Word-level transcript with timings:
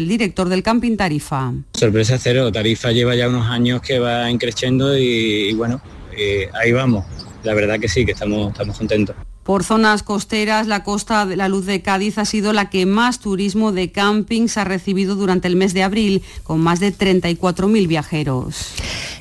El 0.00 0.08
director 0.08 0.48
del 0.48 0.62
camping 0.62 0.96
Tarifa. 0.96 1.52
Sorpresa 1.74 2.16
cero, 2.16 2.50
Tarifa 2.50 2.90
lleva 2.90 3.14
ya 3.14 3.28
unos 3.28 3.50
años 3.50 3.82
que 3.82 3.98
va 3.98 4.30
increciendo 4.30 4.96
y, 4.96 5.50
y 5.50 5.52
bueno, 5.52 5.82
eh, 6.16 6.48
ahí 6.54 6.72
vamos. 6.72 7.04
La 7.42 7.52
verdad 7.52 7.78
que 7.78 7.86
sí, 7.86 8.06
que 8.06 8.12
estamos, 8.12 8.50
estamos 8.52 8.78
contentos. 8.78 9.14
Por 9.42 9.62
zonas 9.62 10.02
costeras, 10.02 10.66
la 10.66 10.84
costa 10.84 11.26
de 11.26 11.36
la 11.36 11.50
Luz 11.50 11.66
de 11.66 11.82
Cádiz 11.82 12.16
ha 12.16 12.24
sido 12.24 12.54
la 12.54 12.70
que 12.70 12.86
más 12.86 13.20
turismo 13.20 13.72
de 13.72 13.92
campings 13.92 14.56
ha 14.56 14.64
recibido 14.64 15.16
durante 15.16 15.48
el 15.48 15.56
mes 15.56 15.74
de 15.74 15.82
abril, 15.82 16.22
con 16.44 16.60
más 16.60 16.80
de 16.80 16.94
34.000 16.94 17.86
viajeros. 17.86 18.68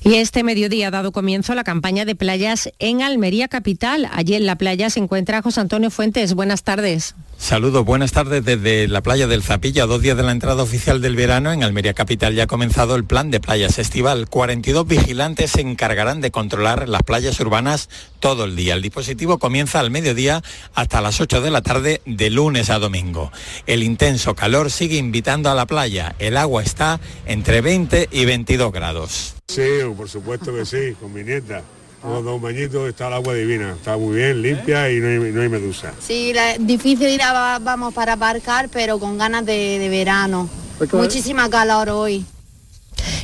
Y 0.03 0.15
este 0.15 0.43
mediodía 0.43 0.87
ha 0.87 0.91
dado 0.91 1.11
comienzo 1.11 1.55
la 1.55 1.63
campaña 1.63 2.05
de 2.05 2.15
playas 2.15 2.71
en 2.79 3.01
Almería 3.01 3.47
Capital. 3.47 4.09
Allí 4.11 4.35
en 4.35 4.45
la 4.45 4.57
playa 4.57 4.89
se 4.89 4.99
encuentra 4.99 5.41
José 5.41 5.59
Antonio 5.59 5.91
Fuentes. 5.91 6.33
Buenas 6.33 6.63
tardes. 6.63 7.15
Saludos, 7.37 7.85
buenas 7.85 8.11
tardes 8.11 8.43
desde 8.43 8.89
la 8.89 9.01
playa 9.01 9.25
del 9.25 9.43
Zapilla, 9.43 9.83
a 9.83 9.87
dos 9.87 10.01
días 10.01 10.17
de 10.17 10.23
la 10.23 10.33
entrada 10.33 10.61
oficial 10.61 11.01
del 11.01 11.15
verano. 11.15 11.53
En 11.53 11.63
Almería 11.63 11.93
Capital 11.93 12.35
ya 12.35 12.43
ha 12.43 12.47
comenzado 12.47 12.95
el 12.95 13.05
plan 13.05 13.31
de 13.31 13.39
playas 13.39 13.79
estival. 13.79 14.27
42 14.29 14.85
vigilantes 14.85 15.51
se 15.51 15.61
encargarán 15.61 16.19
de 16.19 16.31
controlar 16.31 16.89
las 16.89 17.03
playas 17.03 17.39
urbanas 17.39 17.89
todo 18.19 18.43
el 18.43 18.57
día. 18.57 18.73
El 18.73 18.81
dispositivo 18.81 19.37
comienza 19.39 19.79
al 19.79 19.89
mediodía 19.89 20.43
hasta 20.75 21.01
las 21.01 21.21
8 21.21 21.41
de 21.41 21.49
la 21.49 21.61
tarde 21.61 22.01
de 22.05 22.29
lunes 22.29 22.69
a 22.69 22.77
domingo. 22.77 23.31
El 23.67 23.83
intenso 23.83 24.35
calor 24.35 24.69
sigue 24.69 24.97
invitando 24.97 25.49
a 25.49 25.55
la 25.55 25.65
playa. 25.65 26.15
El 26.19 26.35
agua 26.35 26.61
está 26.61 26.99
entre 27.25 27.61
20 27.61 28.09
y 28.11 28.25
22 28.25 28.71
grados. 28.73 29.38
Sí, 29.49 29.63
por 29.97 30.07
supuesto 30.07 30.53
que 30.53 30.63
sí, 30.63 30.95
con 30.99 31.11
mi 31.11 31.23
nieta. 31.23 31.63
Con 32.01 32.23
dos 32.23 32.39
bañitos 32.39 32.87
está 32.87 33.07
el 33.07 33.13
agua 33.15 33.33
divina, 33.33 33.73
está 33.73 33.97
muy 33.97 34.15
bien, 34.15 34.41
limpia 34.41 34.89
y 34.89 34.99
no 34.99 35.07
hay, 35.07 35.31
no 35.33 35.41
hay 35.41 35.49
medusa. 35.49 35.91
Sí, 35.99 36.31
la- 36.33 36.55
difícil 36.57 37.09
ir 37.09 37.21
a, 37.23 37.59
vamos 37.59 37.93
para 37.93 38.13
aparcar, 38.13 38.69
pero 38.71 38.99
con 38.99 39.17
ganas 39.17 39.45
de, 39.45 39.79
de 39.79 39.89
verano. 39.89 40.47
Muchísima 40.93 41.49
calor 41.49 41.89
hoy. 41.89 42.23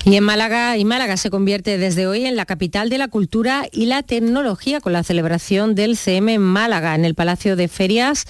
Y 0.06 0.16
en 0.16 0.24
Málaga, 0.24 0.78
y 0.78 0.86
Málaga 0.86 1.18
se 1.18 1.30
convierte 1.30 1.78
desde 1.78 2.08
hoy 2.08 2.26
en 2.26 2.36
la 2.36 2.46
capital 2.46 2.90
de 2.90 2.98
la 2.98 3.08
cultura 3.08 3.66
y 3.72 3.86
la 3.86 4.04
tecnología 4.04 4.82
con 4.82 4.94
la 4.94 5.04
celebración 5.04 5.76
del 5.76 5.98
CM 5.98 6.34
en 6.34 6.42
Málaga. 6.42 6.96
En 6.96 7.06
el 7.06 7.16
Palacio 7.16 7.56
de 7.56 7.68
Ferias 7.68 8.26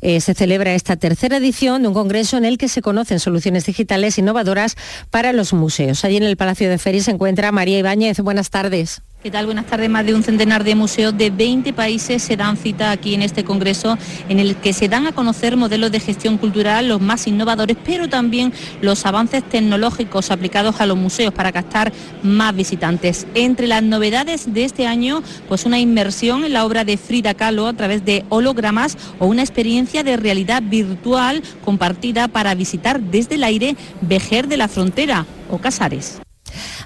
eh, 0.00 0.20
se 0.20 0.34
celebra 0.34 0.74
esta 0.74 0.96
tercera 0.96 1.36
edición 1.36 1.82
de 1.82 1.88
un 1.88 1.94
congreso 1.94 2.36
en 2.36 2.44
el 2.44 2.58
que 2.58 2.68
se 2.68 2.82
conocen 2.82 3.20
soluciones 3.20 3.66
digitales 3.66 4.18
innovadoras 4.18 4.76
para 5.10 5.32
los 5.32 5.52
museos. 5.52 6.04
Allí 6.04 6.16
en 6.16 6.24
el 6.24 6.36
Palacio 6.36 6.68
de 6.68 6.78
Ferias 6.78 7.04
se 7.04 7.12
encuentra 7.12 7.52
María 7.52 7.78
Ibáñez. 7.78 8.20
Buenas 8.20 8.50
tardes. 8.50 9.02
¿Qué 9.22 9.30
tal? 9.30 9.44
Buenas 9.44 9.66
tardes. 9.66 9.90
Más 9.90 10.06
de 10.06 10.14
un 10.14 10.22
centenar 10.22 10.64
de 10.64 10.74
museos 10.74 11.14
de 11.14 11.28
20 11.28 11.74
países 11.74 12.22
se 12.22 12.38
dan 12.38 12.56
cita 12.56 12.90
aquí 12.90 13.14
en 13.14 13.20
este 13.20 13.44
congreso 13.44 13.98
en 14.30 14.38
el 14.38 14.56
que 14.56 14.72
se 14.72 14.88
dan 14.88 15.06
a 15.06 15.12
conocer 15.12 15.58
modelos 15.58 15.92
de 15.92 16.00
gestión 16.00 16.38
cultural 16.38 16.88
los 16.88 17.02
más 17.02 17.26
innovadores, 17.26 17.76
pero 17.84 18.08
también 18.08 18.50
los 18.80 19.04
avances 19.04 19.46
tecnológicos 19.46 20.30
aplicados 20.30 20.80
a 20.80 20.86
los 20.86 20.96
museos 20.96 21.34
para 21.34 21.52
captar 21.52 21.92
más 22.22 22.56
visitantes. 22.56 23.26
Entre 23.34 23.66
las 23.66 23.82
novedades 23.82 24.54
de 24.54 24.64
este 24.64 24.86
año, 24.86 25.22
pues 25.48 25.66
una 25.66 25.78
inmersión 25.78 26.42
en 26.44 26.54
la 26.54 26.64
obra 26.64 26.86
de 26.86 26.96
Frida 26.96 27.34
Kahlo 27.34 27.66
a 27.66 27.74
través 27.74 28.06
de 28.06 28.24
hologramas 28.30 28.96
o 29.18 29.26
una 29.26 29.42
experiencia 29.42 30.02
de 30.02 30.16
realidad 30.16 30.62
virtual 30.62 31.42
compartida 31.62 32.26
para 32.28 32.54
visitar 32.54 32.98
desde 32.98 33.34
el 33.34 33.44
aire 33.44 33.76
Vejer 34.00 34.48
de 34.48 34.56
la 34.56 34.68
Frontera 34.68 35.26
o 35.50 35.58
Casares. 35.58 36.22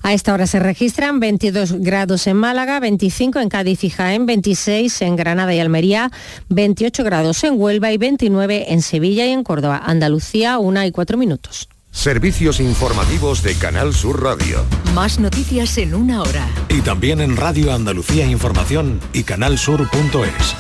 A 0.04 0.12
esta 0.12 0.34
hora 0.34 0.46
se 0.46 0.60
registran 0.60 1.18
22 1.18 1.80
grados 1.80 2.26
en 2.26 2.36
Málaga, 2.36 2.78
25 2.78 3.40
en 3.40 3.48
Cádiz 3.48 3.84
y 3.84 3.88
Jaén, 3.88 4.26
26 4.26 5.00
en 5.00 5.16
Granada 5.16 5.54
y 5.54 5.60
Almería, 5.60 6.10
28 6.50 7.02
grados 7.04 7.42
en 7.42 7.58
Huelva 7.58 7.90
y 7.90 7.96
29 7.96 8.66
en 8.68 8.82
Sevilla 8.82 9.24
y 9.24 9.30
en 9.30 9.42
Córdoba. 9.42 9.80
Andalucía, 9.82 10.58
una 10.58 10.86
y 10.86 10.92
cuatro 10.92 11.16
minutos. 11.16 11.70
Servicios 11.90 12.60
informativos 12.60 13.42
de 13.42 13.54
Canal 13.54 13.94
Sur 13.94 14.22
Radio. 14.22 14.62
Más 14.92 15.18
noticias 15.18 15.78
en 15.78 15.94
una 15.94 16.20
hora. 16.20 16.46
Y 16.68 16.82
también 16.82 17.22
en 17.22 17.34
Radio 17.34 17.72
Andalucía 17.72 18.26
Información 18.26 19.00
y 19.14 19.22
canalsur.es. 19.22 20.54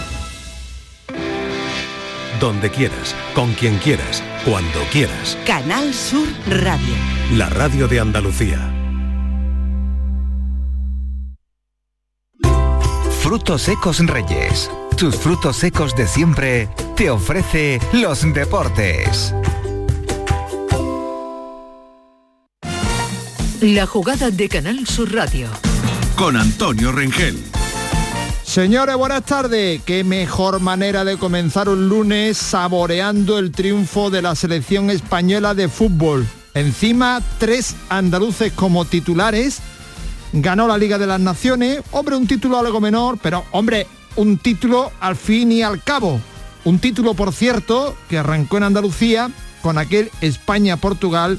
Donde 2.40 2.70
quieras, 2.70 3.14
con 3.34 3.52
quien 3.52 3.76
quieras, 3.76 4.22
cuando 4.46 4.80
quieras. 4.90 5.36
Canal 5.46 5.92
Sur 5.92 6.28
Radio. 6.48 6.94
La 7.34 7.50
radio 7.50 7.88
de 7.88 8.00
Andalucía. 8.00 8.83
Frutos 13.34 13.62
secos 13.62 13.98
Reyes. 13.98 14.70
Tus 14.96 15.16
frutos 15.16 15.56
secos 15.56 15.96
de 15.96 16.06
siempre 16.06 16.68
te 16.94 17.10
ofrece 17.10 17.80
los 17.92 18.22
deportes. 18.32 19.34
La 23.60 23.86
jugada 23.86 24.30
de 24.30 24.48
Canal 24.48 24.86
Sur 24.86 25.12
Radio. 25.12 25.48
Con 26.14 26.36
Antonio 26.36 26.92
Rengel. 26.92 27.42
Señores, 28.44 28.94
buenas 28.94 29.24
tardes. 29.24 29.82
Qué 29.84 30.04
mejor 30.04 30.60
manera 30.60 31.04
de 31.04 31.18
comenzar 31.18 31.68
un 31.68 31.88
lunes 31.88 32.38
saboreando 32.38 33.40
el 33.40 33.50
triunfo 33.50 34.10
de 34.10 34.22
la 34.22 34.36
selección 34.36 34.90
española 34.90 35.54
de 35.54 35.66
fútbol. 35.68 36.24
Encima, 36.54 37.20
tres 37.38 37.74
andaluces 37.88 38.52
como 38.52 38.84
titulares. 38.84 39.60
Ganó 40.36 40.66
la 40.66 40.76
Liga 40.76 40.98
de 40.98 41.06
las 41.06 41.20
Naciones. 41.20 41.80
Hombre, 41.92 42.16
un 42.16 42.26
título 42.26 42.58
algo 42.58 42.80
menor, 42.80 43.18
pero 43.22 43.44
hombre, 43.52 43.86
un 44.16 44.36
título 44.38 44.90
al 44.98 45.14
fin 45.14 45.52
y 45.52 45.62
al 45.62 45.80
cabo. 45.80 46.20
Un 46.64 46.80
título, 46.80 47.14
por 47.14 47.32
cierto, 47.32 47.94
que 48.08 48.18
arrancó 48.18 48.56
en 48.56 48.64
Andalucía 48.64 49.30
con 49.62 49.78
aquel 49.78 50.10
España-Portugal 50.20 51.38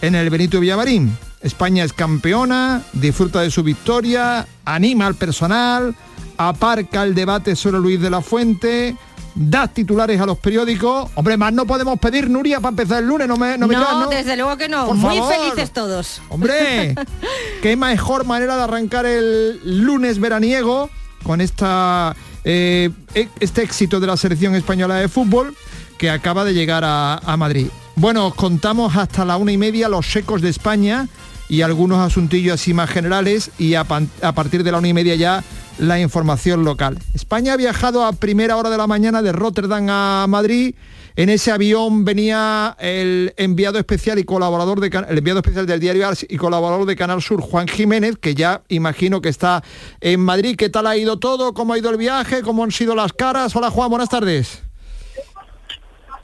en 0.00 0.16
el 0.16 0.28
Benito 0.28 0.58
Villamarín. 0.58 1.16
España 1.40 1.84
es 1.84 1.92
campeona, 1.92 2.82
disfruta 2.92 3.42
de 3.42 3.50
su 3.52 3.62
victoria, 3.62 4.48
anima 4.64 5.06
al 5.06 5.14
personal, 5.14 5.94
aparca 6.36 7.04
el 7.04 7.14
debate 7.14 7.54
sobre 7.54 7.78
Luis 7.78 8.00
de 8.00 8.10
la 8.10 8.22
Fuente, 8.22 8.96
da 9.34 9.68
titulares 9.68 10.20
a 10.20 10.26
los 10.26 10.38
periódicos. 10.38 11.10
Hombre, 11.14 11.36
más 11.36 11.52
no 11.52 11.66
podemos 11.66 11.98
pedir, 11.98 12.28
Nuria, 12.28 12.60
para 12.60 12.70
empezar 12.70 13.02
el 13.02 13.08
lunes, 13.08 13.28
no 13.28 13.36
me, 13.36 13.56
no 13.58 13.66
me 13.66 13.74
digas, 13.76 13.92
¿no? 13.92 14.08
desde 14.08 14.36
luego 14.36 14.56
que 14.56 14.68
no. 14.68 14.86
Por 14.86 14.96
Muy 14.96 15.16
favor. 15.18 15.34
felices 15.34 15.70
todos. 15.72 16.20
Hombre, 16.28 16.94
qué 17.62 17.76
mejor 17.76 18.24
manera 18.24 18.56
de 18.56 18.62
arrancar 18.62 19.06
el 19.06 19.60
lunes 19.84 20.18
veraniego 20.18 20.90
con 21.22 21.40
esta, 21.40 22.14
eh, 22.44 22.90
e- 23.14 23.28
este 23.40 23.62
éxito 23.62 24.00
de 24.00 24.06
la 24.06 24.16
selección 24.16 24.54
española 24.54 24.96
de 24.96 25.08
fútbol 25.08 25.54
que 25.98 26.10
acaba 26.10 26.44
de 26.44 26.52
llegar 26.54 26.84
a, 26.84 27.16
a 27.18 27.36
Madrid. 27.36 27.68
Bueno, 27.94 28.26
os 28.28 28.34
contamos 28.34 28.96
hasta 28.96 29.24
la 29.24 29.36
una 29.36 29.52
y 29.52 29.58
media 29.58 29.88
los 29.88 30.06
secos 30.10 30.42
de 30.42 30.48
España 30.48 31.08
y 31.48 31.60
algunos 31.62 31.98
asuntillos 32.00 32.54
así 32.54 32.72
más 32.74 32.88
generales 32.90 33.50
y 33.58 33.74
a 33.74 33.84
partir 33.84 34.64
de 34.64 34.72
la 34.72 34.78
una 34.78 34.88
y 34.88 34.94
media 34.94 35.14
ya 35.14 35.44
la 35.82 35.98
información 35.98 36.64
local. 36.64 36.96
España 37.12 37.54
ha 37.54 37.56
viajado 37.56 38.04
a 38.04 38.12
primera 38.12 38.56
hora 38.56 38.70
de 38.70 38.78
la 38.78 38.86
mañana 38.86 39.20
de 39.20 39.32
Rotterdam 39.32 39.88
a 39.90 40.26
Madrid. 40.28 40.76
En 41.16 41.28
ese 41.28 41.50
avión 41.50 42.04
venía 42.04 42.76
el 42.78 43.34
enviado 43.36 43.80
especial 43.80 44.18
y 44.20 44.24
colaborador 44.24 44.78
de 44.78 44.86
el 45.08 45.18
enviado 45.18 45.40
especial 45.40 45.66
del 45.66 45.80
diario 45.80 46.06
Ars 46.06 46.24
y 46.28 46.36
colaborador 46.36 46.86
de 46.86 46.94
Canal 46.94 47.20
Sur, 47.20 47.40
Juan 47.40 47.66
Jiménez, 47.66 48.16
que 48.16 48.36
ya 48.36 48.62
imagino 48.68 49.20
que 49.20 49.28
está 49.28 49.64
en 50.00 50.20
Madrid. 50.20 50.54
¿Qué 50.56 50.68
tal 50.68 50.86
ha 50.86 50.96
ido 50.96 51.18
todo? 51.18 51.52
¿Cómo 51.52 51.72
ha 51.72 51.78
ido 51.78 51.90
el 51.90 51.96
viaje? 51.96 52.42
¿Cómo 52.42 52.62
han 52.62 52.70
sido 52.70 52.94
las 52.94 53.12
caras? 53.12 53.54
Hola 53.56 53.70
Juan, 53.70 53.90
buenas 53.90 54.08
tardes. 54.08 54.62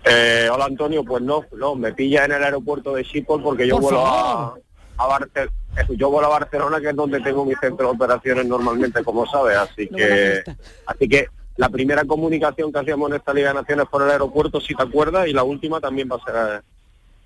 Eh, 0.05 0.49
hola 0.53 0.67
Antonio, 0.67 1.05
pues 1.05 1.21
no, 1.23 1.45
no, 1.57 1.75
me 1.75 1.93
pilla 1.93 2.25
en 2.25 2.33
el 2.33 2.45
aeropuerto 2.45 2.95
de 2.95 3.03
Schiphol 3.03 3.43
porque 3.43 3.67
yo 3.67 3.75
Por 3.75 3.83
vuelo 3.83 4.07
a, 4.07 4.55
a 4.99 5.07
Barcelona. 5.07 5.53
Yo 5.97 6.11
vuelo 6.11 6.28
a 6.28 6.39
Barcelona, 6.39 6.81
que 6.81 6.91
es 6.91 6.97
donde 6.97 7.21
tengo 7.21 7.44
mi 7.44 7.55
centro 7.55 7.89
de 7.89 7.94
operaciones 7.94 8.47
normalmente, 8.47 9.03
como 9.05 9.27
sabes, 9.27 9.56
así 9.56 9.89
que 9.89 10.43
así 10.87 11.09
que 11.09 11.28
la 11.56 11.69
primera 11.69 12.05
comunicación 12.05 12.72
que 12.72 12.78
hacíamos 12.78 13.11
en 13.11 13.16
esta 13.16 13.34
Liga 13.34 13.49
de 13.49 13.55
Naciones 13.55 13.87
por 13.91 14.03
el 14.03 14.11
aeropuerto, 14.11 14.61
si 14.61 14.75
te 14.75 14.83
acuerdas, 14.83 15.27
y 15.27 15.33
la 15.33 15.43
última 15.43 15.81
también 15.81 16.09
va 16.11 16.17
a 16.17 16.25
ser 16.25 16.34
eh, 16.37 16.61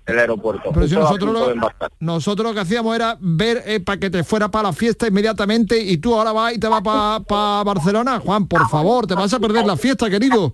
el 0.05 0.19
aeropuerto. 0.19 0.71
Pero 0.73 0.87
si 0.87 0.95
nosotros 0.95 1.31
lo, 1.31 1.71
nosotros 1.99 2.47
lo 2.47 2.53
que 2.53 2.59
hacíamos 2.61 2.95
era 2.95 3.15
ver 3.19 3.83
para 3.83 3.99
que 3.99 4.09
te 4.09 4.23
fuera 4.23 4.49
para 4.49 4.69
la 4.69 4.73
fiesta 4.73 5.07
inmediatamente 5.07 5.79
y 5.79 5.97
tú 5.97 6.15
ahora 6.15 6.31
vas 6.31 6.53
y 6.55 6.59
te 6.59 6.67
vas 6.67 6.81
para 6.81 7.63
Barcelona. 7.63 8.19
Juan, 8.19 8.47
por 8.47 8.67
favor, 8.69 9.07
te 9.07 9.13
vas 9.13 9.33
a 9.33 9.39
perder 9.39 9.65
la 9.65 9.77
fiesta, 9.77 10.09
querido. 10.09 10.51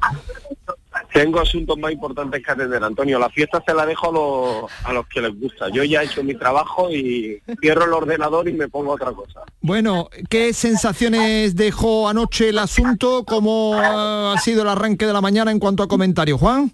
Tengo 1.14 1.40
asuntos 1.40 1.78
más 1.78 1.92
importantes 1.92 2.44
que 2.44 2.52
atender, 2.52 2.84
Antonio. 2.84 3.18
La 3.18 3.30
fiesta 3.30 3.64
se 3.66 3.74
la 3.74 3.86
dejo 3.86 4.10
a 4.10 4.12
los, 4.12 4.72
a 4.86 4.94
los 4.94 5.08
que 5.08 5.22
les 5.22 5.40
gusta. 5.40 5.70
Yo 5.70 5.84
ya 5.84 6.02
he 6.02 6.06
hecho 6.06 6.24
mi 6.24 6.36
trabajo 6.36 6.92
y 6.92 7.42
cierro 7.60 7.86
el 7.86 7.94
ordenador 7.94 8.48
y 8.48 8.54
me 8.54 8.68
pongo 8.68 8.92
a 8.92 8.96
otra 8.96 9.12
cosa. 9.12 9.42
Bueno, 9.62 10.10
¿qué 10.30 10.54
sensaciones 10.54 11.56
dejó 11.56 12.08
anoche 12.08 12.50
el 12.50 12.60
asunto? 12.60 13.24
¿Cómo 13.26 13.74
ha 13.76 14.38
sido 14.40 14.62
el 14.62 14.70
arranque 14.70 15.06
de 15.06 15.14
la 15.14 15.22
mañana 15.22 15.52
en 15.52 15.60
cuanto 15.60 15.84
a 15.84 15.88
comentarios, 15.88 16.40
Juan? 16.40 16.72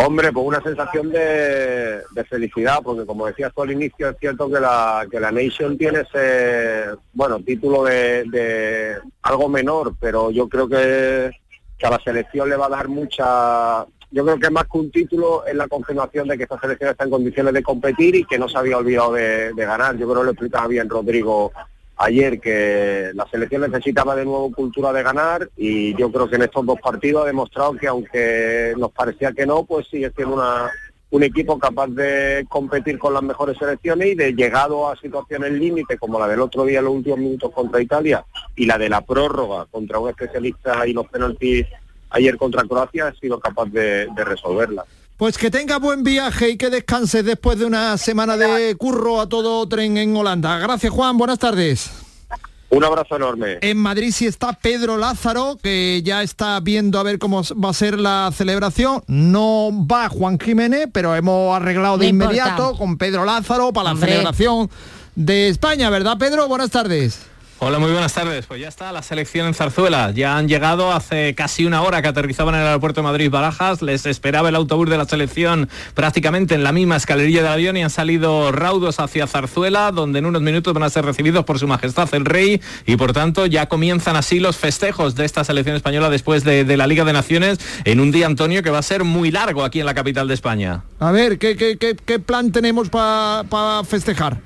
Hombre, 0.00 0.32
pues 0.32 0.46
una 0.46 0.62
sensación 0.62 1.10
de, 1.10 2.00
de 2.10 2.24
felicidad, 2.28 2.80
porque 2.82 3.04
como 3.04 3.26
decías 3.26 3.52
tú 3.54 3.62
al 3.62 3.72
inicio, 3.72 4.08
es 4.08 4.16
cierto 4.18 4.48
que 4.50 4.60
la, 4.60 5.06
que 5.10 5.20
la 5.20 5.30
Nation 5.30 5.76
tiene 5.76 6.00
ese, 6.00 6.86
bueno, 7.12 7.38
título 7.40 7.84
de, 7.84 8.24
de 8.24 8.96
algo 9.22 9.48
menor, 9.48 9.94
pero 10.00 10.30
yo 10.30 10.48
creo 10.48 10.68
que, 10.68 11.30
que 11.82 11.88
a 11.88 11.90
la 11.90 12.00
selección 12.00 12.48
le 12.48 12.56
va 12.56 12.66
a 12.66 12.70
dar 12.70 12.88
mucha 12.88 13.84
yo 14.12 14.24
creo 14.24 14.38
que 14.38 14.50
más 14.50 14.64
que 14.70 14.78
un 14.78 14.90
título 14.90 15.44
es 15.46 15.54
la 15.54 15.66
confirmación 15.66 16.28
de 16.28 16.36
que 16.36 16.42
esta 16.44 16.60
selección 16.60 16.90
está 16.90 17.04
en 17.04 17.10
condiciones 17.10 17.54
de 17.54 17.62
competir 17.62 18.14
y 18.14 18.24
que 18.24 18.38
no 18.38 18.46
se 18.46 18.58
había 18.58 18.76
olvidado 18.76 19.14
de, 19.14 19.52
ganar. 19.56 19.96
Yo 19.96 20.06
creo 20.06 20.20
que 20.20 20.24
lo 20.26 20.30
explicaba 20.32 20.66
bien 20.66 20.90
Rodrigo 20.90 21.50
ayer 21.96 22.38
que 22.38 23.10
la 23.14 23.26
selección 23.30 23.62
necesitaba 23.62 24.14
de 24.14 24.26
nuevo 24.26 24.52
cultura 24.52 24.92
de 24.92 25.02
ganar 25.02 25.48
y 25.56 25.96
yo 25.96 26.12
creo 26.12 26.28
que 26.28 26.36
en 26.36 26.42
estos 26.42 26.66
dos 26.66 26.78
partidos 26.78 27.22
ha 27.22 27.26
demostrado 27.26 27.74
que 27.74 27.88
aunque 27.88 28.74
nos 28.76 28.92
parecía 28.92 29.32
que 29.32 29.46
no, 29.46 29.64
pues 29.64 29.86
sigue 29.88 30.12
siendo 30.14 30.34
una, 30.34 30.70
un 31.10 31.22
equipo 31.22 31.58
capaz 31.58 31.88
de 31.88 32.44
competir 32.50 32.98
con 32.98 33.14
las 33.14 33.22
mejores 33.22 33.56
selecciones 33.56 34.08
y 34.08 34.14
de 34.14 34.34
llegado 34.34 34.90
a 34.90 34.96
situaciones 34.96 35.52
límite 35.52 35.96
como 35.96 36.18
la 36.18 36.28
del 36.28 36.40
otro 36.40 36.66
día 36.66 36.82
los 36.82 36.92
últimos 36.92 37.18
minutos 37.18 37.50
contra 37.52 37.80
Italia 37.80 38.24
y 38.56 38.66
la 38.66 38.78
de 38.78 38.88
la 38.88 39.00
prórroga 39.00 39.66
contra 39.70 39.98
un 39.98 40.10
especialista 40.10 40.86
y 40.86 40.92
los 40.92 41.06
penaltis 41.08 41.66
ayer 42.10 42.36
contra 42.36 42.64
Croacia 42.64 43.08
ha 43.08 43.14
sido 43.14 43.40
capaz 43.40 43.66
de, 43.66 44.08
resolverla. 44.16 44.84
Pues 45.16 45.38
que 45.38 45.50
tenga 45.50 45.78
buen 45.78 46.02
viaje 46.02 46.50
y 46.50 46.56
que 46.56 46.68
descanse 46.68 47.22
después 47.22 47.58
de 47.58 47.64
una 47.64 47.96
semana 47.96 48.36
de 48.36 48.74
curro 48.76 49.20
a 49.20 49.28
todo 49.28 49.66
tren 49.68 49.96
en 49.96 50.16
Holanda. 50.16 50.58
Gracias 50.58 50.92
Juan, 50.92 51.16
buenas 51.16 51.38
tardes. 51.38 51.90
Un 52.70 52.82
abrazo 52.84 53.16
enorme. 53.16 53.58
En 53.60 53.76
Madrid 53.76 54.10
sí 54.12 54.26
está 54.26 54.54
Pedro 54.54 54.96
Lázaro, 54.96 55.58
que 55.62 56.00
ya 56.02 56.22
está 56.22 56.58
viendo 56.60 56.98
a 56.98 57.02
ver 57.02 57.18
cómo 57.18 57.42
va 57.62 57.68
a 57.68 57.74
ser 57.74 58.00
la 58.00 58.30
celebración. 58.34 59.02
No 59.08 59.70
va 59.86 60.08
Juan 60.08 60.40
Jiménez, 60.40 60.88
pero 60.90 61.14
hemos 61.14 61.54
arreglado 61.54 61.98
de 61.98 62.06
inmediato 62.06 62.74
con 62.78 62.96
Pedro 62.96 63.26
Lázaro 63.26 63.74
para 63.74 63.92
la 63.92 64.00
celebración 64.00 64.70
de 65.14 65.48
España, 65.48 65.90
¿verdad 65.90 66.16
Pedro? 66.16 66.48
Buenas 66.48 66.70
tardes. 66.70 67.31
Hola, 67.64 67.78
muy 67.78 67.92
buenas 67.92 68.12
tardes. 68.12 68.46
Pues 68.46 68.60
ya 68.60 68.66
está 68.66 68.90
la 68.90 69.02
selección 69.02 69.46
en 69.46 69.54
Zarzuela. 69.54 70.10
Ya 70.10 70.36
han 70.36 70.48
llegado 70.48 70.90
hace 70.92 71.36
casi 71.36 71.64
una 71.64 71.82
hora 71.82 72.02
que 72.02 72.08
aterrizaban 72.08 72.56
en 72.56 72.62
el 72.62 72.66
aeropuerto 72.66 73.02
de 73.02 73.04
Madrid-Barajas. 73.04 73.82
Les 73.82 74.04
esperaba 74.04 74.48
el 74.48 74.56
autobús 74.56 74.90
de 74.90 74.98
la 74.98 75.04
selección 75.04 75.68
prácticamente 75.94 76.56
en 76.56 76.64
la 76.64 76.72
misma 76.72 76.96
escalerilla 76.96 77.44
del 77.44 77.52
avión 77.52 77.76
y 77.76 77.84
han 77.84 77.90
salido 77.90 78.50
raudos 78.50 78.98
hacia 78.98 79.28
Zarzuela, 79.28 79.92
donde 79.92 80.18
en 80.18 80.26
unos 80.26 80.42
minutos 80.42 80.74
van 80.74 80.82
a 80.82 80.90
ser 80.90 81.04
recibidos 81.04 81.44
por 81.44 81.60
su 81.60 81.68
majestad 81.68 82.12
el 82.14 82.24
rey 82.24 82.60
y 82.84 82.96
por 82.96 83.12
tanto 83.12 83.46
ya 83.46 83.66
comienzan 83.66 84.16
así 84.16 84.40
los 84.40 84.56
festejos 84.56 85.14
de 85.14 85.24
esta 85.24 85.44
selección 85.44 85.76
española 85.76 86.10
después 86.10 86.42
de, 86.42 86.64
la 86.76 86.88
Liga 86.88 87.04
de 87.04 87.12
Naciones 87.12 87.60
en 87.84 88.00
un 88.00 88.10
día, 88.10 88.26
Antonio, 88.26 88.64
que 88.64 88.70
va 88.70 88.78
a 88.78 88.82
ser 88.82 89.04
muy 89.04 89.30
largo 89.30 89.62
aquí 89.62 89.78
en 89.78 89.86
la 89.86 89.94
capital 89.94 90.26
de 90.26 90.34
España. 90.34 90.82
A 90.98 91.12
ver, 91.12 91.38
¿qué, 91.38 91.56
qué, 91.78 92.18
plan 92.18 92.50
tenemos 92.50 92.88
para 92.88 93.84
festejar? 93.84 94.40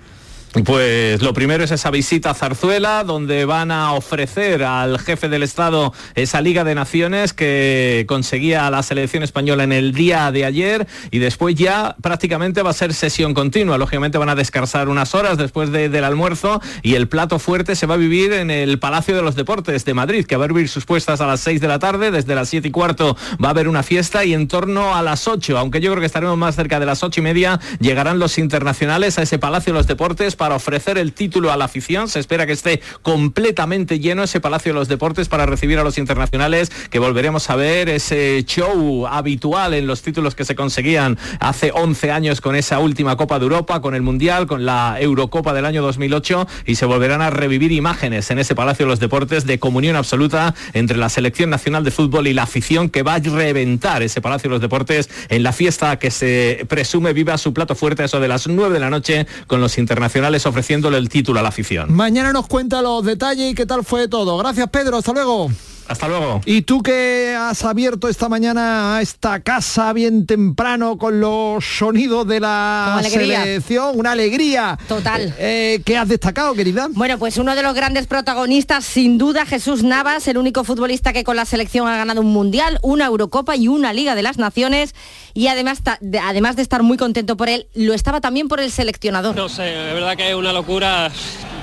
Pues 0.64 1.20
lo 1.20 1.34
primero 1.34 1.64
es 1.64 1.70
esa 1.70 1.90
visita 1.90 2.30
a 2.30 2.34
Zarzuela, 2.34 3.04
donde 3.04 3.44
van 3.44 3.70
a 3.70 3.92
ofrecer 3.92 4.62
al 4.62 4.98
jefe 4.98 5.28
del 5.28 5.42
Estado 5.42 5.92
esa 6.14 6.40
Liga 6.40 6.64
de 6.64 6.74
Naciones 6.74 7.34
que 7.34 8.06
conseguía 8.08 8.70
la 8.70 8.82
selección 8.82 9.22
española 9.22 9.64
en 9.64 9.72
el 9.72 9.92
día 9.92 10.32
de 10.32 10.46
ayer 10.46 10.86
y 11.10 11.18
después 11.18 11.56
ya 11.56 11.94
prácticamente 12.00 12.62
va 12.62 12.70
a 12.70 12.72
ser 12.72 12.94
sesión 12.94 13.34
continua. 13.34 13.76
Lógicamente 13.76 14.16
van 14.16 14.30
a 14.30 14.34
descansar 14.34 14.88
unas 14.88 15.14
horas 15.14 15.36
después 15.36 15.70
del 15.70 16.04
almuerzo 16.04 16.62
y 16.82 16.94
el 16.94 17.06
plato 17.06 17.38
fuerte 17.38 17.76
se 17.76 17.86
va 17.86 17.94
a 17.94 17.98
vivir 17.98 18.32
en 18.32 18.50
el 18.50 18.78
Palacio 18.78 19.14
de 19.14 19.20
los 19.20 19.34
Deportes 19.34 19.84
de 19.84 19.92
Madrid, 19.92 20.24
que 20.24 20.36
va 20.36 20.44
a 20.44 20.48
abrir 20.48 20.70
sus 20.70 20.86
puestas 20.86 21.20
a 21.20 21.26
las 21.26 21.40
6 21.40 21.60
de 21.60 21.68
la 21.68 21.78
tarde, 21.78 22.10
desde 22.10 22.34
las 22.34 22.48
7 22.48 22.68
y 22.68 22.70
cuarto 22.70 23.14
va 23.44 23.48
a 23.48 23.50
haber 23.50 23.68
una 23.68 23.82
fiesta 23.82 24.24
y 24.24 24.32
en 24.32 24.48
torno 24.48 24.94
a 24.96 25.02
las 25.02 25.28
8, 25.28 25.58
aunque 25.58 25.82
yo 25.82 25.90
creo 25.90 26.00
que 26.00 26.06
estaremos 26.06 26.38
más 26.38 26.56
cerca 26.56 26.80
de 26.80 26.86
las 26.86 27.02
8 27.02 27.20
y 27.20 27.22
media, 27.22 27.60
llegarán 27.78 28.18
los 28.18 28.38
internacionales 28.38 29.18
a 29.18 29.22
ese 29.22 29.38
Palacio 29.38 29.74
de 29.74 29.80
los 29.80 29.86
Deportes 29.86 30.34
para 30.34 30.45
ofrecer 30.54 30.98
el 30.98 31.12
título 31.12 31.50
a 31.50 31.56
la 31.56 31.66
afición. 31.66 32.08
Se 32.08 32.20
espera 32.20 32.46
que 32.46 32.52
esté 32.52 32.80
completamente 33.02 33.98
lleno 33.98 34.22
ese 34.22 34.40
Palacio 34.40 34.72
de 34.72 34.78
los 34.78 34.88
Deportes 34.88 35.28
para 35.28 35.46
recibir 35.46 35.78
a 35.78 35.84
los 35.84 35.98
internacionales, 35.98 36.70
que 36.90 36.98
volveremos 36.98 37.50
a 37.50 37.56
ver 37.56 37.88
ese 37.88 38.44
show 38.44 39.06
habitual 39.06 39.74
en 39.74 39.86
los 39.86 40.02
títulos 40.02 40.34
que 40.34 40.44
se 40.44 40.54
conseguían 40.54 41.18
hace 41.40 41.72
11 41.72 42.10
años 42.10 42.40
con 42.40 42.56
esa 42.56 42.78
última 42.78 43.16
Copa 43.16 43.38
de 43.38 43.44
Europa, 43.44 43.80
con 43.80 43.94
el 43.94 44.02
Mundial, 44.02 44.46
con 44.46 44.64
la 44.64 44.96
Eurocopa 45.00 45.52
del 45.52 45.64
año 45.64 45.82
2008 45.82 46.46
y 46.66 46.76
se 46.76 46.86
volverán 46.86 47.22
a 47.22 47.30
revivir 47.30 47.72
imágenes 47.72 48.30
en 48.30 48.38
ese 48.38 48.54
Palacio 48.54 48.86
de 48.86 48.90
los 48.90 49.00
Deportes 49.00 49.46
de 49.46 49.58
comunión 49.58 49.96
absoluta 49.96 50.54
entre 50.72 50.96
la 50.96 51.08
Selección 51.08 51.50
Nacional 51.50 51.84
de 51.84 51.90
Fútbol 51.90 52.26
y 52.26 52.34
la 52.34 52.42
afición 52.42 52.90
que 52.90 53.02
va 53.02 53.14
a 53.14 53.18
reventar 53.18 54.02
ese 54.02 54.20
Palacio 54.20 54.48
de 54.48 54.54
los 54.54 54.60
Deportes 54.60 55.08
en 55.28 55.42
la 55.42 55.52
fiesta 55.52 55.98
que 55.98 56.10
se 56.10 56.66
presume 56.68 57.12
viva 57.12 57.38
su 57.38 57.52
plato 57.52 57.74
fuerte 57.74 58.04
eso 58.04 58.20
de 58.20 58.28
las 58.28 58.46
9 58.46 58.74
de 58.74 58.80
la 58.80 58.90
noche 58.90 59.26
con 59.46 59.60
los 59.60 59.78
internacionales 59.78 60.25
ofreciéndole 60.46 60.98
el 60.98 61.08
título 61.08 61.40
a 61.40 61.42
la 61.42 61.48
afición. 61.48 61.92
Mañana 61.92 62.32
nos 62.32 62.46
cuenta 62.46 62.82
los 62.82 63.04
detalles 63.04 63.52
y 63.52 63.54
qué 63.54 63.66
tal 63.66 63.84
fue 63.84 64.08
todo. 64.08 64.36
Gracias 64.38 64.68
Pedro, 64.70 64.98
hasta 64.98 65.12
luego. 65.12 65.50
Hasta 65.88 66.08
luego. 66.08 66.40
Y 66.44 66.62
tú 66.62 66.82
que 66.82 67.36
has 67.38 67.64
abierto 67.64 68.08
esta 68.08 68.28
mañana 68.28 68.98
esta 69.00 69.40
casa 69.40 69.92
bien 69.92 70.26
temprano 70.26 70.98
con 70.98 71.20
los 71.20 71.64
sonidos 71.64 72.26
de 72.26 72.40
la 72.40 73.00
selección, 73.08 73.98
una 73.98 74.12
alegría. 74.12 74.78
Total. 74.88 75.34
Eh, 75.38 75.80
¿Qué 75.84 75.96
has 75.96 76.08
destacado, 76.08 76.54
querida? 76.54 76.88
Bueno, 76.90 77.18
pues 77.18 77.38
uno 77.38 77.54
de 77.54 77.62
los 77.62 77.74
grandes 77.74 78.06
protagonistas, 78.06 78.84
sin 78.84 79.18
duda, 79.18 79.46
Jesús 79.46 79.82
Navas, 79.82 80.26
el 80.28 80.38
único 80.38 80.64
futbolista 80.64 81.12
que 81.12 81.24
con 81.24 81.36
la 81.36 81.44
selección 81.44 81.86
ha 81.88 81.96
ganado 81.96 82.20
un 82.20 82.32
mundial, 82.32 82.78
una 82.82 83.06
Eurocopa 83.06 83.56
y 83.56 83.68
una 83.68 83.92
Liga 83.92 84.14
de 84.14 84.22
las 84.22 84.38
Naciones. 84.38 84.94
Y 85.34 85.48
además, 85.48 85.82
además 86.22 86.56
de 86.56 86.62
estar 86.62 86.82
muy 86.82 86.96
contento 86.96 87.36
por 87.36 87.48
él, 87.48 87.68
lo 87.74 87.94
estaba 87.94 88.20
también 88.20 88.48
por 88.48 88.60
el 88.60 88.70
seleccionador. 88.70 89.36
No 89.36 89.48
sé, 89.48 89.62
de 89.62 89.94
verdad 89.94 90.16
que 90.16 90.30
es 90.30 90.34
una 90.34 90.52
locura 90.52 91.10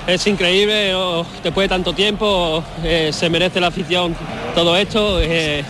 es 0.06 0.26
increíble, 0.26 0.92
después 1.42 1.64
de 1.64 1.68
tanto 1.68 1.92
tiempo 1.92 2.62
eh, 2.82 3.10
se 3.12 3.30
merece 3.30 3.60
la 3.60 3.68
afición 3.68 4.14
todo 4.54 4.76
esto. 4.76 5.20
Eh, 5.20 5.64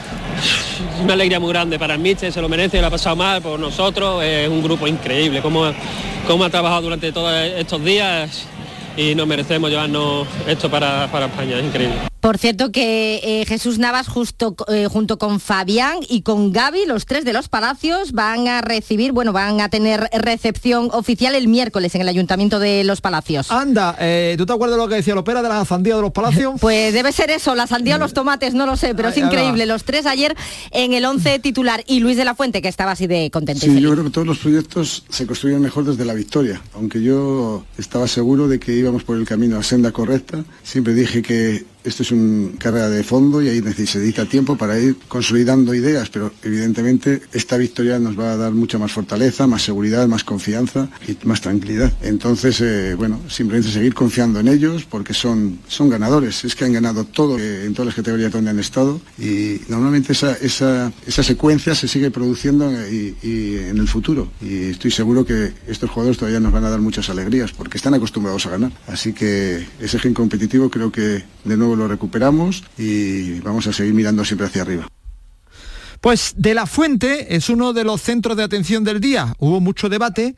una 1.03 1.15
alegría 1.15 1.39
muy 1.39 1.51
grande 1.51 1.79
para 1.79 1.95
el 1.95 2.19
se 2.19 2.41
lo 2.41 2.49
merece, 2.49 2.81
lo 2.81 2.89
ha 2.89 2.91
pasado 2.91 3.17
mal 3.17 3.41
por 3.41 3.59
nosotros, 3.59 4.23
es 4.23 4.49
un 4.49 4.63
grupo 4.63 4.87
increíble, 4.87 5.41
como, 5.41 5.65
como 6.27 6.45
ha 6.45 6.51
trabajado 6.51 6.83
durante 6.83 7.13
todos 7.13 7.33
estos 7.33 7.85
días 7.85 8.47
y 8.96 9.14
nos 9.14 9.26
merecemos 9.26 9.70
llevarnos 9.70 10.26
esto 10.46 10.70
para, 10.70 11.11
para 11.11 11.26
España, 11.26 11.58
es 11.58 11.64
increíble. 11.64 12.14
Por 12.25 12.38
cierto 12.38 12.73
que 12.73 13.20
eh, 13.23 13.44
Jesús 13.46 13.79
Navas 13.79 14.08
justo, 14.08 14.56
eh, 14.69 14.87
junto 14.91 15.19
con 15.19 15.41
Fabián 15.41 15.99
y 16.08 16.23
con 16.23 16.52
Gaby, 16.52 16.87
los 16.87 17.05
tres 17.05 17.26
de 17.26 17.35
los 17.35 17.50
Palacios, 17.50 18.12
van 18.12 18.49
a 18.49 18.62
recibir, 18.62 19.12
bueno, 19.12 19.35
van 19.35 19.61
a 19.61 19.69
tener 19.69 20.08
recepción 20.11 20.88
oficial 20.93 21.35
el 21.35 21.49
miércoles 21.49 21.94
en 21.94 22.00
el 22.00 22.08
Ayuntamiento 22.08 22.61
de 22.61 22.82
los 22.82 23.02
Palacios. 23.02 23.50
Anda, 23.50 23.94
eh, 24.00 24.37
¿tú 24.38 24.46
te 24.46 24.55
acuerdas 24.55 24.79
de 24.79 24.82
lo 24.82 24.88
que 24.88 24.94
decía 24.94 25.14
Lopera 25.14 25.43
de 25.43 25.50
la 25.50 25.67
sandía 25.67 25.97
de 25.97 26.00
los 26.00 26.12
Palacios? 26.12 26.55
pues 26.62 26.94
debe 26.94 27.12
ser 27.12 27.31
eso, 27.31 27.55
la 27.55 27.67
sandía 27.67 27.97
o 27.97 27.99
los 27.99 28.14
tomates, 28.14 28.55
no 28.55 28.64
lo 28.64 28.79
sé, 28.79 28.94
pero 28.94 29.11
es 29.11 29.19
increíble. 29.19 29.67
Los 29.67 29.85
tres 29.85 30.06
ayer 30.06 30.35
en 30.70 30.94
el 30.94 31.05
11 31.05 31.40
titular 31.40 31.85
y 31.87 32.00
Luis 32.00 32.17
de 32.17 32.25
la 32.25 32.35
Fuente, 32.35 32.62
que 32.62 32.69
estaba 32.69 32.93
así 32.93 33.06
de 33.06 33.31
contento. 33.31 33.67
Sí, 33.67 33.79
yo 33.79 33.93
creo 33.93 34.05
que 34.05 34.11
todos 34.11 34.26
los 34.26 34.38
proyectos 34.38 35.05
se 35.11 35.26
construyen 35.26 35.61
mejor 35.61 35.85
desde 35.85 36.06
la 36.06 36.14
victoria, 36.14 36.62
aunque 36.75 37.02
yo 37.02 37.66
estaba 37.76 38.09
seguro 38.09 38.49
de 38.49 38.59
que 38.59 38.73
íbamos 38.85 39.05
por 39.05 39.17
el 39.17 39.26
camino 39.26 39.57
a 39.59 39.62
senda 39.62 39.93
correcta. 39.93 40.45
Siempre 40.62 40.95
dije 40.95 41.23
que 41.23 41.64
esto 41.85 42.03
es 42.03 42.11
una 42.12 42.59
carrera 42.59 42.88
de 42.88 43.05
fondo 43.05 43.43
y 43.43 43.49
ahí 43.49 43.61
necesita 43.61 44.26
tiempo 44.26 44.57
para 44.57 44.79
ir 44.79 44.97
consolidando 45.09 45.75
ideas, 45.75 46.09
pero 46.09 46.33
evidentemente 46.43 47.23
esta 47.33 47.57
victoria 47.57 47.99
nos 47.99 48.19
va 48.19 48.33
a 48.33 48.37
dar 48.37 48.53
mucha 48.53 48.79
más 48.79 48.93
fortaleza, 48.93 49.47
más 49.47 49.62
seguridad, 49.62 50.09
más 50.09 50.25
confianza 50.25 50.88
y 51.07 51.17
más 51.26 51.41
tranquilidad. 51.41 51.93
Entonces, 52.03 52.61
eh, 52.61 52.95
bueno, 52.97 53.21
simplemente 53.29 53.71
seguir 53.71 53.95
confiando 53.95 54.41
en 54.41 54.49
ellos 54.49 54.85
porque 54.85 55.14
son, 55.14 55.59
son 55.69 55.91
ganadores, 55.91 56.45
es 56.45 56.55
que 56.55 56.64
han 56.64 56.73
ganado 56.73 57.05
todo 57.05 57.38
eh, 57.38 57.67
en 57.67 57.75
todas 57.75 57.87
las 57.87 57.95
categorías 57.95 58.33
donde 58.33 58.50
han 58.50 58.59
estado 58.59 59.00
y 59.19 59.61
normalmente 59.69 60.12
esa, 60.12 60.33
esa, 60.35 60.93
esa 61.07 61.23
secuencia 61.23 61.75
se 61.75 61.87
sigue 61.88 62.11
produciendo 62.11 62.73
y, 62.91 63.17
y 63.23 63.57
en 63.59 63.79
el 63.79 63.88
futuro. 63.88 64.31
Y 64.41 64.71
estoy 64.71 64.91
seguro 64.91 65.25
que 65.25 65.53
estos 65.67 65.91
jugadores 65.91 66.19
todavía 66.19 66.41
nos 66.41 66.53
van 66.53 66.64
a 66.64 66.71
dar 66.71 66.81
muchas 66.81 67.11
alegrías 67.11 67.53
porque 67.53 67.76
están 67.76 67.95
acostumbrados 67.95 68.47
a 68.47 68.50
ganar. 68.50 68.73
Así 68.87 69.12
que 69.12 69.67
ese 69.81 69.99
gen 69.99 70.14
competitivo 70.14 70.71
creo 70.71 70.91
que 70.91 71.25
de 71.45 71.57
nuevo 71.57 71.74
lo 71.76 71.88
recuperamos 71.88 72.64
y 72.78 73.40
vamos 73.40 73.66
a 73.66 73.73
seguir 73.73 73.95
mirando 73.95 74.25
siempre 74.25 74.47
hacia 74.47 74.62
arriba. 74.62 74.88
Pues 76.00 76.35
de 76.37 76.52
la 76.52 76.66
fuente 76.66 77.35
es 77.35 77.49
uno 77.49 77.73
de 77.73 77.85
los 77.85 78.02
centros 78.02 78.37
de 78.37 78.43
atención 78.43 78.85
del 78.85 79.00
día. 79.00 79.35
Hubo 79.38 79.61
mucho 79.61 79.88
debate 79.88 80.37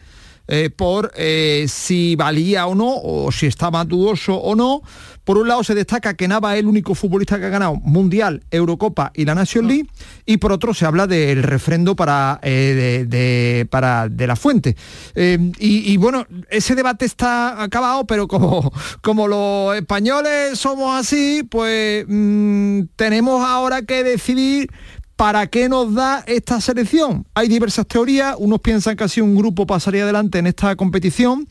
eh, 0.48 0.70
por 0.70 1.12
eh, 1.16 1.66
si 1.68 2.16
valía 2.16 2.66
o 2.66 2.74
no, 2.74 2.94
o 3.02 3.32
si 3.32 3.46
estaba 3.46 3.84
dudoso 3.84 4.34
o 4.34 4.54
no. 4.54 4.82
Por 5.24 5.38
un 5.38 5.48
lado 5.48 5.64
se 5.64 5.74
destaca 5.74 6.14
que 6.14 6.28
Nava 6.28 6.54
es 6.54 6.60
el 6.60 6.68
único 6.68 6.94
futbolista 6.94 7.40
que 7.40 7.46
ha 7.46 7.48
ganado 7.48 7.74
Mundial, 7.74 8.44
Eurocopa 8.52 9.10
y 9.12 9.24
la 9.24 9.34
Nation 9.34 9.66
League, 9.66 9.88
y 10.24 10.36
por 10.36 10.52
otro 10.52 10.72
se 10.72 10.86
habla 10.86 11.08
del 11.08 11.42
refrendo 11.42 11.96
para, 11.96 12.38
eh, 12.42 13.04
de, 13.08 13.66
para 13.68 14.08
de 14.08 14.26
la 14.28 14.36
fuente. 14.36 14.76
y, 15.16 15.96
bueno, 15.96 16.26
ese 16.48 16.76
debate 16.76 17.06
está 17.06 17.60
acabado, 17.60 18.06
pero 18.06 18.28
como, 18.28 18.72
como 19.02 19.26
los 19.26 19.74
españoles 19.74 20.60
somos 20.60 20.96
así, 20.96 21.42
pues 21.50 22.04
mm, 22.06 22.82
tenemos 22.94 23.44
ahora 23.44 23.82
que 23.82 24.04
decidir 24.04 24.70
¿Para 25.16 25.46
qué 25.46 25.70
nos 25.70 25.94
da 25.94 26.22
esta 26.26 26.60
selección? 26.60 27.26
Hay 27.32 27.48
diversas 27.48 27.86
teorías, 27.86 28.36
unos 28.38 28.60
piensan 28.60 28.96
que 28.96 29.04
así 29.04 29.22
un 29.22 29.34
grupo 29.34 29.66
pasaría 29.66 30.02
adelante 30.02 30.38
en 30.38 30.46
esta 30.46 30.76
competición, 30.76 31.48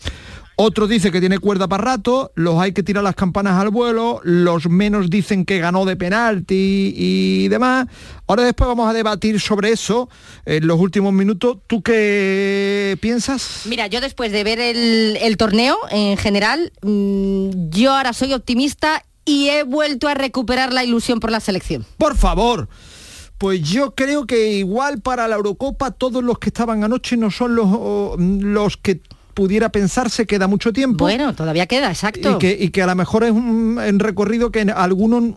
Otro 0.57 0.87
dice 0.87 1.11
que 1.11 1.19
tiene 1.19 1.39
cuerda 1.39 1.67
para 1.67 1.83
rato, 1.83 2.31
los 2.35 2.61
hay 2.61 2.71
que 2.71 2.83
tirar 2.83 3.03
las 3.03 3.15
campanas 3.15 3.59
al 3.59 3.71
vuelo, 3.71 4.21
los 4.23 4.69
menos 4.69 5.09
dicen 5.09 5.45
que 5.45 5.57
ganó 5.57 5.83
de 5.83 5.97
penalti 5.97 6.93
y 6.95 7.47
demás. 7.49 7.87
Ahora 8.27 8.43
después 8.43 8.67
vamos 8.67 8.87
a 8.87 8.93
debatir 8.93 9.41
sobre 9.41 9.71
eso 9.71 10.09
en 10.45 10.65
los 10.65 10.79
últimos 10.79 11.11
minutos. 11.11 11.57
¿Tú 11.67 11.81
qué 11.81 12.97
piensas? 13.01 13.63
Mira, 13.65 13.87
yo 13.87 13.99
después 13.99 14.31
de 14.31 14.43
ver 14.45 14.59
el, 14.59 15.37
torneo 15.37 15.75
en 15.89 16.15
general, 16.15 16.71
mm, 16.83 17.69
yo 17.71 17.93
ahora 17.93 18.13
soy 18.13 18.31
optimista 18.31 19.03
y 19.25 19.49
he 19.49 19.63
vuelto 19.63 20.07
a 20.07 20.13
recuperar 20.13 20.71
la 20.71 20.85
ilusión 20.85 21.19
por 21.19 21.31
la 21.31 21.41
selección. 21.41 21.85
Por 21.97 22.15
favor. 22.15 22.69
Pues 23.37 23.61
yo 23.61 23.95
creo 23.95 24.25
que 24.25 24.53
igual 24.53 25.01
para 25.01 25.27
la 25.27 25.35
Eurocopa 25.35 25.91
todos 25.91 26.23
los 26.23 26.39
que 26.39 26.49
estaban 26.49 26.83
anoche 26.83 27.17
no 27.17 27.31
son 27.31 27.55
los, 27.55 28.17
los 28.17 28.77
que 28.77 29.01
pudiera 29.35 29.69
pensarse 29.69 30.25
queda 30.25 30.47
mucho 30.47 30.71
tiempo. 30.71 31.03
Bueno, 31.03 31.35
todavía 31.35 31.67
queda, 31.67 31.89
exacto. 31.89 32.39
Y 32.41 32.69
que, 32.69 32.81
a 32.81 32.87
lo 32.87 32.95
mejor 32.95 33.25
es 33.25 33.31
un, 33.31 33.77
recorrido 33.99 34.49
que 34.49 34.61
en 34.61 34.69
algunos... 34.69 35.35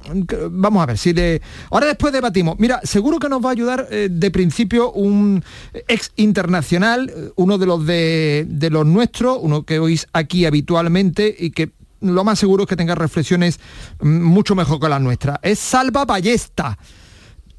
Vamos 0.51 0.83
a 0.83 0.87
ver, 0.87 0.97
si 0.97 1.13
le... 1.13 1.43
Ahora 1.71 1.87
después 1.87 2.13
debatimos. 2.13 2.55
Mira, 2.59 2.81
seguro 2.85 3.19
que 3.19 3.29
nos 3.29 3.45
va 3.45 3.49
a 3.49 3.53
ayudar 3.53 3.89
eh, 3.91 4.09
de 4.09 4.31
principio 4.31 4.93
un 4.93 5.43
ex 5.89 6.13
internacional, 6.15 7.13
uno 7.35 7.59
de 7.59 7.67
los 7.67 7.85
de, 7.85 8.47
de 8.49 8.71
los 8.71 8.87
nuestros, 8.87 9.39
uno 9.43 9.65
que 9.65 9.81
oís 9.81 10.07
aquí 10.13 10.47
habitualmente 10.47 11.35
y 11.37 11.51
que 11.51 11.73
lo 12.01 12.23
más 12.23 12.39
seguro 12.39 12.63
es 12.63 12.69
que 12.69 12.77
tenga 12.77 12.95
reflexiones 12.95 13.59
mm, 14.01 14.23
mucho 14.23 14.55
mejor 14.55 14.79
que 14.79 14.89
las 14.89 15.01
nuestras. 15.01 15.39
Es 15.43 15.59
Salva 15.59 16.05
Ballesta. 16.05 16.79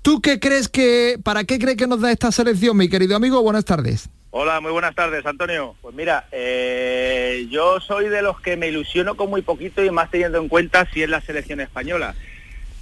¿Tú 0.01 0.22
qué 0.22 0.39
crees 0.39 0.70
que, 0.70 1.18
para 1.24 1.44
qué 1.44 1.60
crees 1.60 1.77
que 1.77 1.88
nos 1.88 2.00
da 2.00 2.12
esta 2.12 2.32
selección, 2.32 2.77
mi 2.77 2.89
querido 2.89 3.15
amigo? 3.15 3.41
Buenas 3.41 3.65
tardes. 3.65 4.10
Hola, 4.32 4.62
muy 4.62 4.72
buenas 4.72 4.96
tardes, 4.96 5.25
Antonio. 5.25 5.75
Pues 5.82 5.94
mira, 5.94 6.27
eh, 6.32 7.48
yo 7.50 7.79
soy 7.82 8.10
de 8.10 8.22
los 8.22 8.39
que 8.39 8.56
me 8.56 8.68
ilusiono 8.68 9.15
con 9.15 9.29
muy 9.29 9.41
poquito 9.41 9.84
y 9.84 9.91
más 9.91 10.10
teniendo 10.10 10.38
en 10.38 10.48
cuenta 10.48 10.88
si 10.94 11.03
es 11.03 11.10
la 11.10 11.20
selección 11.20 11.60
española. 11.60 12.15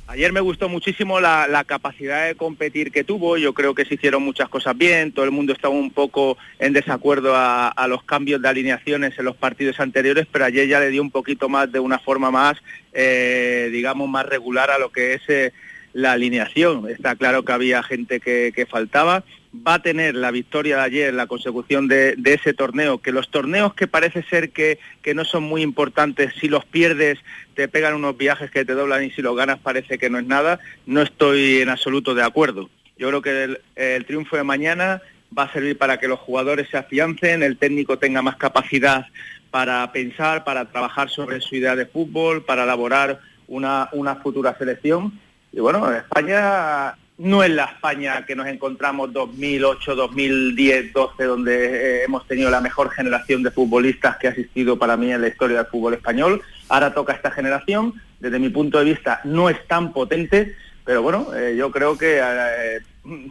Ayer 0.09 0.31
me 0.31 0.39
gustó 0.39 0.69
muchísimo 0.69 1.19
la, 1.19 1.63
capacidad 1.67 2.27
de 2.27 2.35
competir 2.35 2.93
que 2.93 3.03
tuvo, 3.03 3.35
yo 3.35 3.53
creo 3.53 3.75
que 3.75 3.83
se 3.83 3.95
hicieron 3.95 4.23
muchas 4.23 4.47
cosas 4.47 4.77
bien, 4.77 5.11
todo 5.11 5.25
el 5.25 5.31
mundo 5.31 5.51
estaba 5.51 5.73
un 5.73 5.91
poco 5.91 6.37
en 6.59 6.71
desacuerdo 6.71 7.33
a, 7.35 7.85
los 7.89 8.03
cambios 8.03 8.41
de 8.41 8.47
alineaciones 8.47 9.19
en 9.19 9.25
los 9.25 9.35
partidos 9.35 9.81
anteriores, 9.81 10.25
pero 10.31 10.45
ayer 10.45 10.65
ya 10.65 10.79
le 10.79 10.91
dio 10.91 11.01
un 11.01 11.11
poquito 11.11 11.49
más 11.49 11.69
de 11.73 11.81
una 11.81 11.99
forma 11.99 12.31
más, 12.31 12.57
eh, 12.93 13.67
digamos, 13.73 14.07
más 14.07 14.25
regular 14.25 14.71
a 14.71 14.79
lo 14.79 14.93
que 14.93 15.15
es 15.15 15.21
eh, 15.27 15.51
la 15.97 16.13
alineación. 16.13 16.89
Está 16.89 17.15
claro 17.15 17.43
que 17.43 17.51
había 17.51 17.83
gente 17.83 18.19
que 18.19 18.67
faltaba 18.69 19.23
va 19.65 19.75
a 19.75 19.81
tener 19.81 20.15
la 20.15 20.31
victoria 20.31 20.77
de 20.77 20.83
ayer, 20.83 21.13
la 21.13 21.27
consecución 21.27 21.87
de, 21.87 22.15
ese 22.25 22.53
torneo, 22.53 22.99
que 22.99 23.11
los 23.11 23.29
torneos 23.29 23.73
que 23.73 23.87
parece 23.87 24.23
ser 24.23 24.51
que, 24.51 24.79
no 25.15 25.25
son 25.25 25.43
muy 25.43 25.61
importantes, 25.61 26.33
si 26.39 26.47
los 26.47 26.65
pierdes 26.65 27.19
te 27.55 27.67
pegan 27.67 27.95
unos 27.95 28.17
viajes 28.17 28.51
que 28.51 28.65
te 28.65 28.73
doblan 28.73 29.03
y 29.03 29.11
si 29.11 29.21
los 29.21 29.35
ganas 29.35 29.59
parece 29.59 29.97
que 29.97 30.09
no 30.09 30.19
es 30.19 30.25
nada, 30.25 30.59
no 30.85 31.01
estoy 31.01 31.61
en 31.61 31.69
absoluto 31.69 32.13
de 32.13 32.23
acuerdo. 32.23 32.69
Yo 32.97 33.07
creo 33.09 33.21
que 33.21 33.57
el, 33.75 34.05
triunfo 34.05 34.35
de 34.35 34.43
mañana 34.43 35.01
va 35.37 35.43
a 35.43 35.53
servir 35.53 35.77
para 35.77 35.97
que 35.99 36.07
los 36.07 36.19
jugadores 36.19 36.69
se 36.69 36.77
afiancen, 36.77 37.43
el 37.43 37.57
técnico 37.57 37.97
tenga 37.97 38.21
más 38.21 38.37
capacidad 38.37 39.05
para 39.51 39.91
pensar, 39.91 40.43
para 40.43 40.65
trabajar 40.65 41.09
sobre 41.09 41.39
su 41.41 41.55
idea 41.55 41.75
de 41.75 41.85
fútbol, 41.85 42.43
para 42.43 42.63
elaborar 42.63 43.19
una, 43.47 43.89
una 43.93 44.15
futura 44.17 44.57
selección. 44.57 45.19
Y 45.57 45.59
bueno, 45.59 45.91
España 45.91 46.95
no 47.17 47.41
es 47.41 47.49
la 47.49 47.65
España 47.65 48.23
que 48.27 48.35
nos 48.35 48.45
encontramos 48.45 49.11
2008, 49.11 49.95
2010, 49.95 50.93
12, 50.93 51.23
donde 51.23 51.65
eh, 51.65 52.03
hemos 52.03 52.27
tenido 52.27 52.51
la 52.51 52.61
mejor 52.61 52.91
generación 52.91 53.41
de 53.41 53.49
futbolistas 53.49 54.17
que 54.17 54.27
ha 54.27 54.29
existido 54.29 54.77
para 54.77 54.97
mí 54.97 55.11
en 55.11 55.21
la 55.21 55.29
historia 55.29 55.57
del 55.57 55.65
fútbol 55.65 55.95
español. 55.95 56.43
Ahora 56.69 56.93
toca 56.93 57.13
esta 57.13 57.31
generación, 57.31 57.95
desde 58.19 58.37
mi 58.37 58.49
punto 58.49 58.77
de 58.77 58.85
vista 58.85 59.19
no 59.23 59.49
es 59.49 59.65
tan 59.65 59.93
potente, 59.93 60.55
pero 60.85 61.01
bueno, 61.01 61.33
eh, 61.35 61.55
yo 61.57 61.71
creo 61.71 61.97
que 61.97 62.19
eh, 62.21 62.81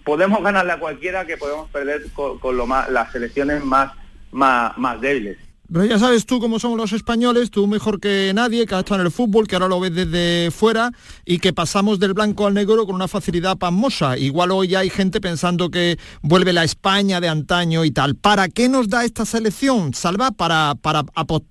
podemos 0.02 0.42
ganarle 0.42 0.72
a 0.72 0.80
cualquiera 0.80 1.26
que 1.26 1.36
podemos 1.36 1.70
perder 1.70 2.06
con, 2.12 2.68
las 2.90 3.12
selecciones 3.12 3.64
más, 3.64 3.92
más, 4.32 4.76
más 4.76 5.00
débiles. 5.00 5.45
Pero 5.72 5.84
ya 5.84 5.98
sabes 5.98 6.26
tú 6.26 6.38
cómo 6.38 6.60
somos 6.60 6.78
los 6.78 6.92
españoles, 6.92 7.50
tú 7.50 7.66
mejor 7.66 7.98
que 7.98 8.30
nadie, 8.34 8.66
que 8.66 8.74
has 8.74 8.80
estado 8.80 9.00
en 9.00 9.06
el 9.06 9.12
fútbol, 9.12 9.48
que 9.48 9.56
ahora 9.56 9.66
lo 9.66 9.80
ves 9.80 9.94
desde 9.94 10.50
fuera 10.52 10.92
y 11.24 11.38
que 11.38 11.52
pasamos 11.52 11.98
del 11.98 12.14
blanco 12.14 12.46
al 12.46 12.54
negro 12.54 12.86
con 12.86 12.94
una 12.94 13.08
facilidad 13.08 13.58
pasmosa. 13.58 14.16
Igual 14.16 14.52
hoy 14.52 14.76
hay 14.76 14.90
gente 14.90 15.20
pensando 15.20 15.70
que 15.70 15.98
vuelve 16.22 16.52
la 16.52 16.62
España 16.62 17.20
de 17.20 17.28
antaño 17.28 17.84
y 17.84 17.90
tal. 17.90 18.14
¿Para 18.14 18.48
qué 18.48 18.68
nos 18.68 18.88
da 18.88 19.04
esta 19.04 19.24
selección, 19.24 19.92
Salva? 19.92 20.30
¿Para, 20.30 20.76
para, 20.80 21.02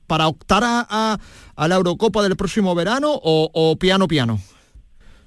para 0.07 0.27
optar 0.27 0.63
a, 0.65 1.17
la 1.57 1.75
Eurocopa 1.75 2.23
del 2.23 2.37
próximo 2.37 2.73
verano 2.73 3.09
o, 3.11 3.75
piano 3.77 4.07
piano? 4.07 4.39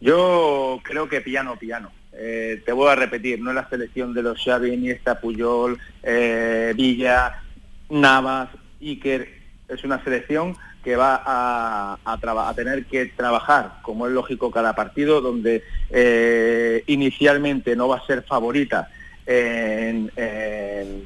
Yo 0.00 0.80
creo 0.82 1.08
que 1.08 1.20
piano 1.20 1.58
piano. 1.58 1.90
Eh, 2.12 2.62
te 2.64 2.72
voy 2.72 2.88
a 2.88 2.94
repetir, 2.96 3.40
no 3.40 3.50
es 3.50 3.54
la 3.54 3.68
selección 3.68 4.14
de 4.14 4.22
los 4.22 4.42
Xavi, 4.42 4.72
Iniesta, 4.72 5.20
Puyol, 5.20 5.78
eh, 6.02 6.72
Villa, 6.74 7.42
Navas, 7.90 8.48
Iker 8.80 9.28
es 9.68 9.84
una 9.84 10.02
selección 10.02 10.56
que 10.82 10.96
va 10.96 11.22
a, 11.24 12.54
tener 12.56 12.86
que 12.86 13.06
trabajar, 13.06 13.74
como 13.82 14.06
es 14.06 14.12
lógico, 14.12 14.50
cada 14.50 14.74
partido, 14.74 15.20
donde 15.20 15.62
eh, 15.90 16.82
inicialmente 16.86 17.76
no 17.76 17.88
va 17.88 17.98
a 17.98 18.06
ser 18.06 18.22
favorita 18.22 18.88
en, 19.26 20.10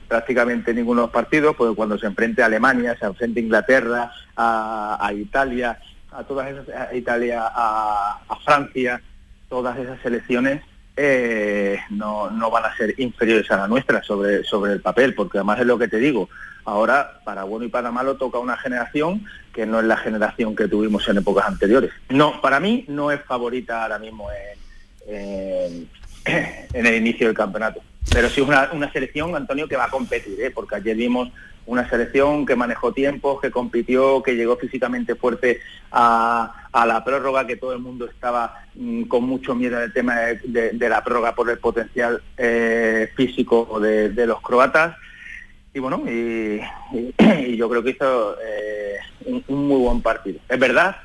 prácticamente 0.07 0.73
ninguno 0.73 1.03
de 1.03 1.07
los 1.07 1.13
partidos, 1.13 1.57
porque 1.57 1.75
cuando 1.75 1.99
se 1.99 2.07
enfrente 2.07 2.43
a 2.43 2.47
Alemania, 2.47 2.97
se 2.99 3.07
enfrente 3.07 3.41
a 3.41 3.43
Inglaterra, 3.43 4.13
a, 4.37 5.11
Italia, 5.15 5.79
a 6.13 6.23
todas 6.23 6.53
esas, 6.53 6.69
a 6.69 6.95
Italia, 6.95 7.43
a, 7.45 8.39
Francia, 8.45 9.03
todas 9.49 9.77
esas 9.79 10.01
selecciones 10.01 10.63
eh, 10.97 11.79
no, 11.91 12.31
no, 12.31 12.51
van 12.51 12.67
a 12.67 12.77
ser 12.77 12.95
inferiores 12.99 13.51
a 13.51 13.57
la 13.57 13.69
nuestra 13.69 14.03
sobre, 14.03 14.45
sobre 14.45 14.75
el 14.75 14.81
papel, 14.81 15.15
porque 15.15 15.39
además 15.39 15.59
es 15.61 15.67
lo 15.67 15.79
que 15.79 15.89
te 15.89 15.99
digo, 15.99 16.29
Ahora, 16.65 17.21
para 17.25 17.45
bueno 17.45 17.67
y 17.67 17.69
para 17.69 17.91
malo, 17.91 18.17
toca 18.17 18.39
una 18.39 18.57
generación 18.57 19.25
que 19.53 19.67
no 19.67 19.81
es 19.81 19.85
la 19.85 19.97
generación 19.97 20.55
que 20.55 20.69
tuvimos 20.69 21.07
en 21.09 21.19
épocas 21.19 21.47
anteriores. 21.47 21.91
No, 22.09 22.41
para 22.41 22.61
mí 22.61 22.85
no 22.89 23.11
es 23.11 23.21
favorita 23.23 23.83
ahora 23.83 23.99
mismo 23.99 24.29
en, 25.07 25.89
el 26.73 26.95
inicio 26.95 27.27
del 27.27 27.37
campeonato. 27.37 27.83
Pero 28.13 28.29
sí 28.29 28.43
es 28.43 28.47
una, 28.47 28.93
selección, 28.93 29.35
Antonio, 29.35 29.69
que 29.69 29.77
va 29.77 29.87
a 29.87 29.91
competir, 29.91 30.41
¿eh? 30.41 30.51
porque 30.51 30.77
ayer 30.77 30.97
vimos 30.97 31.31
una 31.67 31.89
selección 31.89 32.45
que 32.45 32.57
manejó 32.57 32.93
tiempos, 32.93 33.41
que 33.41 33.51
compitió, 33.51 34.23
que 34.23 34.35
llegó 34.35 34.57
físicamente 34.57 35.15
fuerte 35.15 35.61
a, 35.91 36.69
la 36.87 37.05
prórroga, 37.05 37.47
que 37.47 37.57
todo 37.57 37.73
el 37.73 37.79
mundo 37.79 38.07
estaba 38.07 38.65
mm, 38.75 39.05
con 39.05 39.25
mucho 39.25 39.55
miedo 39.55 39.79
del 39.79 39.93
tema 39.93 40.17
de, 40.45 40.89
la 40.89 41.03
prórroga 41.03 41.35
por 41.35 41.51
el 41.51 41.59
potencial 41.59 42.23
eh, 42.37 43.13
físico 43.17 43.81
de 43.81 44.27
los 44.27 44.41
croatas 44.41 44.97
y 45.75 45.79
bueno, 45.79 46.03
y, 46.07 47.57
yo 47.57 47.69
creo 47.69 47.83
que 47.83 47.91
hizo 47.91 48.37
eh, 48.43 48.97
un, 49.27 49.69
muy 49.69 49.81
buen 49.81 50.03
partido. 50.03 50.39
Es 50.49 50.59
verdad 50.59 50.97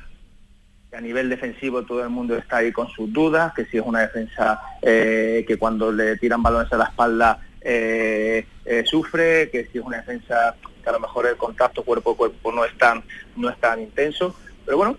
que 0.90 0.96
a 0.96 1.00
nivel 1.00 1.28
defensivo 1.28 1.84
todo 1.84 2.02
el 2.02 2.10
mundo 2.10 2.36
está 2.36 2.58
ahí 2.58 2.72
con 2.72 2.88
sus 2.88 3.12
dudas, 3.12 3.52
que 3.54 3.66
si 3.66 3.78
es 3.78 3.82
una 3.84 4.00
defensa 4.00 4.60
eh, 4.82 5.44
que 5.46 5.56
cuando 5.56 5.92
le 5.92 6.16
tiran 6.16 6.42
balones 6.42 6.72
a 6.72 6.78
la 6.78 6.84
espalda 6.84 7.40
eh, 7.60 8.46
sufre, 8.84 9.50
que 9.50 9.66
si 9.66 9.78
es 9.78 9.84
una 9.84 9.98
defensa 9.98 10.54
que 10.82 10.88
a 10.88 10.92
lo 10.92 11.00
mejor 11.00 11.26
el 11.26 11.36
contacto 11.36 11.82
cuerpo 11.82 12.12
a 12.12 12.16
cuerpo 12.16 12.52
no 12.52 12.64
es 12.64 12.76
tan, 12.78 13.02
no 13.36 13.48
es 13.48 13.58
tan 13.58 13.80
intenso, 13.80 14.34
pero 14.64 14.76
bueno, 14.76 14.96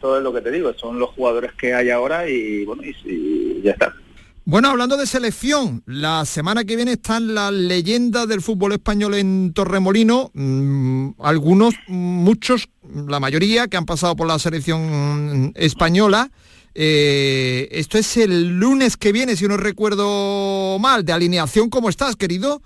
todo 0.00 0.18
es 0.18 0.22
lo 0.22 0.32
que 0.32 0.40
te 0.40 0.50
digo, 0.50 0.72
son 0.74 0.98
los 0.98 1.10
jugadores 1.10 1.52
que 1.52 1.74
hay 1.74 1.90
ahora 1.90 2.28
y 2.28 2.64
bueno, 2.64 2.82
y 2.84 3.62
ya 3.62 3.72
está. 3.72 3.94
Bueno, 4.44 4.70
hablando 4.70 4.96
de 4.96 5.06
selección, 5.06 5.84
la 5.86 6.24
semana 6.24 6.64
que 6.64 6.74
viene 6.74 6.92
están 6.92 7.32
las 7.32 7.52
leyendas 7.52 8.26
del 8.26 8.40
fútbol 8.40 8.72
español 8.72 9.14
en 9.14 9.52
Torremolino, 9.54 10.32
mm, 10.34 11.10
algunos, 11.20 11.74
muchos, 11.86 12.68
la 13.06 13.20
mayoría 13.20 13.68
que 13.68 13.76
han 13.76 13.86
pasado 13.86 14.16
por 14.16 14.26
la 14.26 14.40
selección 14.40 15.52
española. 15.54 16.32
Eh, 16.74 17.68
esto 17.70 17.98
es 17.98 18.16
el 18.16 18.58
lunes 18.58 18.96
que 18.96 19.12
viene, 19.12 19.36
si 19.36 19.46
no 19.46 19.56
recuerdo 19.56 20.76
mal, 20.80 21.04
de 21.04 21.12
alineación. 21.12 21.70
¿Cómo 21.70 21.88
estás, 21.88 22.16
querido? 22.16 22.62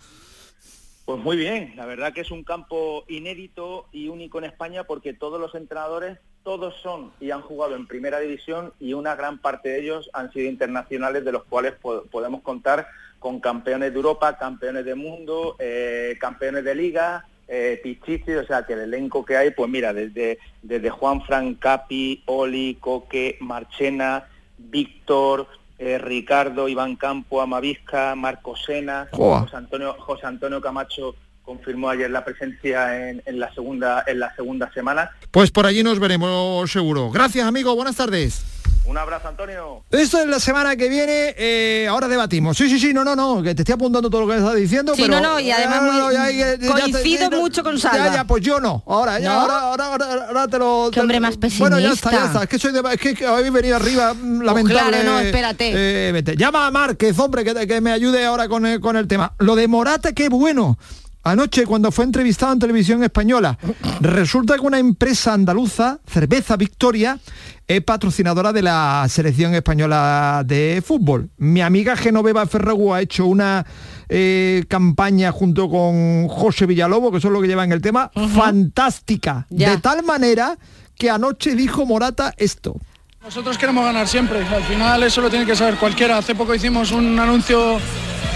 Pues 1.04 1.23
muy 1.23 1.37
bien, 1.37 1.75
la 1.76 1.85
verdad 1.85 2.14
que 2.14 2.23
es 2.23 2.30
un 2.30 2.42
campo 2.42 3.04
inédito 3.06 3.87
y 3.92 4.09
único 4.09 4.38
en 4.38 4.45
España 4.47 4.85
porque 4.85 5.12
todos 5.12 5.38
los 5.38 5.54
entrenadores, 5.54 6.18
todos 6.46 6.76
son 6.80 7.10
y 7.20 7.32
han 7.32 7.42
jugado 7.42 7.74
en 7.74 7.88
primera 7.88 8.20
división 8.20 8.72
y 8.78 8.92
una 8.92 9.16
gran 9.16 9.38
parte 9.38 9.70
de 9.70 9.80
ellos 9.80 10.08
han 10.12 10.32
sido 10.32 10.48
internacionales 10.48 11.24
de 11.24 11.32
los 11.32 11.42
cuales 11.42 11.74
podemos 12.12 12.40
contar 12.42 12.86
con 13.18 13.40
campeones 13.40 13.90
de 13.90 13.96
Europa, 13.96 14.38
campeones 14.38 14.84
de 14.84 14.94
mundo, 14.94 15.56
eh, 15.58 16.16
campeones 16.20 16.62
de 16.62 16.76
liga, 16.76 17.26
eh, 17.48 17.80
Pichichi, 17.82 18.30
o 18.34 18.46
sea 18.46 18.64
que 18.64 18.74
el 18.74 18.82
elenco 18.82 19.24
que 19.24 19.36
hay, 19.36 19.50
pues 19.50 19.68
mira, 19.68 19.92
desde, 19.92 20.38
desde 20.62 20.88
Juan 20.88 21.20
Capi, 21.56 22.22
Oli, 22.26 22.76
Coque, 22.78 23.38
Marchena, 23.40 24.28
Víctor, 24.56 25.48
eh, 25.80 25.98
Ricardo, 25.98 26.68
Iván 26.68 26.94
Campo, 26.94 27.40
Amavisca, 27.40 28.14
Marco 28.14 28.54
Sena, 28.54 29.08
José 29.10 29.56
Antonio, 29.56 29.96
José 29.98 30.26
Antonio 30.26 30.60
Camacho 30.60 31.16
confirmó 31.46 31.88
ayer 31.88 32.10
la 32.10 32.24
presencia 32.24 33.08
en, 33.08 33.22
en 33.24 33.38
la 33.40 33.54
segunda 33.54 34.04
en 34.06 34.18
la 34.20 34.34
segunda 34.36 34.70
semana. 34.74 35.10
Pues 35.30 35.50
por 35.50 35.64
allí 35.64 35.82
nos 35.82 35.98
veremos 35.98 36.70
seguro. 36.70 37.10
Gracias, 37.10 37.46
amigo. 37.46 37.74
Buenas 37.74 37.96
tardes. 37.96 38.42
Un 38.84 38.96
abrazo, 38.96 39.26
Antonio. 39.26 39.82
Esto 39.90 40.20
es 40.20 40.28
la 40.28 40.38
semana 40.38 40.76
que 40.76 40.88
viene, 40.88 41.34
eh, 41.36 41.88
ahora 41.90 42.06
debatimos. 42.06 42.56
Sí, 42.56 42.68
sí, 42.68 42.78
sí, 42.78 42.94
no, 42.94 43.02
no, 43.04 43.16
no, 43.16 43.42
que 43.42 43.52
te 43.52 43.62
estoy 43.62 43.72
apuntando 43.72 44.08
todo 44.08 44.20
lo 44.20 44.28
que 44.28 44.36
estás 44.38 44.54
diciendo, 44.54 44.94
Sí, 44.94 45.02
pero... 45.02 45.20
no, 45.20 45.32
no, 45.34 45.40
y 45.40 45.50
además 45.50 45.78
Ah, 45.80 45.84
muy- 45.90 45.96
no, 45.96 46.12
ya, 46.12 46.30
ya, 46.30 46.54
ya, 46.56 46.70
coincido 46.72 47.28
ya, 47.28 47.36
mucho 47.36 47.64
con 47.64 47.80
Salva. 47.80 48.06
Ya, 48.06 48.14
ya, 48.14 48.24
pues 48.28 48.44
yo 48.44 48.60
no. 48.60 48.84
Ahora, 48.86 49.18
ya, 49.18 49.32
¿No? 49.34 49.40
ahora, 49.40 49.58
ahora, 49.58 49.84
ahora, 49.86 50.26
ahora 50.28 50.46
te 50.48 50.58
lo... 50.60 50.88
Qué 50.92 51.00
hombre 51.00 51.18
más 51.18 51.36
Bueno, 51.58 51.80
ya 51.80 51.90
está, 51.94 52.12
ya 52.12 52.16
pesimista. 52.18 52.26
está. 52.26 52.42
Es 52.44 52.48
que 52.48 52.58
soy 52.60 52.72
de... 52.72 52.80
Es 52.94 53.00
que, 53.00 53.14
que 53.16 53.26
habéis 53.26 53.52
venido 53.52 53.74
arriba, 53.74 54.14
mm, 54.14 54.42
lamentable. 54.42 54.88
claro, 54.98 55.02
no, 55.04 55.18
espérate. 55.18 55.72
eh, 55.74 56.12
vete. 56.12 56.36
Llama 56.36 56.68
a 56.68 56.70
Márquez, 56.70 57.18
hombre, 57.18 57.42
que, 57.42 57.66
que 57.66 57.80
me 57.80 57.90
ayude 57.90 58.24
ahora 58.24 58.46
con 58.48 58.66
el, 58.66 58.78
con 58.78 58.96
el 58.96 59.08
tema. 59.08 59.32
Lo 59.40 59.56
de 59.56 59.66
Morata, 59.66 60.12
qué 60.12 60.28
bueno. 60.28 60.78
Anoche, 61.26 61.66
cuando 61.66 61.90
fue 61.90 62.04
entrevistado 62.04 62.52
en 62.52 62.61
televisión 62.61 63.02
española, 63.02 63.59
resulta 64.00 64.54
que 64.54 64.61
una 64.61 64.78
empresa 64.78 65.33
andaluza, 65.33 65.99
Cerveza 66.06 66.56
Victoria, 66.56 67.18
es 67.66 67.83
patrocinadora 67.83 68.52
de 68.52 68.62
la 68.62 69.04
selección 69.09 69.52
española 69.52 70.45
de 70.47 70.80
fútbol. 70.87 71.28
Mi 71.38 71.62
amiga 71.62 71.97
Genoveva 71.97 72.47
Ferragu 72.47 72.95
ha 72.95 73.00
hecho 73.00 73.26
una 73.26 73.66
eh, 74.09 74.66
campaña 74.68 75.33
junto 75.33 75.68
con 75.68 76.28
José 76.28 76.64
Villalobo, 76.64 77.11
que 77.11 77.21
son 77.21 77.33
los 77.33 77.42
que 77.42 77.49
llevan 77.49 77.73
el 77.73 77.80
tema, 77.80 78.09
fantástica. 78.33 79.49
De 79.50 79.78
tal 79.78 80.04
manera 80.04 80.56
que 80.95 81.11
anoche 81.11 81.56
dijo 81.56 81.85
Morata 81.87 82.35
esto. 82.37 82.76
Nosotros 83.21 83.59
queremos 83.59 83.85
ganar 83.85 84.06
siempre, 84.06 84.47
al 84.47 84.62
final 84.62 85.02
eso 85.02 85.21
lo 85.23 85.28
tiene 85.28 85.45
que 85.45 85.56
saber 85.56 85.75
cualquiera. 85.75 86.18
Hace 86.18 86.37
poco 86.37 86.54
hicimos 86.54 86.92
un 86.92 87.18
anuncio 87.18 87.80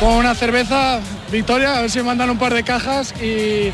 con 0.00 0.14
una 0.14 0.35
cerveza, 0.35 1.00
Victoria, 1.30 1.76
a 1.76 1.83
ver 1.83 1.90
si 1.90 2.02
mandan 2.02 2.30
un 2.30 2.38
par 2.38 2.54
de 2.54 2.62
cajas 2.64 3.14
y, 3.21 3.71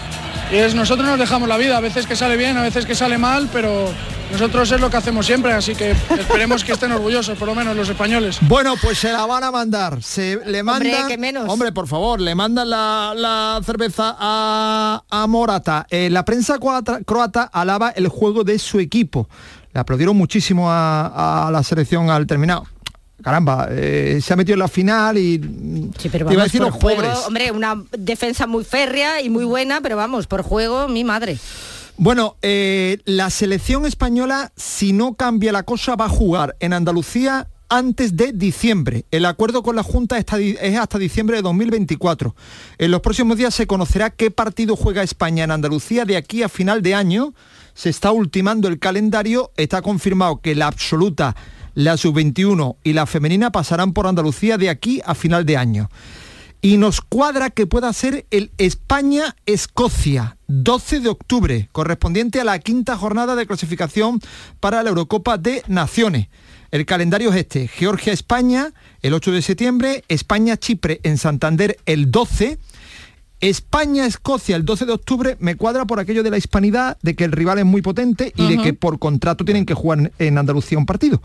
y 0.52 0.56
es, 0.56 0.74
nosotros 0.74 1.06
nos 1.06 1.18
dejamos 1.20 1.48
la 1.48 1.56
vida, 1.56 1.76
a 1.76 1.80
veces 1.80 2.06
que 2.06 2.16
sale 2.16 2.36
bien, 2.36 2.56
a 2.56 2.62
veces 2.62 2.84
que 2.84 2.96
sale 2.96 3.16
mal, 3.16 3.48
pero 3.52 3.88
nosotros 4.32 4.72
es 4.72 4.80
lo 4.80 4.90
que 4.90 4.96
hacemos 4.96 5.24
siempre, 5.24 5.52
así 5.52 5.76
que 5.76 5.92
esperemos 6.18 6.64
que 6.64 6.72
estén 6.72 6.90
orgullosos, 6.90 7.38
por 7.38 7.46
lo 7.46 7.54
menos 7.54 7.76
los 7.76 7.88
españoles. 7.88 8.38
Bueno, 8.40 8.74
pues 8.82 8.98
se 8.98 9.12
la 9.12 9.24
van 9.24 9.44
a 9.44 9.52
mandar. 9.52 10.02
Se 10.02 10.40
le 10.46 10.60
Hombre, 10.60 10.62
mandan. 10.90 11.08
que 11.08 11.16
menos. 11.16 11.44
Hombre, 11.48 11.70
por 11.70 11.86
favor, 11.86 12.20
le 12.20 12.34
mandan 12.34 12.68
la, 12.70 13.12
la 13.16 13.60
cerveza 13.64 14.16
a, 14.18 15.04
a 15.08 15.26
Morata. 15.28 15.86
Eh, 15.90 16.10
la 16.10 16.24
prensa 16.24 16.58
croata, 16.58 16.98
croata 17.06 17.44
alaba 17.44 17.90
el 17.90 18.08
juego 18.08 18.42
de 18.42 18.58
su 18.58 18.80
equipo. 18.80 19.28
Le 19.72 19.78
aplaudieron 19.80 20.16
muchísimo 20.16 20.70
a, 20.72 21.46
a 21.46 21.50
la 21.52 21.62
selección 21.62 22.10
al 22.10 22.26
terminar. 22.26 22.62
Caramba, 23.22 23.68
eh, 23.70 24.20
se 24.22 24.32
ha 24.32 24.36
metido 24.36 24.54
en 24.54 24.58
la 24.60 24.68
final 24.68 25.16
y 25.18 25.38
Sí, 25.98 26.08
pero 26.10 26.26
te 26.26 26.34
iba 26.34 26.42
a 26.42 26.44
vamos, 26.46 26.52
decir 26.52 26.60
los 26.60 26.74
juego, 26.74 27.00
pobres. 27.02 27.18
hombre, 27.26 27.50
una 27.50 27.82
defensa 27.98 28.46
muy 28.46 28.62
férrea 28.64 29.22
y 29.22 29.30
muy 29.30 29.44
buena, 29.44 29.80
pero 29.80 29.96
vamos, 29.96 30.26
por 30.26 30.42
juego, 30.42 30.86
mi 30.88 31.02
madre. 31.02 31.38
Bueno, 31.96 32.36
eh, 32.42 32.98
la 33.06 33.30
selección 33.30 33.86
española, 33.86 34.52
si 34.54 34.92
no 34.92 35.14
cambia 35.14 35.50
la 35.50 35.62
cosa, 35.62 35.96
va 35.96 36.04
a 36.04 36.10
jugar 36.10 36.54
en 36.60 36.74
Andalucía 36.74 37.48
antes 37.70 38.16
de 38.16 38.32
diciembre. 38.32 39.06
El 39.10 39.24
acuerdo 39.24 39.62
con 39.62 39.74
la 39.76 39.82
Junta 39.82 40.18
es 40.18 40.78
hasta 40.78 40.98
diciembre 40.98 41.36
de 41.36 41.42
2024. 41.42 42.36
En 42.78 42.90
los 42.90 43.00
próximos 43.00 43.38
días 43.38 43.54
se 43.54 43.66
conocerá 43.66 44.10
qué 44.10 44.30
partido 44.30 44.76
juega 44.76 45.02
España 45.02 45.44
en 45.44 45.50
Andalucía 45.50 46.04
de 46.04 46.16
aquí 46.18 46.42
a 46.42 46.48
final 46.50 46.82
de 46.82 46.94
año. 46.94 47.32
Se 47.74 47.88
está 47.88 48.12
ultimando 48.12 48.68
el 48.68 48.78
calendario. 48.78 49.50
Está 49.56 49.82
confirmado 49.82 50.40
que 50.40 50.54
la 50.54 50.66
absoluta, 50.68 51.34
la 51.76 51.96
sub-21 51.96 52.78
y 52.82 52.94
la 52.94 53.06
femenina 53.06 53.52
pasarán 53.52 53.92
por 53.92 54.08
Andalucía 54.08 54.58
de 54.58 54.70
aquí 54.70 55.00
a 55.04 55.14
final 55.14 55.46
de 55.46 55.56
año 55.58 55.90
y 56.62 56.78
nos 56.78 57.02
cuadra 57.02 57.50
que 57.50 57.66
pueda 57.66 57.92
ser 57.92 58.26
el 58.30 58.50
España-Escocia, 58.58 60.38
12 60.48 61.00
de 61.00 61.08
octubre, 61.10 61.68
correspondiente 61.70 62.40
a 62.40 62.44
la 62.44 62.58
quinta 62.58 62.96
jornada 62.96 63.36
de 63.36 63.46
clasificación 63.46 64.20
para 64.58 64.82
la 64.82 64.88
Eurocopa 64.88 65.38
de 65.38 65.62
Naciones. 65.68 66.28
El 66.70 66.86
calendario 66.86 67.30
es 67.30 67.36
este, 67.36 67.68
Georgia-España 67.68 68.72
el 69.02 69.14
8 69.14 69.32
de 69.32 69.42
septiembre, 69.42 70.04
España-Chipre 70.08 71.00
en 71.04 71.18
Santander 71.18 71.76
el 71.86 72.10
12, 72.10 72.58
España-Escocia 73.40 74.56
el 74.56 74.64
12 74.64 74.86
de 74.86 74.92
octubre 74.92 75.36
me 75.40 75.56
cuadra 75.56 75.84
por 75.84 76.00
aquello 76.00 76.22
de 76.22 76.30
la 76.30 76.38
hispanidad, 76.38 76.98
de 77.02 77.14
que 77.14 77.24
el 77.24 77.32
rival 77.32 77.58
es 77.58 77.64
muy 77.64 77.82
potente 77.82 78.32
y 78.36 78.48
de 78.56 78.62
que 78.62 78.72
por 78.72 78.98
contrato 78.98 79.44
tienen 79.44 79.66
que 79.66 79.74
jugar 79.74 79.98
en- 79.98 80.12
en 80.18 80.38
Andalucía 80.38 80.78
un 80.78 80.86
partido. 80.86 81.20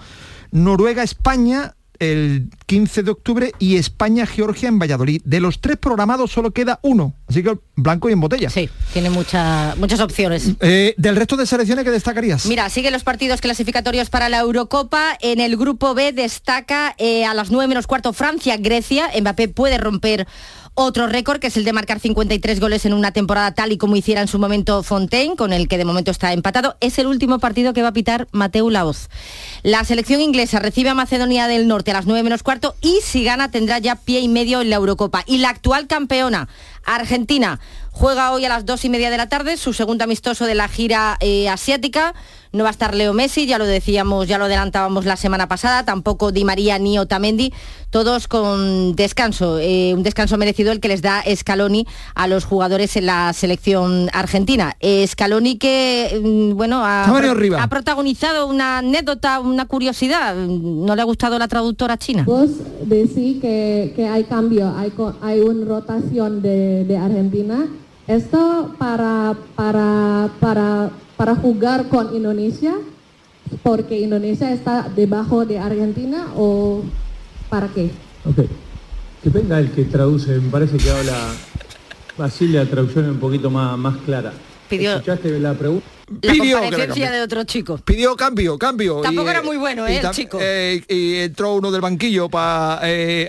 Noruega-España 0.51 1.75
el 1.99 2.49
15 2.65 3.03
de 3.03 3.11
octubre 3.11 3.51
y 3.59 3.75
España-Georgia 3.75 4.69
en 4.69 4.79
Valladolid. 4.79 5.21
De 5.23 5.39
los 5.39 5.61
tres 5.61 5.77
programados 5.77 6.31
solo 6.31 6.49
queda 6.49 6.79
uno, 6.81 7.13
así 7.27 7.43
que 7.43 7.59
blanco 7.75 8.09
y 8.09 8.13
en 8.13 8.19
botella. 8.19 8.49
Sí, 8.49 8.67
tiene 8.91 9.11
mucha- 9.11 9.75
muchas 9.77 9.99
opciones. 9.99 10.49
Eh, 10.61 10.95
del 10.97 11.15
resto 11.15 11.37
de 11.37 11.45
selecciones 11.45 11.85
que 11.85 11.91
destacarías. 11.91 12.47
Mira, 12.47 12.67
siguen 12.71 12.93
los 12.93 13.03
partidos 13.03 13.39
clasificatorios 13.39 14.09
para 14.09 14.29
la 14.29 14.39
Eurocopa. 14.39 15.15
En 15.21 15.39
el 15.39 15.57
grupo 15.57 15.93
B 15.93 16.11
destaca 16.11 16.95
eh, 16.97 17.23
a 17.25 17.35
las 17.35 17.51
9 17.51 17.67
menos 17.67 17.85
cuarto 17.85 18.13
Francia-Grecia. 18.13 19.11
Mbappé 19.21 19.49
puede 19.49 19.77
romper 19.77 20.27
otro 20.73 21.07
récord, 21.07 21.39
que 21.39 21.47
es 21.47 21.57
el 21.57 21.65
de 21.65 21.73
marcar 21.73 21.99
53 21.99 22.59
goles 22.59 22.85
en 22.85 22.93
una 22.93 23.11
temporada 23.11 23.53
tal 23.53 23.71
y 23.71 23.77
como 23.77 23.95
hiciera 23.95 24.21
en 24.21 24.27
su 24.27 24.39
momento 24.39 24.83
Fontaine, 24.83 25.35
con 25.35 25.53
el 25.53 25.67
que 25.67 25.77
de 25.77 25.85
momento 25.85 26.11
está 26.11 26.31
empatado. 26.33 26.77
Es 26.79 26.97
el 26.99 27.07
último 27.07 27.39
partido 27.39 27.73
que 27.73 27.81
va 27.81 27.89
a 27.89 27.93
pitar 27.93 28.27
Mateu 28.31 28.69
Laoz. 28.69 29.09
La 29.63 29.83
selección 29.83 30.21
inglesa 30.21 30.59
recibe 30.59 30.89
a 30.89 30.93
Macedonia 30.93 31.47
del 31.47 31.67
Norte 31.67 31.91
a 31.91 31.95
las 31.95 32.05
9 32.05 32.23
menos 32.23 32.43
cuarto 32.43 32.75
y 32.81 32.99
si 33.03 33.23
gana 33.23 33.51
tendrá 33.51 33.79
ya 33.79 33.95
pie 33.95 34.21
y 34.21 34.27
medio 34.27 34.61
en 34.61 34.69
la 34.69 34.77
Eurocopa. 34.77 35.23
Y 35.27 35.39
la 35.39 35.49
actual 35.49 35.87
campeona, 35.87 36.47
Argentina, 36.85 37.59
juega 37.91 38.31
hoy 38.31 38.45
a 38.45 38.49
las 38.49 38.65
2 38.65 38.85
y 38.85 38.89
media 38.89 39.09
de 39.09 39.17
la 39.17 39.29
tarde 39.29 39.57
su 39.57 39.73
segundo 39.73 40.03
amistoso 40.03 40.45
de 40.45 40.55
la 40.55 40.67
gira 40.67 41.17
eh, 41.19 41.49
asiática. 41.49 42.13
No 42.53 42.63
va 42.63 42.69
a 42.69 42.71
estar 42.71 42.93
Leo 42.93 43.13
Messi, 43.13 43.45
ya 43.45 43.57
lo 43.57 43.65
decíamos, 43.65 44.27
ya 44.27 44.37
lo 44.37 44.43
adelantábamos 44.45 45.05
la 45.05 45.15
semana 45.15 45.47
pasada, 45.47 45.85
tampoco 45.85 46.33
Di 46.33 46.43
María 46.43 46.77
ni 46.79 46.99
Otamendi, 46.99 47.53
todos 47.91 48.27
con 48.27 48.93
descanso, 48.95 49.57
eh, 49.57 49.93
un 49.95 50.03
descanso 50.03 50.37
merecido 50.37 50.73
el 50.73 50.81
que 50.81 50.89
les 50.89 51.01
da 51.01 51.23
Scaloni 51.33 51.87
a 52.13 52.27
los 52.27 52.43
jugadores 52.43 52.97
en 52.97 53.05
la 53.05 53.31
selección 53.31 54.09
argentina. 54.11 54.75
Eh, 54.81 55.07
Scaloni 55.07 55.57
que, 55.57 56.19
mm, 56.21 56.57
bueno, 56.57 56.83
ha, 56.85 57.05
Ha 57.05 57.13
venido 57.13 57.31
arriba. 57.31 57.63
ha 57.63 57.67
protagonizado 57.67 58.47
una 58.47 58.79
anécdota, 58.79 59.39
una 59.39 59.65
curiosidad. 59.65 60.35
¿No 60.35 60.93
le 60.93 61.01
ha 61.01 61.05
gustado 61.05 61.39
la 61.39 61.47
traductora 61.47 61.95
china? 61.97 62.23
Vos 62.25 62.49
decís 62.83 63.39
que, 63.41 63.93
que 63.95 64.07
hay 64.09 64.25
cambio, 64.25 64.73
hay, 64.77 64.91
hay 65.21 65.39
una 65.39 65.65
rotación 65.65 66.41
de, 66.41 66.83
de 66.83 66.97
Argentina. 66.97 67.65
Esto 68.07 68.73
para, 68.77 69.35
para, 69.55 70.29
para, 70.41 70.89
para 71.21 71.35
jugar 71.35 71.87
con 71.87 72.15
Indonesia, 72.15 72.73
porque 73.61 73.99
Indonesia 73.99 74.51
está 74.51 74.89
debajo 74.95 75.45
de 75.45 75.59
Argentina 75.59 76.25
o 76.35 76.81
para 77.47 77.67
qué? 77.67 77.91
Ok. 78.25 78.37
Que 79.21 79.29
venga 79.29 79.59
el 79.59 79.69
que 79.69 79.83
traduce, 79.83 80.39
me 80.39 80.49
parece 80.49 80.77
que 80.77 80.89
habla 80.89 81.13
así 82.17 82.47
la 82.47 82.65
traducción 82.65 83.05
es 83.05 83.11
un 83.11 83.19
poquito 83.19 83.51
más, 83.51 83.77
más 83.77 83.97
clara. 83.97 84.33
Pidió- 84.67 84.93
¿Escuchaste 84.93 85.39
la 85.39 85.53
pregunta? 85.53 85.85
La 86.21 86.33
Pidió 86.33 86.59
comparecencia 86.59 87.11
de 87.11 87.21
otro 87.21 87.43
chico. 87.45 87.77
Pidió 87.77 88.15
cambio, 88.15 88.57
cambio. 88.57 89.01
Tampoco 89.01 89.27
y, 89.27 89.31
era 89.31 89.41
muy 89.41 89.57
bueno, 89.57 89.87
y 89.87 89.93
¿eh, 89.93 89.97
el 89.97 90.03
tam- 90.05 90.11
chico? 90.13 90.37
eh, 90.41 90.83
y 90.89 91.15
entró 91.17 91.55
uno 91.55 91.71
del 91.71 91.81
banquillo 91.81 92.29
para 92.29 92.81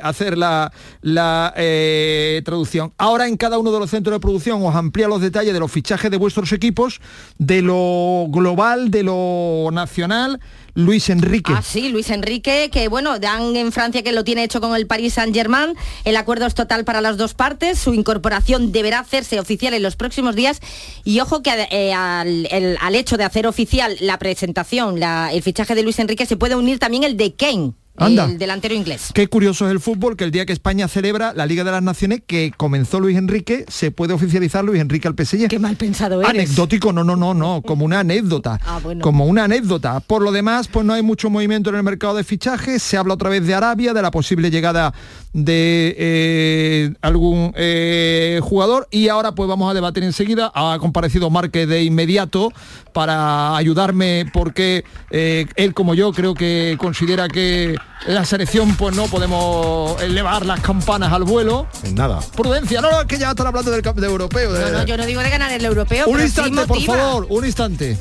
hacer 0.02 0.36
la, 0.36 0.72
la, 1.00 1.52
eh, 1.56 2.42
traducción. 2.44 2.92
Ahora 2.98 3.28
en 3.28 3.36
cada 3.36 3.58
uno 3.58 3.70
de 3.72 3.78
los 3.78 3.90
centros 3.90 4.14
de 4.14 4.20
producción 4.20 4.64
os 4.64 4.74
amplía 4.74 5.08
los 5.08 5.20
detalles 5.20 5.52
de 5.54 5.60
los 5.60 5.70
fichajes 5.70 6.10
de 6.10 6.16
vuestros 6.16 6.52
equipos, 6.52 7.00
de 7.38 7.62
lo 7.62 8.26
global, 8.28 8.90
de 8.90 9.02
lo 9.04 9.68
nacional. 9.72 10.40
Luis 10.74 11.10
Enrique. 11.10 11.52
Ah, 11.54 11.60
sí, 11.60 11.90
Luis 11.90 12.08
Enrique, 12.08 12.70
que 12.72 12.88
bueno, 12.88 13.18
dan 13.18 13.54
en 13.56 13.72
Francia 13.72 14.02
que 14.02 14.10
lo 14.12 14.24
tiene 14.24 14.42
hecho 14.42 14.62
con 14.62 14.74
el 14.74 14.86
Paris 14.86 15.12
Saint-Germain. 15.12 15.74
El 16.06 16.16
acuerdo 16.16 16.46
es 16.46 16.54
total 16.54 16.86
para 16.86 17.02
las 17.02 17.18
dos 17.18 17.34
partes. 17.34 17.78
Su 17.78 17.92
incorporación 17.92 18.72
deberá 18.72 19.00
hacerse 19.00 19.38
oficial 19.38 19.74
en 19.74 19.82
los 19.82 19.96
próximos 19.96 20.34
días. 20.34 20.60
Y 21.04 21.20
ojo 21.20 21.42
que 21.42 21.50
eh, 21.70 21.92
al, 21.92 22.48
el- 22.50 22.71
al 22.80 22.94
hecho 22.94 23.16
de 23.16 23.24
hacer 23.24 23.46
oficial 23.46 23.96
la 24.00 24.18
presentación, 24.18 25.02
el 25.02 25.42
fichaje 25.42 25.74
de 25.74 25.82
Luis 25.82 25.98
Enrique, 25.98 26.26
se 26.26 26.36
puede 26.36 26.56
unir 26.56 26.78
también 26.78 27.04
el 27.04 27.16
de 27.16 27.34
Kane, 27.34 27.72
Anda. 27.96 28.24
el 28.24 28.38
delantero 28.38 28.74
inglés. 28.74 29.10
Qué 29.14 29.26
curioso 29.28 29.66
es 29.66 29.72
el 29.72 29.80
fútbol 29.80 30.16
que 30.16 30.24
el 30.24 30.30
día 30.30 30.46
que 30.46 30.52
España 30.52 30.88
celebra 30.88 31.32
la 31.34 31.46
Liga 31.46 31.62
de 31.62 31.70
las 31.70 31.82
Naciones 31.82 32.22
que 32.26 32.52
comenzó 32.56 33.00
Luis 33.00 33.16
Enrique, 33.16 33.64
se 33.68 33.90
puede 33.90 34.14
oficializar 34.14 34.64
Luis 34.64 34.80
Enrique 34.80 35.08
al 35.08 35.14
PSG. 35.14 35.48
Qué 35.48 35.58
mal 35.58 35.76
pensado 35.76 36.20
eres. 36.20 36.30
Anecdótico, 36.30 36.92
no, 36.92 37.04
no, 37.04 37.16
no, 37.16 37.34
no, 37.34 37.62
como 37.62 37.84
una 37.84 38.00
anécdota. 38.00 38.58
Ah, 38.72 38.80
bueno. 38.82 39.02
Como 39.02 39.26
una 39.26 39.44
anécdota. 39.44 40.00
Por 40.00 40.22
lo 40.22 40.32
demás, 40.32 40.66
pues 40.66 40.86
no 40.86 40.94
hay 40.94 41.02
mucho 41.02 41.28
movimiento 41.28 41.68
en 41.68 41.76
el 41.76 41.82
mercado 41.82 42.14
de 42.14 42.24
fichajes. 42.24 42.82
Se 42.82 42.96
habla 42.96 43.14
otra 43.14 43.28
vez 43.28 43.46
de 43.46 43.52
Arabia, 43.52 43.92
de 43.92 44.00
la 44.00 44.10
posible 44.10 44.50
llegada 44.50 44.94
de 45.32 45.94
eh, 45.98 46.94
algún 47.02 47.52
eh, 47.56 48.40
jugador. 48.42 48.88
Y 48.90 49.08
ahora 49.08 49.32
pues 49.32 49.48
vamos 49.48 49.70
a 49.70 49.74
debatir 49.74 50.04
enseguida. 50.04 50.50
Ha 50.54 50.78
comparecido 50.80 51.28
Márquez 51.28 51.68
de 51.68 51.82
inmediato 51.82 52.52
para 52.92 53.56
ayudarme 53.56 54.26
porque 54.32 54.84
eh, 55.10 55.46
él 55.56 55.74
como 55.74 55.94
yo 55.94 56.12
creo 56.12 56.34
que 56.34 56.76
considera 56.78 57.28
que 57.28 57.76
la 58.06 58.24
selección 58.24 58.74
pues 58.76 58.96
no 58.96 59.06
podemos 59.06 60.00
elevar 60.02 60.44
las 60.44 60.60
campanas 60.60 61.12
al 61.12 61.24
vuelo. 61.24 61.68
En 61.84 61.94
nada. 61.94 62.20
Prudencia, 62.36 62.80
no, 62.80 62.90
no, 62.90 63.00
es 63.02 63.06
que 63.06 63.18
ya 63.18 63.30
están 63.30 63.46
hablando 63.46 63.70
del, 63.70 63.82
de 63.82 64.06
europeo. 64.06 64.52
No, 64.52 64.68
no, 64.70 64.84
yo 64.84 64.96
no 64.96 65.06
digo 65.06 65.20
de 65.22 65.30
ganar 65.30 65.52
el 65.52 65.64
europeo. 65.64 66.06
Un 66.06 66.12
pero 66.12 66.24
instante, 66.24 66.62
sí 66.62 66.66
por 66.66 66.82
favor, 66.82 67.26
un 67.28 67.44
instante. 67.44 67.98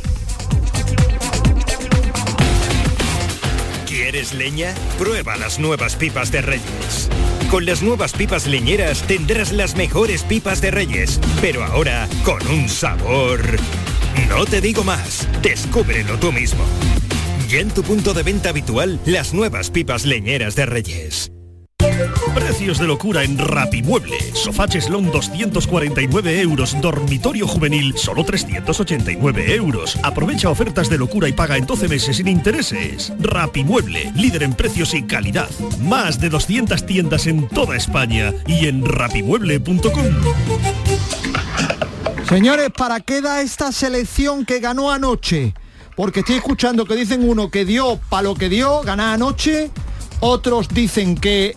¿Quieres 3.88 4.34
leña? 4.34 4.74
Prueba 4.98 5.38
las 5.38 5.60
nuevas 5.60 5.96
pipas 5.96 6.32
de 6.32 6.42
Reyes. 6.42 7.10
Con 7.50 7.66
las 7.66 7.82
nuevas 7.82 8.14
pipas 8.14 8.48
leñeras 8.48 9.04
tendrás 9.04 9.52
las 9.52 9.76
mejores 9.76 10.24
pipas 10.24 10.62
de 10.62 10.72
Reyes, 10.72 11.20
pero 11.42 11.64
ahora 11.64 12.08
con 12.24 12.46
un 12.48 12.68
sabor. 12.70 13.42
No 14.28 14.46
te 14.46 14.62
digo 14.62 14.84
más, 14.84 15.28
descúbrelo 15.42 16.18
tú 16.18 16.32
mismo. 16.32 16.64
Ya 17.52 17.60
en 17.60 17.70
tu 17.70 17.84
punto 17.84 18.14
de 18.14 18.24
venta 18.24 18.48
habitual, 18.48 18.98
las 19.06 19.34
nuevas 19.34 19.70
pipas 19.70 20.06
leñeras 20.06 20.56
de 20.56 20.66
Reyes. 20.66 21.34
Precios 22.34 22.80
de 22.80 22.88
locura 22.88 23.26
en 23.26 23.38
Rapimueble. 23.38 24.18
Sofá 24.34 24.70
Cheslón 24.70 25.12
249 25.12 26.40
euros. 26.40 26.80
Dormitorio 26.80 27.46
juvenil 27.50 27.98
solo 27.98 28.24
389 28.24 29.54
euros. 29.54 30.00
Aprovecha 30.02 30.50
ofertas 30.50 30.90
de 30.90 30.98
locura 30.98 31.28
y 31.28 31.34
paga 31.34 31.58
en 31.58 31.66
12 31.66 31.90
meses 31.90 32.16
sin 32.16 32.30
intereses. 32.30 33.12
Rapimueble, 33.20 34.14
líder 34.16 34.44
en 34.44 34.54
precios 34.54 34.94
y 34.94 35.04
calidad. 35.04 35.50
Más 35.82 36.22
de 36.22 36.30
200 36.30 36.86
tiendas 36.86 37.28
en 37.28 37.50
toda 37.50 37.76
España 37.76 38.34
y 38.48 38.68
en 38.68 38.86
rapimueble.com. 38.86 40.06
Señores, 42.30 42.70
¿para 42.70 43.02
qué 43.02 43.20
da 43.20 43.42
esta 43.42 43.74
selección 43.74 44.46
que 44.46 44.62
ganó 44.62 44.90
anoche? 44.90 45.54
Porque 45.96 46.22
estoy 46.22 46.36
escuchando 46.36 46.86
que 46.86 46.96
dicen 46.96 47.28
uno 47.28 47.50
que 47.52 47.66
dio 47.66 48.00
para 48.10 48.24
lo 48.24 48.36
que 48.36 48.50
dio, 48.50 48.82
ganar 48.82 49.16
anoche, 49.16 49.70
otros 50.20 50.68
dicen 50.70 51.16
que 51.16 51.56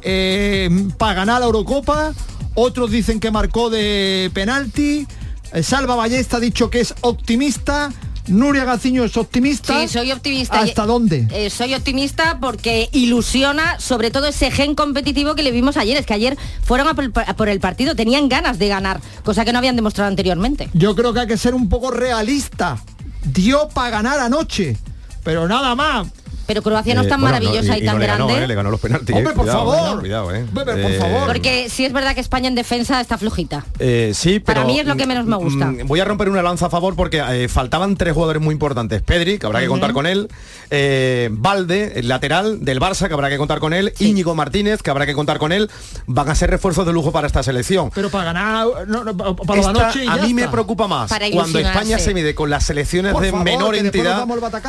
para 0.98 1.14
ganar 1.14 1.40
la 1.40 1.46
Eurocopa, 1.46 2.12
otros 2.54 2.90
dicen 2.90 3.20
que 3.20 3.30
marcó 3.30 3.70
de 3.70 4.30
penalti, 4.32 5.06
eh, 5.52 5.62
Salva 5.62 5.96
Ballesta 5.96 6.38
ha 6.38 6.40
dicho 6.40 6.70
que 6.70 6.80
es 6.80 6.94
optimista, 7.02 7.92
Nuria 8.26 8.64
Gaciño 8.64 9.04
es 9.04 9.16
optimista. 9.16 9.78
Sí, 9.80 9.88
soy 9.88 10.10
optimista. 10.10 10.60
¿Hasta 10.60 10.86
dónde? 10.86 11.28
Eh, 11.30 11.50
soy 11.50 11.74
optimista 11.74 12.38
porque 12.40 12.88
ilusiona 12.92 13.78
sobre 13.78 14.10
todo 14.10 14.26
ese 14.26 14.50
gen 14.50 14.74
competitivo 14.74 15.34
que 15.34 15.42
le 15.42 15.50
vimos 15.50 15.76
ayer. 15.76 15.96
Es 15.96 16.06
que 16.06 16.14
ayer 16.14 16.38
fueron 16.62 16.88
a 16.88 16.94
por, 16.94 17.12
a 17.14 17.36
por 17.36 17.48
el 17.48 17.60
partido, 17.60 17.94
tenían 17.94 18.28
ganas 18.28 18.58
de 18.58 18.68
ganar, 18.68 19.00
cosa 19.24 19.44
que 19.44 19.52
no 19.52 19.58
habían 19.58 19.76
demostrado 19.76 20.08
anteriormente. 20.08 20.70
Yo 20.72 20.96
creo 20.96 21.12
que 21.12 21.20
hay 21.20 21.26
que 21.26 21.36
ser 21.36 21.54
un 21.54 21.68
poco 21.68 21.90
realista. 21.90 22.82
Dio 23.24 23.68
para 23.68 23.90
ganar 23.90 24.18
anoche, 24.20 24.76
pero 25.22 25.48
nada 25.48 25.74
más. 25.74 26.08
Pero 26.46 26.62
Croacia 26.62 26.94
no 26.94 27.00
es 27.02 27.06
Eh, 27.06 27.10
tan 27.10 27.20
bueno, 27.20 27.34
maravillosa 27.36 27.72
no, 27.72 27.78
y, 27.78 27.84
tan 27.84 27.94
no 27.94 27.98
le 28.00 28.06
ganó, 28.06 28.26
grande. 28.26 28.44
eh, 28.44 28.46
le 28.48 28.54
ganó 28.54 28.70
los 28.70 28.80
penaltis. 28.80 29.14
Hombre, 29.16 29.32
eh, 29.32 29.34
por 29.34 29.44
cuidado, 29.44 29.72
favor. 29.72 29.96
eh, 29.96 30.00
cuidado, 30.00 30.34
eh. 30.34 30.44
Hombre, 30.48 30.64
por 30.64 30.78
Eh, 30.78 30.98
favor. 30.98 31.26
Porque 31.26 31.68
sí 31.70 31.84
es 31.84 31.92
verdad 31.92 32.14
que 32.14 32.20
España 32.20 32.48
en 32.48 32.54
defensa 32.54 33.00
está 33.00 33.18
flojita. 33.18 33.64
Eh, 33.78 34.12
sí, 34.14 34.40
pero... 34.40 34.60
Para 34.60 34.66
mí 34.66 34.78
es 34.78 34.86
lo 34.86 34.96
que 34.96 35.06
menos 35.06 35.26
me 35.26 35.36
gusta. 35.36 35.66
mm, 35.66 35.86
Voy 35.86 36.00
a 36.00 36.04
romper 36.04 36.28
una 36.28 36.42
lanza 36.42 36.66
a 36.66 36.70
favor 36.70 36.94
porque 36.96 37.22
eh, 37.26 37.48
faltaban 37.48 37.96
tres 37.96 38.14
jugadores 38.14 38.42
muy 38.42 38.52
importantes. 38.52 39.02
Pedri, 39.02 39.38
que 39.38 39.46
habrá 39.46 39.60
que 39.60 39.66
contar 39.68 39.92
con 39.92 40.06
él. 40.06 40.28
eh, 40.70 41.28
Valde, 41.32 41.92
el 41.96 42.08
lateral 42.08 42.64
del 42.64 42.80
Barça, 42.80 43.08
que 43.08 43.14
habrá 43.14 43.28
que 43.30 43.36
contar 43.38 43.58
con 43.60 43.72
él. 43.72 43.92
Íñigo 43.98 44.34
Martínez, 44.34 44.82
que 44.82 44.90
habrá 44.90 45.06
que 45.06 45.14
contar 45.14 45.38
con 45.38 45.52
él. 45.52 45.70
Van 46.06 46.28
a 46.28 46.34
ser 46.34 46.50
refuerzos 46.50 46.86
de 46.86 46.92
lujo 46.92 47.12
para 47.12 47.26
esta 47.26 47.42
selección. 47.42 47.90
Pero 47.94 48.10
para 48.10 48.24
ganar, 48.24 48.66
no, 48.86 49.04
no, 49.04 49.16
para 49.16 49.60
la 49.62 49.70
Esta 49.70 49.86
noche 49.86 50.04
y 50.04 50.08
a 50.08 50.16
mí 50.16 50.34
me 50.34 50.48
preocupa 50.48 50.86
más 50.88 51.08
Para 51.10 51.30
cuando. 51.30 51.58
España 51.58 51.98
se 51.98 52.14
mide 52.14 52.34
con 52.34 52.50
las 52.50 52.64
selecciones 52.64 53.12
Por 53.12 53.22
de 53.22 53.30
favor, 53.30 53.44
menor 53.44 53.74
entidad. 53.76 54.24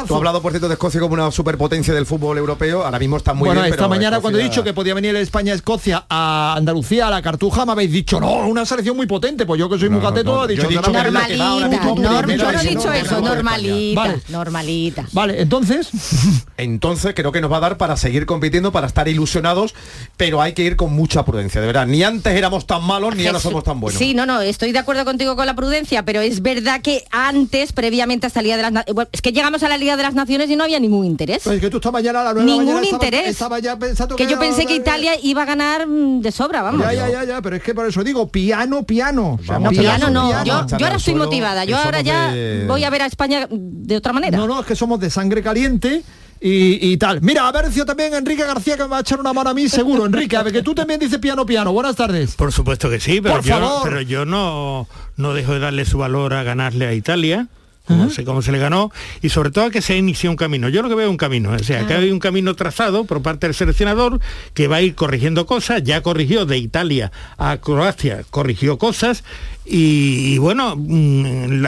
Tú 0.08 0.14
has 0.14 0.18
hablado 0.18 0.42
por 0.42 0.52
cierto 0.52 0.68
de 0.68 0.74
Escocia 0.76 1.00
como 1.02 1.14
una 1.14 1.32
superpotencia 1.66 1.94
del 1.96 2.06
fútbol 2.06 2.38
europeo. 2.38 2.84
Ahora 2.86 3.00
mismo 3.00 3.18
está 3.18 3.34
muy 3.34 3.48
bueno, 3.48 3.62
bien. 3.62 3.74
esta 3.74 3.84
pero 3.84 3.90
mañana 3.90 4.20
cuando 4.20 4.40
he 4.40 4.44
dicho 4.44 4.64
que 4.64 4.74
podía 4.74 4.94
venir 4.94 5.16
España-Escocia 5.16 6.06
a 6.10 6.54
Andalucía, 6.56 7.08
a 7.08 7.12
la 7.12 7.22
Cartuja, 7.22 7.66
me 7.66 7.72
habéis 7.72 7.92
dicho, 7.92 8.20
no, 8.20 8.48
una 8.48 8.66
selección 8.66 8.96
muy 8.96 9.08
potente. 9.08 9.46
Pues 9.46 9.60
yo 9.60 9.68
que 9.70 9.80
soy 9.80 9.90
muy 9.90 10.02
cateto, 10.02 10.46
he 10.46 10.50
dicho, 10.50 10.64
yo 10.64 10.68
he 10.68 10.72
dicho 10.72 10.92
"Dame 10.92 11.06
que 11.06 11.12
la 11.12 11.28
la 11.60 11.68
Normalita, 11.96 12.36
yo 12.36 12.52
no 12.52 12.60
he 12.62 12.68
dicho 12.68 12.94
eso, 12.94 13.22
normalita, 13.22 14.02
Vale. 14.02 14.22
normalita. 14.30 15.08
Vale, 15.12 15.42
entonces, 15.42 15.90
Entonces 16.58 17.14
creo 17.16 17.32
que 17.32 17.42
nos 17.42 17.52
va 17.52 17.58
a 17.58 17.62
dar 17.62 17.78
para 17.78 17.98
seguir 17.98 18.26
compitiendo, 18.26 18.72
para 18.72 18.88
estar 18.88 19.08
ilusionados, 19.08 19.74
pero 20.18 20.42
hay 20.42 20.54
que 20.54 20.64
ir 20.64 20.76
con 20.76 20.94
mucha 20.94 21.26
prudencia, 21.26 21.60
de 21.62 21.68
verdad. 21.68 21.86
Ni 21.88 22.04
antes 22.04 22.34
éramos 22.34 22.66
tan 22.68 22.84
malos, 22.84 23.16
ni 23.16 23.26
ahora 23.28 23.40
somos 23.40 23.64
tan 23.64 23.80
buenos. 23.80 23.98
Sí, 24.00 24.14
no, 24.14 24.26
no, 24.26 24.40
estoy 24.42 24.72
de 24.72 24.80
acuerdo 24.80 25.04
contigo 25.06 25.36
con 25.36 25.46
la 25.46 25.56
prudencia, 25.56 26.04
pero 26.06 26.22
es 26.22 26.42
verdad 26.42 26.82
que 26.82 27.04
antes, 27.12 27.74
previamente 27.74 28.26
a 28.26 28.30
esta 28.30 28.42
Liga 28.42 28.56
de 28.58 28.62
las 28.62 28.72
Na- 28.72 28.86
bueno, 28.94 29.10
es 29.12 29.22
que 29.22 29.32
llegamos 29.32 29.64
a 29.64 29.70
la 29.70 29.78
Liga 29.78 29.98
de 29.98 30.04
las 30.04 30.14
Naciones 30.14 30.50
y 30.50 30.56
no 30.56 30.64
había 30.64 30.80
ningún 30.80 31.06
interés. 31.06 31.44
Que 31.60 31.70
tú 31.70 31.78
esta 31.78 31.92
mañana 31.92 32.30
a 32.30 32.34
Ningún 32.34 32.66
mañana 32.66 32.82
estaba- 32.82 33.06
interés. 33.06 33.30
Estaba, 33.30 33.60
ya 33.60 33.78
pensando 33.78 34.16
que 34.16 34.28
yo 34.28 34.38
pensé 34.40 34.66
que 34.66 34.76
Italia 34.76 35.14
iba 35.22 35.44
a 35.44 35.46
ganar 35.46 35.88
mm, 35.88 36.22
de 36.22 36.32
sobra, 36.32 36.62
vamos. 36.62 36.82
Ya, 36.82 36.94
ya, 36.94 37.10
ya, 37.10 37.24
ya, 37.24 37.42
pero 37.42 37.56
es 37.56 37.64
que 37.64 37.74
por 37.74 37.86
eso 37.88 38.04
digo, 38.04 38.28
piano, 38.30 38.84
piano. 38.84 39.38
O 39.42 39.44
sea, 39.46 39.60
No, 39.60 39.70
piano 39.70 40.10
no, 40.10 40.28
piano. 40.28 40.46
yo, 40.68 40.78
yo 40.78 40.86
ahora 40.86 40.98
estoy 40.98 41.16
motivada, 41.16 41.66
yo 41.66 41.78
ahora 41.78 42.02
ya 42.02 42.34
voy 42.68 42.84
a 42.84 42.90
ver 42.90 43.02
a 43.04 43.06
España 43.06 43.48
de 43.50 43.98
otra 43.98 44.14
manera. 44.14 44.38
No, 44.38 44.48
no, 44.48 44.60
es 44.62 44.66
que 44.66 44.76
somos 44.76 45.00
de 45.00 45.10
sangre 45.10 45.42
caliente 45.44 46.04
y, 46.42 46.92
y 46.92 46.98
tal. 46.98 47.22
Mira, 47.22 47.48
a 47.48 47.52
ver 47.52 47.72
si 47.72 47.84
también 47.86 48.14
Enrique 48.14 48.44
García 48.44 48.76
que 48.78 48.84
me 48.84 48.90
va 48.90 48.98
a 48.98 49.02
echar 49.02 49.20
una 49.20 49.34
mano 49.34 49.50
a 49.50 49.54
mí, 49.54 49.70
seguro. 49.70 50.06
Enrique, 50.06 50.36
a 50.38 50.44
ver 50.44 50.54
que 50.54 50.62
tú 50.62 50.76
también 50.76 51.00
dices 51.00 51.18
piano, 51.20 51.46
piano. 51.46 51.72
Buenas 51.72 51.96
tardes. 51.96 52.36
Por 52.36 52.52
supuesto 52.52 52.90
que 52.90 53.00
sí, 53.00 53.22
pero 53.22 53.36
Por 53.36 53.44
yo, 53.46 53.56
favor. 53.60 53.82
pero 53.84 54.02
yo 54.02 54.26
no, 54.26 54.88
no 55.18 55.34
dejo 55.34 55.54
de 55.54 55.60
darle 55.60 55.86
su 55.86 55.98
valor 55.98 56.34
a 56.34 56.44
ganarle 56.44 56.88
a 56.88 56.94
Italia. 56.94 57.48
No 57.88 58.10
sé 58.10 58.24
cómo 58.24 58.42
se 58.42 58.52
le 58.52 58.58
ganó 58.58 58.92
y 59.22 59.30
sobre 59.30 59.52
todo 59.52 59.66
a 59.66 59.70
que 59.70 59.82
se 59.82 59.96
inició 59.96 60.32
un 60.32 60.38
camino. 60.38 60.70
Yo 60.70 60.82
lo 60.82 60.90
que 60.90 60.96
veo 60.96 61.06
es 61.06 61.12
un 61.12 61.18
camino, 61.18 61.52
o 61.52 61.60
sea, 61.60 61.86
que 61.86 61.94
hay 61.94 62.12
un 62.12 62.20
camino 62.20 62.56
trazado 62.56 63.06
por 63.06 63.22
parte 63.22 63.48
del 63.48 63.54
seleccionador 63.54 64.20
que 64.54 64.68
va 64.68 64.78
a 64.78 64.82
ir 64.82 64.96
corrigiendo 64.96 65.46
cosas, 65.46 65.84
ya 65.84 66.02
corrigió 66.02 66.46
de 66.46 66.58
Italia 66.58 67.12
a 67.38 67.58
Croacia, 67.58 68.24
corrigió 68.30 68.78
cosas 68.78 69.24
y, 69.66 70.34
y 70.34 70.38
bueno, 70.38 70.76
mm, 70.78 71.64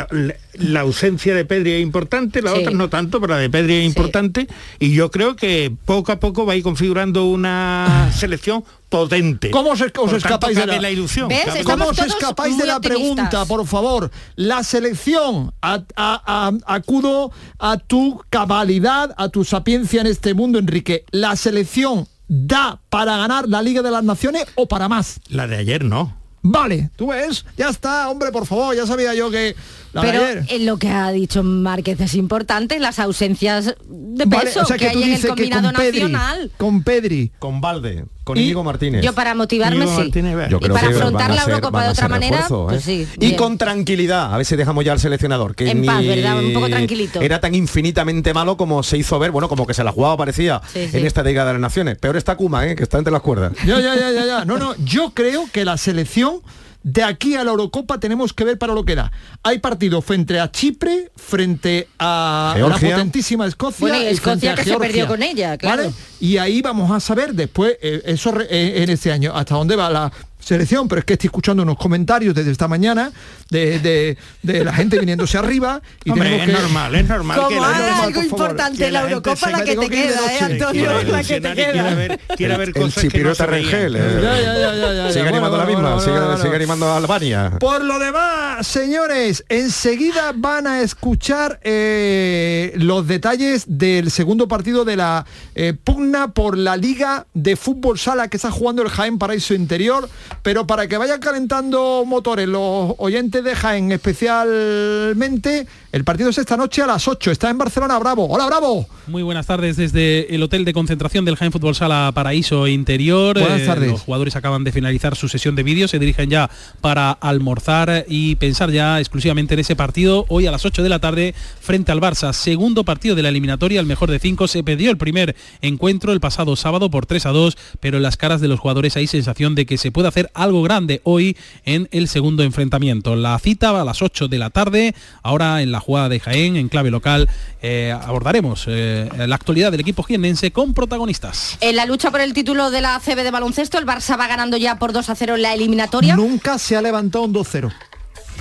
la, 0.59 0.79
ausencia 0.81 1.33
de 1.35 1.45
Pedri 1.45 1.73
es 1.73 1.81
importante, 1.81 2.41
la 2.41 2.53
Sí. 2.53 2.59
otra 2.59 2.71
no 2.71 2.89
tanto, 2.89 3.19
pero 3.19 3.33
la 3.33 3.39
de 3.39 3.49
Pedri 3.49 3.75
es 3.77 3.85
importante 3.85 4.47
y 4.79 4.93
yo 4.93 5.09
creo 5.11 5.35
que 5.35 5.71
poco 5.85 6.11
a 6.11 6.19
poco 6.19 6.45
va 6.45 6.53
a 6.53 6.55
ir 6.55 6.63
configurando 6.63 7.25
una 7.25 8.09
selección 8.15 8.63
potente. 8.89 9.49
¿Cómo 9.51 9.71
os, 9.71 9.81
os 9.81 9.91
Por 9.91 10.05
tanto, 10.09 10.17
escapáis 10.17 10.57
de 10.57 10.65
la, 10.67 10.79
la 10.81 10.91
ilusión? 10.91 11.29
¿Cómo 11.63 11.85
os 11.87 11.97
escapáis 11.99 12.57
de 12.57 12.65
la 12.65 12.77
optimistas. 12.77 13.05
pregunta, 13.29 13.45
por 13.45 13.65
favor? 13.67 14.11
La 14.35 14.63
selección, 14.63 15.53
a- 15.61 15.83
a- 15.95 16.51
a- 16.67 16.75
acudo 16.75 17.31
a 17.59 17.77
tu 17.77 18.21
cabalidad, 18.29 19.13
a 19.17 19.29
tu 19.29 19.43
sapiencia 19.43 20.01
en 20.01 20.07
este 20.07 20.33
mundo, 20.33 20.59
Enrique. 20.59 21.03
¿La 21.11 21.35
selección 21.35 22.07
da 22.29 22.79
para 22.89 23.17
ganar 23.17 23.47
la 23.47 23.61
Liga 23.61 23.81
de 23.81 23.91
las 23.91 24.03
Naciones 24.03 24.45
o 24.55 24.67
para 24.67 24.87
más? 24.87 25.19
La 25.29 25.47
de 25.47 25.57
ayer 25.57 25.83
no. 25.83 26.15
Vale, 26.49 26.89
tú 26.95 27.07
ves, 27.07 27.45
ya 27.57 27.67
está, 27.67 28.09
hombre, 28.09 28.31
por 28.31 28.45
favor, 28.45 28.73
ya 28.73 28.87
sabía 28.87 29.13
yo 29.13 29.29
que 29.29 29.53
Pero 30.01 30.21
en 30.47 30.65
lo 30.65 30.77
que 30.77 30.89
ha 30.89 31.11
dicho 31.11 31.43
Márquez 31.43 31.99
es 32.01 32.15
importante, 32.15 32.79
las 32.79 32.99
ausencias 32.99 33.75
de 33.87 34.27
peso 34.27 34.37
Vale, 34.37 34.59
o 34.61 34.65
sea 34.65 34.77
que, 34.77 34.87
que 34.87 34.91
tú 34.93 34.99
hay 34.99 35.03
en 35.05 35.13
el 35.13 35.27
combinado 35.27 35.63
con 35.71 35.75
Pedri, 35.75 35.99
nacional. 35.99 36.51
con 36.57 36.83
Pedri, 36.83 37.31
Con 37.39 37.61
Valde, 37.61 38.05
con 38.23 38.37
Íñigo 38.37 38.63
Martínez. 38.63 39.03
Yo 39.03 39.13
para 39.13 39.35
motivarme 39.35 39.77
Íñigo 39.77 39.91
sí. 39.95 40.01
Martínez. 40.03 40.49
Yo 40.49 40.57
y 40.57 40.59
creo 40.59 40.73
para 40.73 40.87
que 40.89 40.95
afrontar 40.95 41.33
la 41.33 41.43
Eurocopa 41.43 41.83
de 41.83 41.89
otra 41.89 42.07
manera, 42.07 42.45
pues 42.47 42.87
¿eh? 42.87 43.05
sí. 43.05 43.07
Y 43.17 43.19
bien. 43.27 43.35
con 43.37 43.57
tranquilidad, 43.57 44.33
a 44.33 44.37
ver 44.37 44.45
si 44.45 44.55
dejamos 44.55 44.83
ya 44.83 44.91
al 44.93 44.99
seleccionador, 44.99 45.55
que 45.55 45.69
En 45.69 45.81
ni 45.81 45.87
paz, 45.87 46.05
¿verdad? 46.05 46.39
Un 46.43 46.53
poco 46.53 46.67
tranquilito. 46.67 47.21
era 47.21 47.39
tan 47.39 47.55
infinitamente 47.55 48.33
malo 48.33 48.57
como 48.57 48.83
se 48.83 48.97
hizo 48.97 49.17
ver, 49.19 49.31
bueno, 49.31 49.47
como 49.49 49.65
que 49.67 49.73
se 49.73 49.83
la 49.83 49.91
jugaba 49.91 50.17
parecía 50.17 50.61
Sí, 50.73 50.87
sí. 50.89 50.97
en 50.97 51.05
esta 51.05 51.23
Liga 51.23 51.45
de 51.45 51.53
las 51.53 51.61
Naciones. 51.61 51.97
Peor 51.97 52.17
está 52.17 52.35
Kuma, 52.35 52.67
¿eh? 52.67 52.75
que 52.75 52.83
está 52.83 52.97
entre 52.97 53.11
las 53.13 53.21
cuerdas. 53.21 53.53
Ya, 53.65 53.79
ya, 53.79 53.95
ya, 53.95 54.11
ya, 54.11 54.25
ya. 54.25 54.45
No, 54.45 54.57
no, 54.57 54.75
yo 54.83 55.11
creo 55.13 55.45
que 55.51 55.63
la 55.65 55.77
selección 55.77 56.41
de 56.89 57.03
aquí 57.03 57.35
a 57.35 57.43
la 57.43 57.51
Eurocopa 57.51 57.99
tenemos 57.99 58.31
que 58.31 58.45
ver 58.45 58.57
para 58.57 58.73
lo 58.73 58.85
que 58.85 58.95
da. 58.95 59.11
Hay 59.43 59.59
partidos 59.59 60.05
frente 60.05 60.39
a 60.39 60.49
Chipre, 60.49 61.11
frente 61.17 61.89
a 61.99 62.53
Georgia. 62.55 62.87
la 62.89 62.95
potentísima 62.95 63.45
Escocia. 63.45 63.81
Bueno, 63.81 64.01
y 64.01 64.05
Escocia 64.05 64.55
que 64.55 64.63
se 64.63 64.77
perdió 64.77 65.05
con 65.05 65.21
ella, 65.21 65.57
claro. 65.57 65.83
¿vale? 65.83 65.93
Y 66.21 66.37
ahí 66.37 66.61
vamos 66.61 66.89
a 66.89 67.01
saber 67.01 67.33
después, 67.33 67.75
eh, 67.81 68.03
eso 68.05 68.31
re- 68.31 68.47
eh, 68.49 68.83
en 68.83 68.89
este 68.89 69.11
año, 69.11 69.33
hasta 69.35 69.55
dónde 69.55 69.75
va 69.75 69.89
la 69.89 70.11
selección, 70.47 70.87
pero 70.87 70.99
es 70.99 71.05
que 71.05 71.13
estoy 71.13 71.27
escuchando 71.27 71.63
unos 71.63 71.77
comentarios 71.77 72.33
desde 72.33 72.51
esta 72.51 72.67
mañana 72.67 73.11
de, 73.49 73.79
de- 73.79 74.17
de 74.43 74.63
la 74.63 74.73
gente 74.73 74.97
viniéndose 74.99 75.37
arriba 75.37 75.81
y 76.05 76.11
Hombre, 76.11 76.29
tenemos 76.29 76.47
es 76.49 76.55
que... 76.55 76.61
normal, 76.63 76.95
es 76.95 77.07
normal 77.07 77.37
que 77.39 77.45
Como 77.45 77.61
la, 77.61 77.67
haga 77.69 77.79
normal, 77.89 78.03
algo 78.05 78.21
importante 78.23 78.77
que 78.85 78.91
la 78.91 79.01
la 79.03 79.09
Eurocopa, 79.09 79.35
se- 79.35 79.51
la 79.51 79.63
que 79.63 79.75
te 79.75 79.79
que 79.81 79.89
queda, 79.89 80.33
¿eh. 80.33 80.39
Antonio? 80.41 81.03
La 81.03 81.23
que 81.23 81.41
te 81.41 81.53
quiere 81.53 81.71
queda. 81.73 81.95
ver, 81.95 82.19
quiere 82.37 82.57
ver 82.57 82.67
el 82.69 82.73
cosas 82.73 83.03
que 83.05 83.23
no. 83.23 83.33
Rengel. 83.33 83.95
eh, 83.95 84.19
Ya, 84.21 84.41
ya, 84.41 84.53
ya, 84.57 84.75
ya, 84.75 84.93
ya, 84.93 85.11
sigue 85.11 85.23
bueno, 85.23 85.37
animando 85.37 85.55
a 85.55 85.57
la 85.59 85.63
bueno, 85.65 85.79
misma, 85.79 85.89
bueno, 85.95 85.99
sigue, 86.01 86.11
bueno, 86.19 86.37
sigue 86.37 86.49
bueno. 86.49 86.55
animando 86.55 86.87
a 86.87 86.97
Albania. 86.97 87.51
Por 87.59 87.83
lo 87.83 87.99
demás, 87.99 88.65
señores, 88.67 89.43
enseguida 89.49 90.31
van 90.35 90.67
a 90.67 90.81
escuchar 90.81 91.59
eh, 91.63 92.73
los 92.75 93.07
detalles 93.07 93.65
del 93.67 94.11
segundo 94.11 94.47
partido 94.47 94.85
de 94.85 94.95
la 94.95 95.25
eh, 95.55 95.73
pugna 95.81 96.29
por 96.33 96.57
la 96.57 96.77
Liga 96.77 97.25
de 97.33 97.55
Fútbol 97.55 97.99
Sala 97.99 98.27
que 98.27 98.37
está 98.37 98.51
jugando 98.51 98.81
el 98.81 98.89
Jaén 98.89 99.17
Paraíso 99.17 99.53
Interior. 99.53 100.09
Pero 100.43 100.67
para 100.67 100.87
que 100.87 100.97
vayan 100.97 101.19
calentando 101.19 102.03
motores 102.05 102.47
los 102.47 102.93
oyentes 102.97 103.43
de 103.43 103.55
Jaén 103.55 103.91
especialmente, 103.91 105.67
el 105.97 106.03
partido 106.03 106.29
es 106.29 106.37
esta 106.37 106.55
noche 106.55 106.83
a 106.83 106.85
las 106.85 107.07
8, 107.07 107.31
está 107.31 107.49
en 107.49 107.57
Barcelona 107.57 107.97
Bravo. 107.97 108.27
Hola 108.29 108.45
Bravo. 108.45 108.85
Muy 109.07 109.23
buenas 109.23 109.47
tardes 109.47 109.77
desde 109.77 110.35
el 110.35 110.43
hotel 110.43 110.63
de 110.63 110.71
concentración 110.71 111.25
del 111.25 111.37
Jaén 111.37 111.51
Fútbol 111.51 111.73
Sala 111.73 112.11
Paraíso 112.13 112.67
Interior. 112.67 113.39
Buenas 113.39 113.65
tardes. 113.65 113.89
los 113.89 114.01
jugadores 114.01 114.35
acaban 114.35 114.63
de 114.63 114.71
finalizar 114.71 115.15
su 115.15 115.27
sesión 115.27 115.55
de 115.55 115.63
vídeo, 115.63 115.87
se 115.87 115.97
dirigen 115.97 116.29
ya 116.29 116.51
para 116.81 117.11
almorzar 117.13 118.05
y 118.07 118.35
pensar 118.35 118.69
ya 118.69 118.99
exclusivamente 118.99 119.55
en 119.55 119.61
ese 119.61 119.75
partido 119.75 120.25
hoy 120.29 120.45
a 120.45 120.51
las 120.51 120.65
8 120.65 120.83
de 120.83 120.89
la 120.89 120.99
tarde 120.99 121.33
frente 121.59 121.91
al 121.91 121.99
Barça. 121.99 122.31
Segundo 122.31 122.83
partido 122.83 123.15
de 123.15 123.23
la 123.23 123.29
eliminatoria, 123.29 123.79
el 123.79 123.87
mejor 123.87 124.11
de 124.11 124.19
cinco. 124.19 124.47
Se 124.47 124.63
perdió 124.63 124.91
el 124.91 124.97
primer 124.97 125.35
encuentro 125.61 126.13
el 126.13 126.19
pasado 126.19 126.55
sábado 126.55 126.91
por 126.91 127.07
3 127.07 127.25
a 127.25 127.29
2, 127.29 127.57
pero 127.79 127.97
en 127.97 128.03
las 128.03 128.17
caras 128.17 128.39
de 128.39 128.49
los 128.49 128.59
jugadores 128.59 128.95
hay 128.97 129.07
sensación 129.07 129.55
de 129.55 129.65
que 129.65 129.79
se 129.79 129.91
puede 129.91 130.09
hacer 130.09 130.29
algo 130.35 130.61
grande 130.61 131.01
hoy 131.05 131.37
en 131.65 131.89
el 131.91 132.07
segundo 132.07 132.43
enfrentamiento. 132.43 133.15
La 133.15 133.39
cita 133.39 133.71
va 133.71 133.81
a 133.81 133.85
las 133.85 134.03
8 134.03 134.27
de 134.27 134.37
la 134.37 134.51
tarde, 134.51 134.93
ahora 135.23 135.63
en 135.63 135.71
la 135.71 135.79
jugada 135.87 136.09
de 136.09 136.19
Jaén, 136.19 136.57
en 136.57 136.67
clave 136.67 136.91
local, 136.91 137.29
eh, 137.61 137.95
abordaremos 137.97 138.65
eh, 138.67 139.09
la 139.15 139.35
actualidad 139.35 139.71
del 139.71 139.79
equipo 139.79 140.03
jiennense 140.03 140.51
con 140.51 140.73
protagonistas. 140.73 141.57
En 141.61 141.77
la 141.77 141.85
lucha 141.85 142.11
por 142.11 142.19
el 142.19 142.33
título 142.33 142.71
de 142.71 142.81
la 142.81 142.95
ACB 142.97 143.23
de 143.23 143.31
baloncesto, 143.31 143.77
el 143.77 143.85
Barça 143.85 144.19
va 144.19 144.27
ganando 144.27 144.57
ya 144.57 144.77
por 144.79 144.91
2 144.91 145.09
a 145.09 145.15
0 145.15 145.35
en 145.35 145.41
la 145.43 145.53
eliminatoria. 145.53 146.13
Nunca 146.13 146.59
se 146.59 146.75
ha 146.75 146.81
levantado 146.81 147.23
un 147.23 147.33
2-0. 147.33 147.71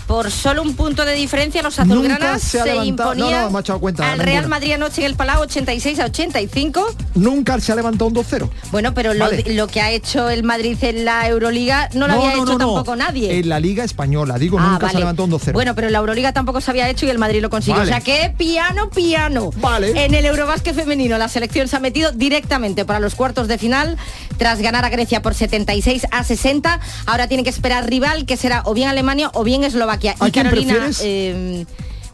Por 0.06 0.30
solo 0.30 0.62
un 0.62 0.76
punto 0.76 1.04
de 1.04 1.14
diferencia, 1.14 1.62
los 1.62 1.78
azulgranas 1.78 2.40
se 2.40 2.62
se, 2.62 2.74
no, 2.74 2.84
imponían 2.84 3.52
no, 3.52 3.80
cuenta, 3.80 4.12
al. 4.12 4.20
Real 4.20 4.46
Madrid 4.46 4.72
anoche 4.72 5.00
en 5.00 5.08
el 5.08 5.16
Palau 5.16 5.42
86 5.42 5.98
a 5.98 6.04
85. 6.04 6.94
Nunca 7.16 7.58
se 7.58 7.72
ha 7.72 7.74
levantado 7.74 8.06
un 8.06 8.14
2-0. 8.14 8.48
Bueno, 8.70 8.94
pero 8.94 9.14
lo, 9.14 9.24
Vale. 9.24 9.44
lo 9.54 9.66
que 9.66 9.80
ha 9.80 9.90
hecho 9.90 10.30
el 10.30 10.44
Madrid 10.44 10.78
en 10.82 11.04
la 11.04 11.26
Euroliga 11.26 11.88
no 11.94 12.06
lo 12.06 12.14
había 12.14 12.34
hecho 12.34 12.56
tampoco 12.56 12.94
nadie. 12.94 13.36
En 13.38 13.48
la 13.48 13.58
Liga 13.58 13.82
Española, 13.82 14.38
digo, 14.38 14.58
Ah, 14.60 14.72
nunca 14.72 14.86
se 14.88 14.94
vale. 14.94 14.96
ha 14.96 15.00
levantado 15.00 15.24
un 15.24 15.32
2-0. 15.32 15.52
Bueno, 15.52 15.74
pero 15.74 15.88
en 15.88 15.92
la 15.92 15.98
Euroliga 15.98 16.32
tampoco 16.32 16.60
se 16.60 16.70
había 16.70 16.88
hecho 16.88 17.04
y 17.06 17.10
el 17.10 17.18
Madrid 17.18 17.42
lo 17.42 17.50
consiguió. 17.50 17.80
Vale. 17.80 17.90
O 17.90 17.94
sea 17.94 18.00
que 18.00 18.32
piano, 18.36 18.88
piano. 18.90 19.50
Vale. 19.56 20.04
En 20.04 20.14
el 20.14 20.24
Eurobásquet 20.24 20.74
femenino 20.74 21.18
la 21.18 21.28
selección 21.28 21.66
se 21.66 21.76
ha 21.76 21.80
metido 21.80 22.12
directamente 22.12 22.84
para 22.84 23.00
los 23.00 23.16
cuartos 23.16 23.48
de 23.48 23.58
final 23.58 23.96
tras 24.36 24.60
ganar 24.60 24.84
a 24.84 24.88
Grecia 24.88 25.20
por 25.20 25.34
76 25.34 26.06
a 26.12 26.22
60. 26.22 26.78
Ahora 27.06 27.26
tiene 27.26 27.42
que 27.42 27.50
esperar 27.50 27.88
rival 27.88 28.24
que 28.24 28.36
será 28.36 28.62
o 28.66 28.72
bien 28.72 28.88
Alemania 28.88 29.30
o 29.34 29.42
bien 29.42 29.64
Eslovaquia. 29.64 29.95
¿A 30.18 30.28
Y 30.28 30.30
quién 30.32 30.44
Carolina, 30.46 30.90
eh, 31.02 31.64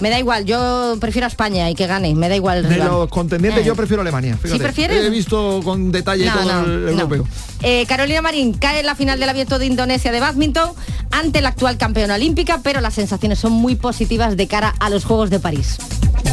me 0.00 0.10
da 0.10 0.18
igual, 0.18 0.44
yo 0.44 0.96
prefiero 1.00 1.26
a 1.26 1.28
España 1.28 1.70
y 1.70 1.74
que 1.76 1.86
gane, 1.86 2.12
me 2.16 2.28
da 2.28 2.34
igual 2.34 2.58
el 2.58 2.62
de 2.64 2.70
rival. 2.74 2.88
los 2.88 3.08
contendientes 3.08 3.62
Eh. 3.62 3.66
yo 3.66 3.76
prefiero 3.76 4.00
Alemania. 4.02 4.36
Fíjate. 4.40 4.60
prefieres? 4.62 5.04
He 5.04 5.10
visto 5.10 5.60
con 5.62 5.92
detalle 5.92 6.26
No, 6.26 6.32
todo 6.34 6.44
no, 6.44 6.60
el 6.64 6.84
no. 6.86 6.90
europeo. 7.02 7.26
Eh, 7.62 7.86
Carolina 7.86 8.20
Marín 8.22 8.52
cae 8.54 8.80
en 8.80 8.86
la 8.86 8.96
final 8.96 9.20
del 9.20 9.28
abierto 9.28 9.58
de 9.60 9.66
Indonesia 9.66 10.10
de 10.10 10.18
badminton 10.18 10.70
ante 11.12 11.40
la 11.40 11.50
actual 11.50 11.76
campeona 11.78 12.14
olímpica, 12.16 12.60
pero 12.64 12.80
las 12.80 12.94
sensaciones 12.94 13.38
son 13.38 13.52
muy 13.52 13.76
positivas 13.76 14.36
de 14.36 14.48
cara 14.48 14.74
a 14.80 14.90
los 14.90 15.04
Juegos 15.04 15.30
de 15.30 15.38
París. 15.38 15.76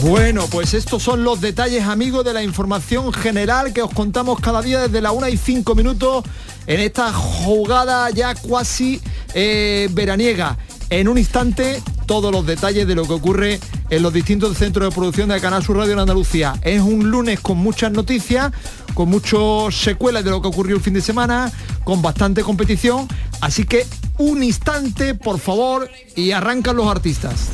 Bueno, 0.01 0.45
pues 0.49 0.73
estos 0.73 1.03
son 1.03 1.23
los 1.23 1.41
detalles, 1.41 1.83
amigos, 1.83 2.23
de 2.25 2.33
la 2.33 2.41
información 2.41 3.11
general 3.11 3.73
que 3.73 3.81
os 3.81 3.91
contamos 3.93 4.39
cada 4.39 4.61
día 4.61 4.79
desde 4.79 5.01
la 5.01 5.11
1 5.11 5.27
y 5.27 5.37
5 5.37 5.75
minutos 5.75 6.23
en 6.67 6.79
esta 6.79 7.11
jugada 7.11 8.09
ya 8.09 8.33
cuasi 8.35 9.01
eh, 9.33 9.89
veraniega. 9.91 10.57
En 10.91 11.07
un 11.07 11.19
instante, 11.19 11.83
todos 12.07 12.31
los 12.31 12.47
detalles 12.47 12.87
de 12.87 12.95
lo 12.95 13.05
que 13.05 13.13
ocurre 13.13 13.59
en 13.91 14.01
los 14.01 14.11
distintos 14.11 14.57
centros 14.57 14.89
de 14.89 14.95
producción 14.95 15.29
de 15.29 15.39
Canal 15.39 15.63
Sur 15.63 15.77
Radio 15.77 15.93
en 15.93 15.99
Andalucía. 15.99 16.55
Es 16.63 16.81
un 16.81 17.11
lunes 17.11 17.39
con 17.39 17.57
muchas 17.59 17.91
noticias, 17.91 18.51
con 18.95 19.07
muchas 19.07 19.75
secuelas 19.75 20.23
de 20.23 20.31
lo 20.31 20.41
que 20.41 20.47
ocurrió 20.47 20.75
el 20.75 20.81
fin 20.81 20.95
de 20.95 21.01
semana, 21.01 21.51
con 21.83 22.01
bastante 22.01 22.41
competición. 22.41 23.07
Así 23.39 23.65
que 23.65 23.85
un 24.17 24.41
instante, 24.41 25.13
por 25.13 25.39
favor, 25.39 25.87
y 26.15 26.31
arrancan 26.31 26.75
los 26.75 26.87
artistas. 26.87 27.49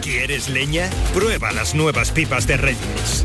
¿Quieres 0.00 0.48
leña? 0.48 0.88
Prueba 1.12 1.52
las 1.52 1.74
nuevas 1.74 2.12
pipas 2.12 2.46
de 2.46 2.56
Reyes. 2.56 3.24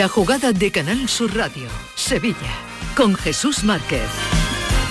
La 0.00 0.08
jugada 0.08 0.52
de 0.52 0.72
Canal 0.72 1.10
Sur 1.10 1.36
Radio, 1.36 1.68
Sevilla, 1.94 2.54
con 2.96 3.14
Jesús 3.14 3.64
Márquez. 3.64 4.08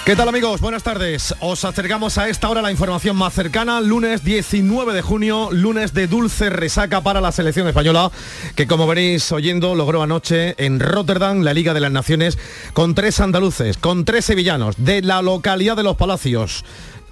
¿Qué 0.06 0.15
tal 0.15 0.30
amigos? 0.30 0.62
Buenas 0.62 0.84
tardes. 0.84 1.34
Os 1.39 1.65
acercamos 1.65 2.19
a 2.19 2.30
esta 2.30 2.48
hora 2.48 2.62
la 2.62 2.69
información 2.69 3.17
más 3.17 3.34
cercana, 3.34 3.82
lunes 3.82 4.24
19 4.24 4.93
de 4.93 5.02
junio, 5.02 5.50
lunes 5.52 5.95
de 5.95 6.06
dulce 6.06 6.52
resaca 6.52 7.02
para 7.02 7.22
la 7.22 7.32
selección 7.32 7.67
española, 7.67 8.12
que 8.54 8.67
como 8.67 8.86
veréis 8.86 9.32
oyendo 9.32 9.74
logró 9.74 10.04
anoche 10.04 10.54
en 10.63 10.80
Rotterdam 10.80 11.41
la 11.41 11.56
Liga 11.56 11.74
de 11.74 11.80
las 11.80 11.91
Naciones 11.91 12.38
con 12.74 12.93
tres 12.93 13.19
andaluces, 13.19 13.78
con 13.78 14.06
tres 14.06 14.26
sevillanos 14.26 14.76
de 14.78 15.02
la 15.02 15.24
localidad 15.24 15.76
de 15.76 15.82
Los 15.82 15.98
Palacios. 15.98 16.63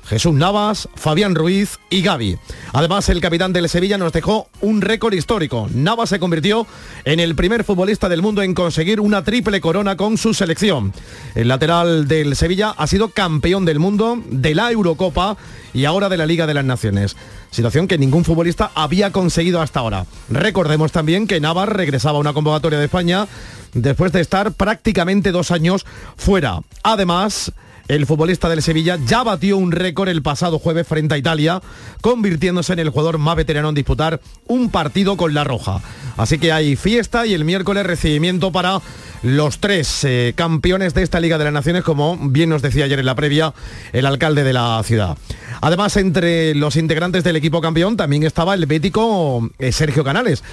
Jesús 0.07 0.33
Navas, 0.33 0.87
Fabián 0.95 1.35
Ruiz 1.35 1.79
y 1.89 2.01
Gaby. 2.01 2.37
Además, 2.71 3.09
el 3.09 3.19
capitán 3.19 3.51
del 3.51 3.67
Sevilla 3.67 3.97
nos 3.97 4.13
dejó 4.13 4.47
un 4.61 4.81
récord 4.81 5.13
histórico. 5.13 5.67
Navas 5.73 6.09
se 6.09 6.19
convirtió 6.19 6.65
en 7.03 7.19
el 7.19 7.35
primer 7.35 7.65
futbolista 7.65 8.07
del 8.07 8.21
mundo 8.21 8.41
en 8.41 8.53
conseguir 8.53 9.01
una 9.01 9.23
triple 9.23 9.59
corona 9.59 9.97
con 9.97 10.17
su 10.17 10.33
selección. 10.33 10.93
El 11.35 11.49
lateral 11.49 12.07
del 12.07 12.35
Sevilla 12.37 12.69
ha 12.77 12.87
sido 12.87 13.09
campeón 13.09 13.65
del 13.65 13.79
mundo, 13.79 14.21
de 14.29 14.55
la 14.55 14.71
Eurocopa 14.71 15.35
y 15.73 15.83
ahora 15.83 16.07
de 16.07 16.17
la 16.17 16.25
Liga 16.25 16.47
de 16.47 16.53
las 16.53 16.65
Naciones. 16.65 17.17
Situación 17.51 17.87
que 17.87 17.97
ningún 17.97 18.23
futbolista 18.23 18.71
había 18.75 19.11
conseguido 19.11 19.61
hasta 19.61 19.81
ahora. 19.81 20.05
Recordemos 20.29 20.93
también 20.93 21.27
que 21.27 21.41
Navas 21.41 21.67
regresaba 21.67 22.17
a 22.17 22.21
una 22.21 22.33
convocatoria 22.33 22.79
de 22.79 22.85
España 22.85 23.27
después 23.73 24.11
de 24.13 24.21
estar 24.21 24.53
prácticamente 24.53 25.31
dos 25.31 25.51
años 25.51 25.85
fuera. 26.15 26.61
Además, 26.83 27.51
el 27.88 28.06
futbolista 28.06 28.50
del 28.50 28.62
Sevilla 28.62 28.97
ya 29.06 29.23
batió 29.23 29.58
un 29.58 29.71
récord 29.71 30.10
el 30.10 30.21
pasado 30.21 30.60
jueves 30.60 30.88
frente 30.88 31.15
a 31.15 31.17
Italia, 31.17 31.62
convirtiéndose 32.02 32.73
en 32.73 32.80
el 32.80 32.89
jugador 32.89 33.17
más 33.17 33.36
veterano 33.36 33.69
en 33.69 33.76
disputar 33.76 34.19
un 34.47 34.69
partido 34.69 35.17
con 35.17 35.34
la 35.34 35.43
Roja. 35.43 35.82
Así 36.17 36.38
que 36.39 36.52
hay 36.52 36.76
fiesta 36.76 37.26
y 37.26 37.34
el 37.34 37.45
miércoles 37.45 37.86
recibimiento 37.86 38.52
para 38.52 38.82
los 39.23 39.60
tres 39.60 40.04
eh, 40.04 40.34
campeones 40.36 40.93
de 40.93 41.04
esta 41.04 41.19
Liga 41.19 41.38
de 41.38 41.45
las 41.45 41.54
Naciones, 41.54 41.84
como 41.84 42.17
bien 42.17 42.50
nos 42.50 42.62
decía 42.62 42.86
ayer 42.86 43.00
en 43.00 43.06
la 43.06 43.15
previa 43.15 43.54
el 43.93 44.06
alcalde 44.06 44.43
de 44.43 44.54
la 44.54 44.82
ciudad. 44.84 45.17
Además, 45.62 45.97
entre 45.97 46.56
los 46.56 46.76
integrantes 46.76 47.23
del 47.23 47.36
equipo 47.36 47.62
campeón 47.62 47.97
también 47.97 48.23
estaba 48.23 48.54
el 48.54 48.65
bético 48.65 49.50
eh, 49.60 49.71
Sergio 49.71 50.04
Canales, 50.04 50.43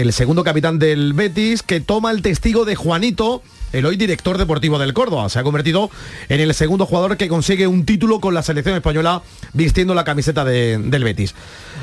el 0.00 0.12
segundo 0.12 0.44
capitán 0.44 0.78
del 0.78 1.12
Betis, 1.12 1.64
que 1.64 1.80
toma 1.80 2.12
el 2.12 2.22
testigo 2.22 2.64
de 2.64 2.76
Juanito, 2.76 3.42
el 3.72 3.84
hoy 3.84 3.96
director 3.96 4.38
deportivo 4.38 4.78
del 4.78 4.94
Córdoba. 4.94 5.28
Se 5.28 5.40
ha 5.40 5.42
convertido 5.42 5.90
en 6.28 6.38
el 6.40 6.54
segundo 6.54 6.86
jugador 6.86 7.16
que 7.16 7.26
consigue 7.28 7.66
un 7.66 7.84
título 7.84 8.20
con 8.20 8.32
la 8.32 8.42
selección 8.42 8.76
española 8.76 9.22
vistiendo 9.54 9.94
la 9.94 10.04
camiseta 10.04 10.44
de- 10.44 10.78
del 10.78 11.02
Betis. 11.02 11.34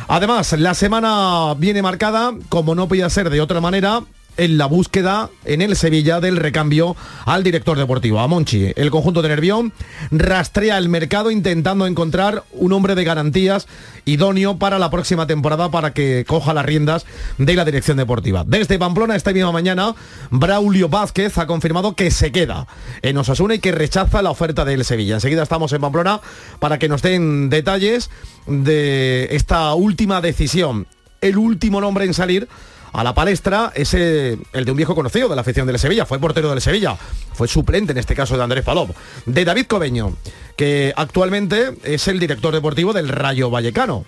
Además, 0.08 0.54
la 0.54 0.74
semana 0.76 1.54
viene 1.58 1.82
marcada, 1.82 2.34
como 2.48 2.74
no 2.74 2.88
podía 2.88 3.10
ser 3.10 3.30
de 3.30 3.42
otra 3.42 3.60
manera, 3.60 4.02
en 4.38 4.58
la 4.58 4.66
búsqueda 4.66 5.30
en 5.46 5.62
el 5.62 5.76
Sevilla 5.76 6.20
del 6.20 6.38
recambio 6.38 6.96
al 7.26 7.44
director 7.44 7.78
deportivo, 7.78 8.20
a 8.20 8.28
Monchi. 8.28 8.74
El 8.76 8.92
conjunto 8.92 9.22
de 9.22 9.30
Nervión 9.30 9.74
rastrea 10.12 10.78
el 10.78 10.90
mercado 10.90 11.32
intentando 11.32 11.88
encontrar 11.88 12.44
un 12.52 12.74
hombre 12.74 12.96
de 12.96 13.04
garantías 13.04 13.68
idóneo 14.06 14.58
para 14.58 14.80
la 14.80 14.90
próxima 14.90 15.28
temporada 15.28 15.70
para 15.72 15.94
que 15.94 16.26
coja 16.28 16.54
las 16.54 16.66
riendas 16.66 17.06
de 17.38 17.56
la 17.56 17.66
dirección 17.66 17.98
deportiva. 17.98 18.44
Desde 18.46 18.80
Pamplona 18.80 19.16
esta 19.16 19.34
misma 19.34 19.52
mañana, 19.52 19.96
Braulio 20.30 20.90
Vázquez 20.90 21.38
ha 21.38 21.48
confirmado 21.48 21.96
que 21.96 22.12
se 22.12 22.32
queda 22.32 22.68
en 23.02 23.18
Osasuna 23.18 23.56
y 23.56 23.60
que 23.60 23.72
rechaza 23.72 24.22
la 24.22 24.32
oferta 24.32 24.66
del 24.66 24.86
Sevilla. 24.86 25.16
Enseguida 25.16 25.44
estamos 25.44 25.74
en 25.74 25.82
Pamplona 25.82 26.22
para 26.60 26.80
que 26.80 26.90
nos 26.90 27.02
den 27.02 27.50
detalles 27.50 28.10
de 28.48 29.28
esta 29.32 29.74
última 29.74 30.22
decisión. 30.22 30.88
El 31.22 31.38
último 31.38 31.82
nombre 31.82 32.06
en 32.06 32.14
salir 32.14 32.48
a 32.96 33.04
la 33.04 33.14
palestra 33.14 33.72
es 33.76 33.94
el 33.94 34.40
de 34.54 34.72
un 34.72 34.78
viejo 34.78 34.96
conocido 34.96 35.28
de 35.28 35.36
la 35.36 35.42
afición 35.42 35.68
del 35.68 35.78
Sevilla, 35.78 36.06
fue 36.06 36.20
portero 36.20 36.50
del 36.50 36.62
Sevilla, 36.62 36.96
fue 37.34 37.48
suplente 37.48 37.92
en 37.92 37.98
este 37.98 38.16
caso 38.16 38.38
de 38.38 38.44
Andrés 38.44 38.64
Palop, 38.64 38.92
de 39.26 39.44
David 39.44 39.66
Cobeño, 39.66 40.14
que 40.56 40.94
actualmente 40.96 41.76
es 41.84 42.08
el 42.08 42.20
director 42.20 42.54
deportivo 42.54 42.94
del 42.94 43.10
Rayo 43.10 43.50
Vallecano. 43.50 44.06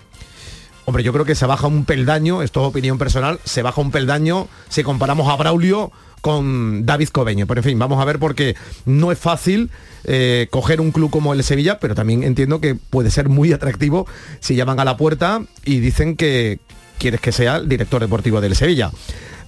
Hombre, 0.86 1.02
yo 1.02 1.12
creo 1.12 1.26
que 1.26 1.34
se 1.34 1.44
baja 1.44 1.66
un 1.66 1.84
peldaño, 1.84 2.42
esto 2.42 2.62
es 2.62 2.66
opinión 2.68 2.96
personal, 2.96 3.40
se 3.44 3.60
baja 3.60 3.78
un 3.80 3.90
peldaño 3.90 4.48
si 4.70 4.82
comparamos 4.82 5.28
a 5.28 5.36
Braulio 5.36 5.92
con 6.22 6.86
David 6.86 7.08
Cobeño. 7.08 7.46
Pero 7.46 7.60
en 7.60 7.64
fin, 7.64 7.78
vamos 7.78 8.00
a 8.00 8.06
ver 8.06 8.18
porque 8.18 8.56
no 8.86 9.12
es 9.12 9.18
fácil 9.18 9.70
eh, 10.04 10.48
coger 10.50 10.80
un 10.80 10.92
club 10.92 11.10
como 11.10 11.34
el 11.34 11.44
Sevilla, 11.44 11.78
pero 11.78 11.94
también 11.94 12.22
entiendo 12.22 12.62
que 12.62 12.74
puede 12.74 13.10
ser 13.10 13.28
muy 13.28 13.52
atractivo 13.52 14.06
si 14.40 14.54
llaman 14.54 14.80
a 14.80 14.84
la 14.86 14.96
puerta 14.96 15.42
y 15.62 15.80
dicen 15.80 16.16
que 16.16 16.58
quieres 16.98 17.20
que 17.20 17.32
sea 17.32 17.56
el 17.56 17.68
director 17.68 18.00
deportivo 18.00 18.40
del 18.40 18.54
Sevilla. 18.54 18.90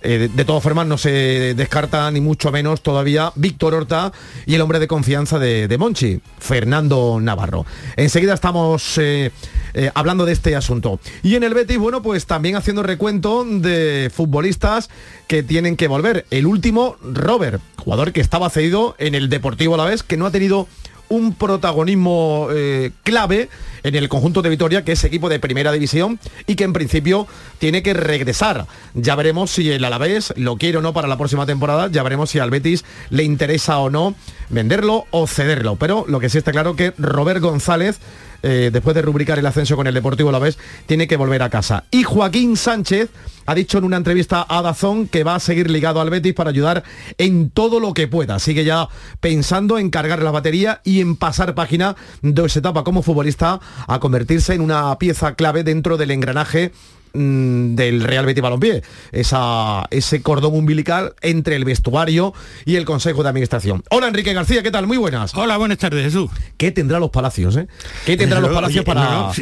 Eh, 0.03 0.19
de, 0.19 0.29
de, 0.29 0.45
todas 0.45 0.63
formas, 0.63 0.87
no 0.87 0.97
se 0.97 1.55
descarta 1.55 2.11
ni 2.11 2.21
mucho 2.21 2.51
menos 2.51 2.81
todavía 2.81 3.33
Víctor 3.35 3.75
Horta 3.75 4.13
y 4.47 4.55
el 4.55 4.63
hombre 4.63 4.79
de 4.79 4.89
confianza 4.89 5.39
de, 5.39 5.77
Monchi, 5.79 6.21
Fernando 6.39 7.19
Navarro. 7.21 7.67
Enseguida 7.97 8.33
estamos 8.33 8.97
eh, 8.97 9.31
eh, 9.75 9.91
hablando 9.95 10.25
de 10.25 10.33
este 10.33 10.57
asunto. 10.57 11.01
Y 11.23 11.35
en 11.35 11.43
el 11.43 11.53
Betis, 11.53 11.79
bueno, 11.79 12.03
pues 12.03 12.27
también 12.27 12.57
haciendo 12.57 12.83
recuento 12.83 13.45
de 13.45 14.11
futbolistas 14.15 14.89
que 15.27 15.43
tienen 15.43 15.77
que 15.77 15.89
volver. 15.89 16.25
El 16.31 16.47
último, 16.47 16.97
Robert, 17.03 17.61
jugador 17.77 18.13
que 18.13 18.23
estaba 18.23 18.49
cedido 18.49 18.95
en 18.99 19.15
el 19.15 19.29
Deportivo 19.29 19.75
a 19.75 19.79
la 19.79 19.85
vez, 19.85 20.03
que 20.03 20.17
no 20.17 20.27
ha 20.27 20.31
tenido 20.31 20.67
un 21.11 21.35
protagonismo 21.35 22.49
eh, 22.51 22.93
clave 23.03 23.51
en 23.83 23.95
el 23.95 24.09
conjunto 24.09 24.43
de 24.43 24.49
Vitoria, 24.49 24.85
que 24.85 24.93
es 24.93 25.05
equipo 25.05 25.29
de 25.29 25.39
primera 25.39 25.73
división 25.73 26.19
y 26.47 26.55
que 26.55 26.65
en 26.65 26.73
principio 26.73 27.27
tiene 27.59 27.83
que 27.83 27.93
regresar. 27.93 28.67
Ya 28.95 29.17
veremos 29.17 29.51
si 29.51 29.71
el 29.71 29.85
Alavés 29.85 30.33
lo 30.37 30.57
quiere 30.57 30.79
o 30.79 30.83
no 30.83 30.93
para 30.93 31.09
la 31.09 31.19
próxima 31.19 31.47
temporada, 31.47 31.89
ya 31.91 32.03
veremos 32.03 32.31
si 32.31 32.39
al 32.39 32.51
Betis 32.51 32.85
le 33.11 33.25
interesa 33.25 33.79
o 33.79 33.91
no 33.91 34.15
venderlo 34.49 35.07
o 35.11 35.27
cederlo. 35.27 35.77
Pero 35.77 36.05
lo 36.09 36.21
que 36.21 36.31
sí 36.31 36.39
está 36.39 36.53
claro 36.53 36.77
que 36.77 36.95
Robert 36.97 37.41
González 37.41 37.99
eh, 38.43 38.71
después 38.73 38.95
de 38.95 39.03
rubricar 39.03 39.39
el 39.39 39.47
ascenso 39.47 39.77
con 39.77 39.87
el 39.87 39.95
Deportivo 39.95 40.31
vez 40.41 40.59
tiene 40.87 41.07
que 41.07 41.17
volver 41.17 41.43
a 41.43 41.51
casa. 41.51 41.85
Y 41.91 42.03
Joaquín 42.03 42.57
Sánchez 42.57 43.11
ha 43.47 43.55
dicho 43.55 43.79
en 43.79 43.85
una 43.85 43.97
entrevista 43.97 44.47
a 44.49 44.63
Dazón 44.63 45.09
que 45.09 45.25
va 45.25 45.35
a 45.35 45.41
seguir 45.41 45.71
ligado 45.71 46.01
al 46.01 46.11
Betis 46.11 46.35
para 46.35 46.51
ayudar 46.51 46.85
en 47.19 47.51
todo 47.51 47.81
lo 47.81 47.95
que 47.95 48.09
pueda. 48.09 48.39
Sigue 48.39 48.65
ya 48.65 48.89
pensando 49.21 49.79
en 49.79 49.91
cargar 49.91 50.23
la 50.23 50.31
batería 50.31 50.81
y 50.85 51.01
en 51.01 51.17
pasar 51.17 51.55
página 51.55 51.97
de 52.23 52.45
esa 52.45 52.61
etapa 52.61 52.85
como 52.85 53.03
futbolista 53.03 53.61
a 53.87 53.99
convertirse 53.99 54.55
en 54.55 54.61
una 54.61 54.97
pieza 54.99 55.35
clave 55.35 55.65
dentro 55.65 55.97
del 55.97 56.13
engranaje 56.13 56.73
Mm, 57.13 57.75
del 57.75 58.03
Real 58.03 58.25
Betis 58.25 58.41
Balompié, 58.41 58.83
esa, 59.11 59.85
ese 59.91 60.23
cordón 60.23 60.55
umbilical 60.55 61.15
entre 61.23 61.57
el 61.57 61.65
vestuario 61.65 62.33
y 62.65 62.77
el 62.77 62.85
Consejo 62.85 63.25
de 63.25 63.29
Administración. 63.31 63.83
Hola 63.91 64.07
Enrique 64.09 64.33
García, 64.33 64.63
¿qué 64.63 64.71
tal? 64.71 64.87
Muy 64.87 64.97
buenas. 64.97 65.35
Hola, 65.35 65.57
buenas 65.57 65.79
tardes 65.79 66.05
Jesús. 66.05 66.31
¿Qué 66.57 66.71
tendrá 66.71 67.01
los 67.01 67.11
Palacios? 67.11 67.57
Eh? 67.57 67.67
¿Qué 68.07 68.17
tendrá 68.17 68.39
los 68.39 68.53
Palacios 68.53 68.85
para, 68.85 69.33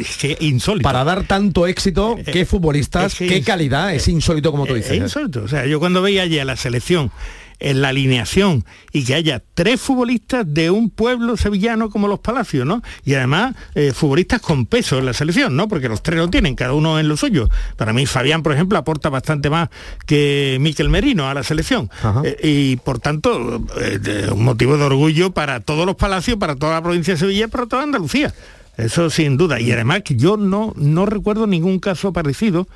para 0.81 1.03
dar 1.03 1.25
tanto 1.25 1.67
éxito? 1.67 2.17
Eh, 2.17 2.23
¿Qué 2.23 2.45
futbolistas? 2.45 3.13
¿Qué 3.15 3.43
calidad? 3.43 3.93
Es 3.93 4.07
insólito 4.07 4.49
como 4.49 4.65
tú 4.65 4.73
dices. 4.73 4.91
Es 4.91 4.97
¿eh? 4.97 5.03
insólito. 5.03 5.43
O 5.43 5.47
sea, 5.47 5.67
yo 5.67 5.79
cuando 5.79 6.01
veía 6.01 6.23
allí 6.23 6.39
a 6.39 6.45
la 6.45 6.55
selección 6.55 7.11
en 7.59 7.81
la 7.81 7.89
alineación 7.89 8.65
y 8.91 9.03
que 9.03 9.15
haya 9.15 9.41
tres 9.53 9.81
futbolistas 9.81 10.45
de 10.47 10.69
un 10.69 10.89
pueblo 10.89 11.37
sevillano 11.37 11.89
como 11.89 12.07
los 12.07 12.19
Palacios, 12.19 12.65
¿no? 12.65 12.81
Y 13.05 13.13
además 13.13 13.55
eh, 13.75 13.91
futbolistas 13.93 14.41
con 14.41 14.65
peso 14.65 14.97
en 14.97 15.05
la 15.05 15.13
selección, 15.13 15.55
¿no? 15.55 15.67
Porque 15.67 15.89
los 15.89 16.01
tres 16.01 16.19
lo 16.19 16.29
tienen, 16.29 16.55
cada 16.55 16.73
uno 16.73 16.99
en 16.99 17.07
lo 17.07 17.17
suyo. 17.17 17.49
Para 17.77 17.93
mí 17.93 18.05
Fabián, 18.05 18.43
por 18.43 18.53
ejemplo, 18.53 18.77
aporta 18.77 19.09
bastante 19.09 19.49
más 19.49 19.69
que 20.05 20.57
Miquel 20.59 20.89
Merino 20.89 21.29
a 21.29 21.33
la 21.33 21.43
selección. 21.43 21.89
Eh, 22.23 22.37
y 22.43 22.75
por 22.77 22.99
tanto, 22.99 23.63
eh, 23.79 24.29
un 24.31 24.43
motivo 24.43 24.77
de 24.77 24.83
orgullo 24.83 25.31
para 25.31 25.59
todos 25.59 25.85
los 25.85 25.95
Palacios, 25.95 26.37
para 26.37 26.55
toda 26.55 26.73
la 26.73 26.81
provincia 26.81 27.13
de 27.13 27.19
Sevilla 27.19 27.47
para 27.47 27.65
toda 27.65 27.83
Andalucía. 27.83 28.33
Eso 28.77 29.09
sin 29.09 29.35
duda. 29.35 29.59
Y 29.59 29.71
además 29.71 30.03
que 30.03 30.15
yo 30.15 30.37
no, 30.37 30.73
no 30.77 31.05
recuerdo 31.05 31.47
ningún 31.47 31.79
caso 31.79 32.13
parecido 32.13 32.67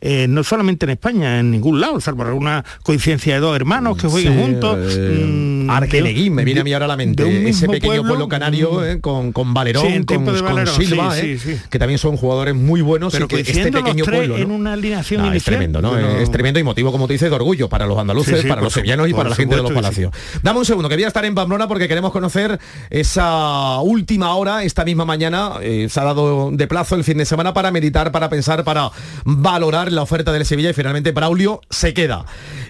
eh, 0.00 0.26
no 0.28 0.44
solamente 0.44 0.86
en 0.86 0.90
España, 0.90 1.40
en 1.40 1.50
ningún 1.50 1.80
lado, 1.80 2.00
salvo 2.00 2.22
alguna 2.22 2.64
coincidencia 2.84 3.34
de 3.34 3.40
dos 3.40 3.56
hermanos 3.56 3.98
que 3.98 4.06
jueguen 4.06 4.40
juntos. 4.40 4.78
Eh, 4.96 5.24
mm, 5.26 5.70
Arqueneguín, 5.70 6.34
me 6.34 6.44
viene 6.44 6.60
a 6.60 6.64
mí 6.64 6.72
ahora 6.72 6.84
a 6.84 6.88
la 6.88 6.96
mente, 6.96 7.48
ese 7.48 7.68
pequeño 7.68 8.04
pueblo, 8.04 8.28
canario 8.28 8.74
mm. 8.74 8.84
eh, 8.84 9.00
con, 9.00 9.32
con 9.32 9.52
Valerón, 9.52 10.04
con, 10.04 10.24
Silva, 10.68 11.16
que 11.68 11.78
también 11.80 11.98
son 11.98 12.16
jugadores 12.16 12.54
muy 12.54 12.80
buenos 12.80 13.12
Pero 13.12 13.26
que 13.26 13.40
este 13.40 13.72
pequeño 13.72 14.04
pueblo 14.04 14.36
en 14.36 14.52
una 14.52 14.74
alineación 14.74 15.34
Es 15.34 15.42
tremendo, 15.42 15.82
¿no? 15.82 15.98
Es 15.98 16.30
tremendo 16.30 16.60
y 16.60 16.62
motivo, 16.62 16.92
como 16.92 17.08
te 17.08 17.14
dices, 17.14 17.28
de 17.28 17.34
orgullo 17.34 17.68
para 17.68 17.86
los 17.86 17.98
andaluces, 17.98 18.44
para 18.46 18.62
los 18.62 18.72
sevillanos 18.72 19.08
y 19.08 19.14
para 19.14 19.30
la 19.30 19.34
gente 19.34 19.56
de 19.56 19.62
los 19.62 19.72
palacios. 19.72 20.12
Dame 20.42 20.60
un 20.60 20.64
segundo, 20.64 20.88
que 20.88 20.94
voy 20.94 21.04
a 21.04 21.08
estar 21.08 21.24
en 21.24 21.34
Pamplona 21.34 21.66
porque 21.66 21.88
queremos 21.88 22.12
conocer 22.12 22.58
esa 22.90 23.80
última 23.80 24.34
hora, 24.36 24.62
esta 24.62 24.84
misma 24.84 25.04
mañana, 25.04 25.54
se 25.60 26.00
ha 26.00 26.04
dado 26.04 26.50
de 26.52 26.66
plazo 26.68 26.94
el 26.94 27.02
fin 27.02 27.18
de 27.18 27.24
semana 27.24 27.52
para 27.52 27.72
meditar, 27.72 28.12
para 28.12 28.28
pensar, 28.30 28.62
para 28.62 28.90
valorar 29.24 29.87
la 29.92 30.02
oferta 30.02 30.32
del 30.32 30.44
Sevilla 30.44 30.70
y 30.70 30.74
finalmente 30.74 31.12
Braulio 31.12 31.60
se 31.70 31.94
queda. 31.94 32.24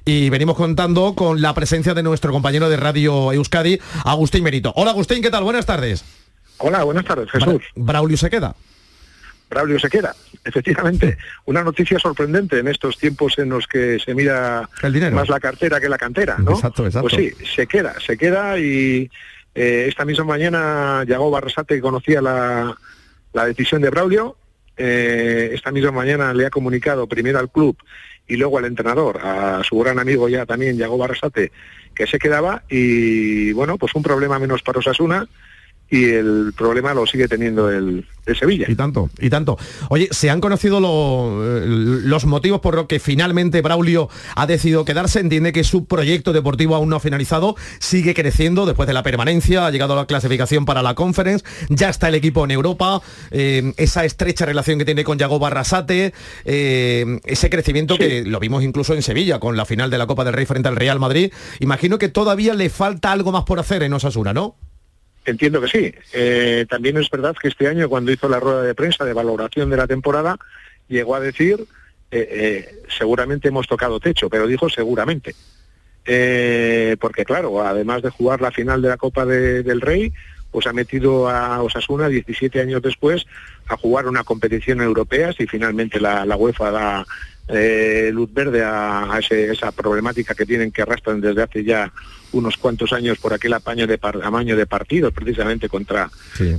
Y 0.04 0.30
venimos 0.30 0.56
contando 0.56 1.14
con 1.14 1.40
la 1.42 1.54
presencia 1.54 1.94
de 1.94 2.02
nuestro 2.02 2.32
compañero 2.32 2.68
de 2.68 2.76
Radio 2.76 3.32
Euskadi, 3.32 3.80
Agustín 4.04 4.44
Merito. 4.44 4.72
Hola 4.76 4.90
Agustín, 4.92 5.22
¿qué 5.22 5.30
tal? 5.30 5.44
Buenas 5.44 5.66
tardes. 5.66 6.04
Hola, 6.58 6.84
buenas 6.84 7.04
tardes, 7.04 7.30
Jesús. 7.30 7.62
Braulio 7.76 8.16
se 8.16 8.30
queda. 8.30 8.54
Braulio 9.48 9.78
se 9.78 9.88
queda, 9.88 10.14
efectivamente. 10.44 11.16
Una 11.46 11.62
noticia 11.62 11.98
sorprendente 11.98 12.58
en 12.58 12.68
estos 12.68 12.98
tiempos 12.98 13.38
en 13.38 13.48
los 13.48 13.66
que 13.66 13.98
se 13.98 14.14
mira 14.14 14.68
más 15.12 15.28
la 15.28 15.40
cartera 15.40 15.80
que 15.80 15.88
la 15.88 15.96
cantera, 15.96 16.36
¿no? 16.38 16.52
Exacto, 16.52 16.84
exacto. 16.84 17.08
Pues 17.08 17.34
sí, 17.38 17.46
se 17.54 17.66
queda, 17.66 17.94
se 18.04 18.18
queda 18.18 18.58
y 18.58 19.10
eh, 19.54 19.86
esta 19.88 20.04
misma 20.04 20.24
mañana 20.24 21.04
llegó 21.04 21.30
Barrasate 21.30 21.80
conocía 21.80 22.20
la, 22.20 22.76
la 23.32 23.46
decisión 23.46 23.80
de 23.80 23.90
Braulio, 23.90 24.36
eh, 24.78 25.50
esta 25.52 25.70
misma 25.70 25.90
mañana 25.90 26.32
le 26.32 26.46
ha 26.46 26.50
comunicado 26.50 27.06
primero 27.06 27.38
al 27.38 27.50
club 27.50 27.76
y 28.26 28.36
luego 28.36 28.58
al 28.58 28.66
entrenador, 28.66 29.18
a 29.22 29.62
su 29.64 29.78
gran 29.78 29.98
amigo 29.98 30.28
ya 30.28 30.46
también, 30.46 30.76
Yago 30.76 30.98
Barrasate, 30.98 31.50
que 31.94 32.06
se 32.06 32.18
quedaba 32.18 32.62
y 32.68 33.52
bueno, 33.52 33.78
pues 33.78 33.94
un 33.94 34.02
problema 34.02 34.38
menos 34.38 34.62
para 34.62 34.78
Osasuna 34.78 35.26
y 35.90 36.04
el 36.04 36.52
problema 36.56 36.92
lo 36.92 37.06
sigue 37.06 37.28
teniendo 37.28 37.70
el, 37.70 38.04
Sevilla. 38.38 38.66
Y 38.68 38.74
tanto, 38.74 39.08
y 39.18 39.30
tanto. 39.30 39.56
Oye, 39.88 40.08
¿se 40.10 40.28
han 40.28 40.42
conocido 40.42 40.76
eh, 41.42 41.62
los 41.66 42.26
motivos 42.26 42.60
por 42.60 42.74
los 42.74 42.84
que 42.84 43.00
finalmente 43.00 43.62
Braulio 43.62 44.10
ha 44.36 44.46
decidido 44.46 44.84
quedarse? 44.84 45.20
Entiende 45.20 45.50
que 45.50 45.64
su 45.64 45.86
proyecto 45.86 46.34
deportivo 46.34 46.74
aún 46.74 46.90
no 46.90 46.96
ha 46.96 47.00
finalizado, 47.00 47.56
sigue 47.78 48.12
creciendo 48.12 48.66
después 48.66 48.86
de 48.86 48.92
la 48.92 49.02
permanencia, 49.02 49.64
ha 49.64 49.70
llegado 49.70 49.94
a 49.94 49.96
la 49.96 50.06
clasificación 50.06 50.66
para 50.66 50.82
la 50.82 50.94
Conference, 50.94 51.42
ya 51.70 51.88
está 51.88 52.08
el 52.08 52.16
equipo 52.16 52.44
en 52.44 52.50
Europa, 52.50 53.00
eh, 53.30 53.72
esa 53.78 54.04
estrecha 54.04 54.44
relación 54.44 54.78
que 54.78 54.84
tiene 54.84 55.04
con 55.04 55.16
Yago 55.16 55.38
Barrasate, 55.38 56.12
eh, 56.44 57.20
ese 57.24 57.48
crecimiento 57.48 57.96
que 57.96 58.24
lo 58.24 58.40
vimos 58.40 58.62
incluso 58.62 58.92
en 58.92 59.00
Sevilla 59.00 59.40
con 59.40 59.56
la 59.56 59.64
final 59.64 59.88
de 59.88 59.96
la 59.96 60.06
Copa 60.06 60.24
del 60.24 60.34
Rey 60.34 60.44
frente 60.44 60.68
al 60.68 60.76
Real 60.76 60.98
Madrid. 61.00 61.32
Imagino 61.60 61.96
que 61.96 62.10
todavía 62.10 62.52
le 62.52 62.68
falta 62.68 63.10
algo 63.10 63.32
más 63.32 63.44
por 63.44 63.58
hacer 63.58 63.82
en 63.82 63.94
Osasuna, 63.94 64.34
¿no? 64.34 64.56
Entiendo 65.28 65.60
que 65.60 65.68
sí. 65.68 65.94
Eh, 66.14 66.64
también 66.70 66.96
es 66.96 67.10
verdad 67.10 67.36
que 67.36 67.48
este 67.48 67.68
año, 67.68 67.86
cuando 67.90 68.10
hizo 68.10 68.30
la 68.30 68.40
rueda 68.40 68.62
de 68.62 68.74
prensa 68.74 69.04
de 69.04 69.12
valoración 69.12 69.68
de 69.68 69.76
la 69.76 69.86
temporada, 69.86 70.38
llegó 70.88 71.14
a 71.14 71.20
decir, 71.20 71.66
eh, 72.10 72.28
eh, 72.30 72.82
seguramente 72.96 73.48
hemos 73.48 73.66
tocado 73.66 74.00
techo, 74.00 74.30
pero 74.30 74.46
dijo 74.46 74.70
seguramente. 74.70 75.34
porque 76.98 77.26
claro, 77.26 77.62
además 77.62 78.00
de 78.00 78.08
jugar 78.08 78.40
la 78.40 78.50
final 78.50 78.80
de 78.80 78.88
la 78.88 78.96
Copa 78.96 79.26
del 79.26 79.82
Rey, 79.82 80.14
pues 80.50 80.66
ha 80.66 80.72
metido 80.72 81.28
a 81.28 81.62
Osasuna 81.62 82.08
17 82.08 82.62
años 82.62 82.80
después 82.80 83.26
a 83.66 83.76
jugar 83.76 84.06
una 84.06 84.24
competición 84.24 84.80
europea, 84.80 85.34
si 85.34 85.46
finalmente 85.46 86.00
la, 86.00 86.24
UEFA 86.36 86.70
da 86.70 87.06
luz 88.12 88.32
verde 88.32 88.62
a, 88.64 89.20
esa 89.28 89.72
problemática 89.72 90.34
que 90.34 90.46
tienen 90.46 90.72
que 90.72 90.80
arrastran 90.80 91.20
desde 91.20 91.42
hace 91.42 91.64
ya 91.64 91.92
unos 92.32 92.56
cuantos 92.56 92.92
años 92.92 93.18
por 93.18 93.32
aquel 93.32 93.54
apaño 93.54 93.86
de, 93.86 93.98
amaño 94.22 94.56
de 94.56 94.66
partidos 94.66 95.12
precisamente 95.12 95.68
contra, 95.68 96.10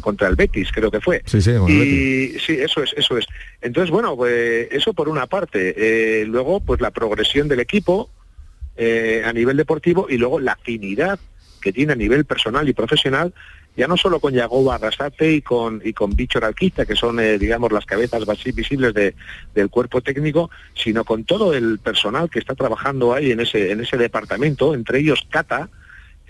contra 0.01 0.27
el 0.27 0.35
Betis, 0.35 0.71
creo 0.71 0.89
que 0.89 1.01
fue. 1.01 1.21
Sí, 1.25 1.41
sí, 1.41 1.51
y 1.67 2.39
sí, 2.39 2.53
eso 2.53 2.83
es, 2.83 2.93
eso 2.95 3.17
es. 3.17 3.25
Entonces, 3.61 3.91
bueno, 3.91 4.15
pues 4.15 4.67
eso 4.71 4.93
por 4.93 5.09
una 5.09 5.27
parte. 5.27 5.73
Eh, 5.77 6.25
luego, 6.25 6.59
pues 6.59 6.81
la 6.81 6.91
progresión 6.91 7.47
del 7.47 7.59
equipo 7.59 8.09
eh, 8.77 9.23
a 9.25 9.33
nivel 9.33 9.57
deportivo 9.57 10.07
y 10.09 10.17
luego 10.17 10.39
la 10.39 10.53
afinidad 10.53 11.19
que 11.61 11.73
tiene 11.73 11.93
a 11.93 11.95
nivel 11.95 12.25
personal 12.25 12.67
y 12.69 12.73
profesional 12.73 13.33
ya 13.75 13.87
no 13.87 13.97
solo 13.97 14.19
con 14.19 14.33
Yagoba 14.33 14.75
Arrasate 14.75 15.31
y 15.33 15.41
con, 15.41 15.81
y 15.83 15.93
con 15.93 16.15
Bichor 16.15 16.43
Alquista, 16.43 16.85
que 16.85 16.95
son, 16.95 17.19
eh, 17.19 17.37
digamos, 17.37 17.71
las 17.71 17.85
cabezas 17.85 18.27
más 18.27 18.43
visibles 18.43 18.93
de, 18.93 19.15
del 19.55 19.69
cuerpo 19.69 20.01
técnico, 20.01 20.49
sino 20.73 21.03
con 21.05 21.23
todo 21.23 21.53
el 21.53 21.79
personal 21.79 22.29
que 22.29 22.39
está 22.39 22.55
trabajando 22.55 23.13
ahí 23.13 23.31
en 23.31 23.39
ese, 23.39 23.71
en 23.71 23.81
ese 23.81 23.97
departamento, 23.97 24.73
entre 24.73 24.99
ellos 24.99 25.25
Cata, 25.29 25.69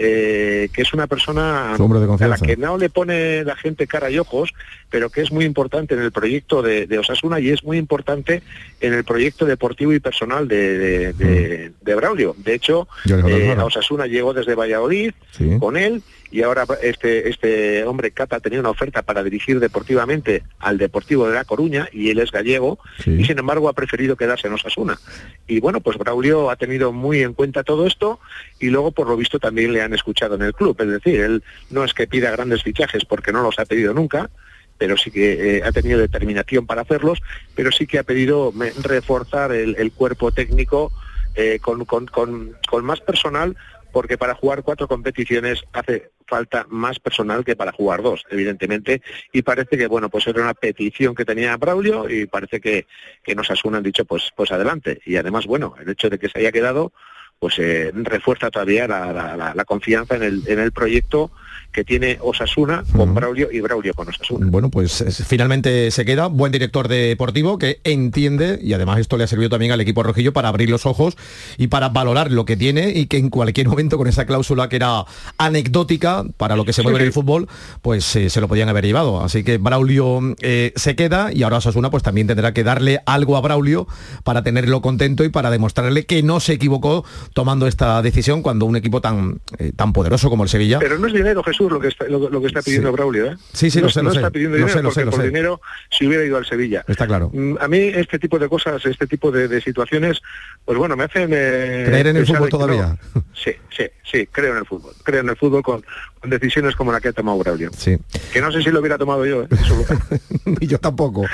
eh, 0.01 0.69
que 0.71 0.83
es 0.83 0.93
una 0.93 1.07
persona 1.07 1.75
a 1.75 2.27
la 2.27 2.37
que 2.37 2.55
no 2.55 2.77
le 2.77 2.89
pone 2.89 3.43
la 3.43 3.57
gente 3.57 3.85
cara 3.85 4.09
y 4.09 4.17
ojos, 4.17 4.53
pero 4.89 5.09
que 5.09 5.21
es 5.21 5.29
muy 5.29 5.43
importante 5.43 5.93
en 5.93 6.01
el 6.01 6.13
proyecto 6.13 6.61
de, 6.61 6.87
Osasuna 6.97 7.41
y 7.41 7.49
es 7.49 7.65
muy 7.65 7.77
importante 7.77 8.41
en 8.79 8.93
el 8.93 9.03
proyecto 9.03 9.45
deportivo 9.45 9.91
y 9.91 9.99
personal 9.99 10.47
de, 10.47 11.73
mm. 11.83 11.95
Braulio. 11.97 12.33
De 12.37 12.53
hecho, 12.53 12.87
eh, 13.05 13.53
a 13.57 13.65
Osasuna 13.65 14.07
llegó 14.07 14.33
desde 14.33 14.55
Valladolid 14.55 15.11
con 15.59 15.75
él 15.75 16.01
y 16.31 16.43
ahora 16.43 16.65
este, 16.81 17.29
este 17.29 17.83
hombre 17.85 18.11
Cata 18.11 18.39
tenía 18.39 18.59
una 18.59 18.69
oferta 18.69 19.01
para 19.01 19.23
dirigir 19.23 19.59
deportivamente 19.59 20.43
al 20.59 20.77
Deportivo 20.77 21.27
de 21.27 21.33
La 21.33 21.43
Coruña 21.43 21.89
y 21.91 22.09
él 22.09 22.19
es 22.19 22.31
gallego 22.31 22.79
y 23.05 23.25
sin 23.25 23.39
embargo 23.39 23.67
ha 23.67 23.73
preferido 23.73 24.15
quedarse 24.15 24.47
en 24.47 24.53
Osasuna. 24.53 24.99
Y 25.47 25.59
bueno, 25.59 25.81
pues 25.81 25.97
Braulio 25.97 26.51
ha 26.51 26.55
tenido 26.55 26.91
muy 26.91 27.23
en 27.23 27.33
cuenta 27.33 27.63
todo 27.63 27.87
esto 27.87 28.19
y 28.59 28.69
luego 28.69 28.91
por 28.91 29.07
lo 29.07 29.17
visto 29.17 29.39
también 29.39 29.73
le 29.73 29.81
han 29.81 29.93
escuchado 29.93 30.35
en 30.35 30.43
el 30.43 30.53
club. 30.53 30.75
Es 30.79 30.87
decir, 30.87 31.19
él 31.19 31.43
no 31.71 31.83
es 31.83 31.93
que 31.93 32.07
pida 32.07 32.31
grandes 32.31 32.63
fichajes 32.63 33.05
porque 33.05 33.31
no 33.31 33.41
los 33.41 33.57
ha 33.57 33.65
pedido 33.65 33.93
nunca, 33.93 34.29
pero 34.77 34.97
sí 34.97 35.09
que 35.09 35.57
eh, 35.57 35.63
ha 35.63 35.71
tenido 35.71 35.99
determinación 35.99 36.67
para 36.67 36.83
hacerlos, 36.83 37.21
pero 37.55 37.71
sí 37.71 37.87
que 37.87 37.99
ha 37.99 38.03
pedido 38.03 38.53
reforzar 38.83 39.51
el, 39.51 39.91
cuerpo 39.91 40.31
técnico 40.31 40.91
eh, 41.35 41.59
con, 41.59 41.85
con 41.85 42.85
más 42.85 43.01
personal 43.01 43.57
porque 43.91 44.17
para 44.17 44.35
jugar 44.35 44.63
cuatro 44.63 44.87
competiciones 44.87 45.63
hace 45.73 46.11
falta 46.27 46.65
más 46.69 46.99
personal 46.99 47.43
que 47.43 47.55
para 47.55 47.71
jugar 47.71 48.01
dos, 48.01 48.25
evidentemente, 48.29 49.01
y 49.33 49.41
parece 49.41 49.77
que, 49.77 49.87
bueno, 49.87 50.09
pues 50.09 50.27
era 50.27 50.41
una 50.43 50.53
petición 50.53 51.15
que 51.15 51.25
tenía 51.25 51.57
Braulio 51.57 52.09
y 52.09 52.27
parece 52.27 52.61
que, 52.61 52.85
que 53.23 53.35
nos 53.35 53.49
asunan 53.49 53.83
dicho, 53.83 54.05
pues, 54.05 54.31
pues 54.35 54.51
adelante. 54.51 55.01
Y 55.05 55.17
además, 55.17 55.47
bueno, 55.47 55.75
el 55.81 55.89
hecho 55.89 56.09
de 56.09 56.19
que 56.19 56.29
se 56.29 56.39
haya 56.39 56.51
quedado, 56.51 56.93
pues 57.39 57.57
eh, 57.57 57.91
refuerza 57.93 58.51
todavía 58.51 58.87
la, 58.87 59.53
la, 59.55 59.65
confianza 59.65 60.15
en 60.15 60.23
el, 60.23 60.43
en 60.47 60.59
el 60.59 60.71
proyecto 60.71 61.31
que 61.71 61.83
tiene 61.83 62.17
Osasuna 62.21 62.83
con 62.95 63.13
Braulio 63.13 63.49
y 63.51 63.61
Braulio 63.61 63.93
con 63.93 64.07
Osasuna. 64.09 64.47
Bueno, 64.49 64.69
pues 64.69 65.03
finalmente 65.27 65.91
se 65.91 66.05
queda, 66.05 66.27
buen 66.27 66.51
director 66.51 66.87
deportivo 66.87 67.57
que 67.57 67.79
entiende, 67.83 68.59
y 68.61 68.73
además 68.73 68.99
esto 68.99 69.17
le 69.17 69.23
ha 69.23 69.27
servido 69.27 69.49
también 69.49 69.71
al 69.71 69.81
equipo 69.81 70.03
rojillo 70.03 70.33
para 70.33 70.49
abrir 70.49 70.69
los 70.69 70.85
ojos 70.85 71.15
y 71.57 71.67
para 71.67 71.89
valorar 71.89 72.31
lo 72.31 72.45
que 72.45 72.57
tiene 72.57 72.89
y 72.89 73.07
que 73.07 73.17
en 73.17 73.29
cualquier 73.29 73.67
momento 73.69 73.97
con 73.97 74.07
esa 74.07 74.25
cláusula 74.25 74.69
que 74.69 74.77
era 74.77 75.05
anecdótica 75.37 76.25
para 76.37 76.55
lo 76.55 76.65
que 76.65 76.73
se 76.73 76.83
mueve 76.83 76.99
en 76.99 77.05
el 77.05 77.13
fútbol, 77.13 77.47
pues 77.81 78.15
eh, 78.15 78.29
se 78.29 78.41
lo 78.41 78.47
podían 78.47 78.69
haber 78.69 78.85
llevado. 78.85 79.21
Así 79.23 79.43
que 79.43 79.57
Braulio 79.57 80.35
eh, 80.41 80.73
se 80.75 80.95
queda 80.95 81.31
y 81.33 81.43
ahora 81.43 81.57
Osasuna 81.57 81.89
pues 81.89 82.03
también 82.03 82.27
tendrá 82.27 82.53
que 82.53 82.63
darle 82.63 83.01
algo 83.05 83.37
a 83.37 83.41
Braulio 83.41 83.87
para 84.23 84.43
tenerlo 84.43 84.81
contento 84.81 85.23
y 85.23 85.29
para 85.29 85.49
demostrarle 85.51 86.05
que 86.05 86.23
no 86.23 86.39
se 86.39 86.53
equivocó 86.53 87.05
tomando 87.33 87.67
esta 87.67 88.01
decisión 88.01 88.41
cuando 88.41 88.65
un 88.65 88.75
equipo 88.75 89.01
tan, 89.01 89.41
eh, 89.57 89.71
tan 89.75 89.93
poderoso 89.93 90.29
como 90.29 90.43
el 90.43 90.49
Sevilla. 90.49 90.79
Pero 90.79 90.97
no 90.97 91.07
es 91.07 91.13
dinero, 91.13 91.43
Jesús 91.49 91.71
lo 91.71 91.79
que 91.79 91.87
está, 91.89 92.05
lo, 92.07 92.41
que 92.41 92.47
está 92.47 92.61
pidiendo 92.61 92.91
Braulio. 92.91 93.31
¿eh? 93.31 93.37
Sí, 93.53 93.69
sí, 93.69 93.79
no, 93.79 93.85
lo 93.85 93.89
sé, 93.91 93.99
no 94.01 94.09
lo 94.09 94.15
está 94.15 94.27
sé. 94.27 94.31
pidiendo 94.31 94.57
dinero 94.57 94.91
sé, 94.91 95.01
porque 95.03 95.17
por 95.17 95.23
dinero 95.25 95.61
si 95.91 96.07
hubiera 96.07 96.23
ido 96.25 96.37
al 96.37 96.45
Sevilla. 96.45 96.83
Está 96.87 97.05
claro. 97.07 97.29
Mm, 97.33 97.55
A 97.59 97.67
mí 97.67 97.77
este 97.77 98.19
tipo 98.19 98.39
de 98.39 98.47
cosas, 98.49 98.85
este 98.85 99.07
tipo 99.07 99.31
de, 99.31 99.47
de 99.47 99.61
situaciones, 99.61 100.21
pues 100.65 100.77
bueno, 100.77 100.95
me 100.95 101.03
hacen... 101.05 101.29
eh, 101.33 101.83
¿Creer 101.87 102.07
en 102.07 102.17
el 102.17 102.25
fútbol 102.25 102.41
no. 102.41 102.47
todavía? 102.49 102.97
Sí, 103.33 103.51
sí, 103.75 103.85
sí, 104.03 104.27
creo 104.31 104.51
en 104.53 104.57
el 104.59 104.65
fútbol. 104.65 104.93
Creo 105.03 105.21
en 105.21 105.29
el 105.29 105.35
fútbol 105.37 105.63
con, 105.63 105.83
con 106.19 106.29
decisiones 106.29 106.75
como 106.75 106.91
la 106.91 106.99
que 107.01 107.09
ha 107.09 107.13
tomado 107.13 107.37
Braulio. 107.39 107.71
Sí. 107.77 107.97
Que 108.31 108.41
no 108.41 108.51
sé 108.51 108.61
si 108.61 108.69
lo 108.69 108.79
hubiera 108.79 108.97
tomado 108.97 109.25
yo, 109.25 109.43
¿eh? 109.43 109.47
Y 110.61 110.67
yo 110.67 110.79
tampoco. 110.79 111.25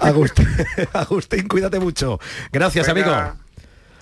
Agustín, 0.00 0.48
Agustín, 0.92 1.48
cuídate 1.48 1.78
mucho. 1.80 2.18
Gracias, 2.52 2.92
Venga, 2.94 3.18
amigo. 3.30 3.43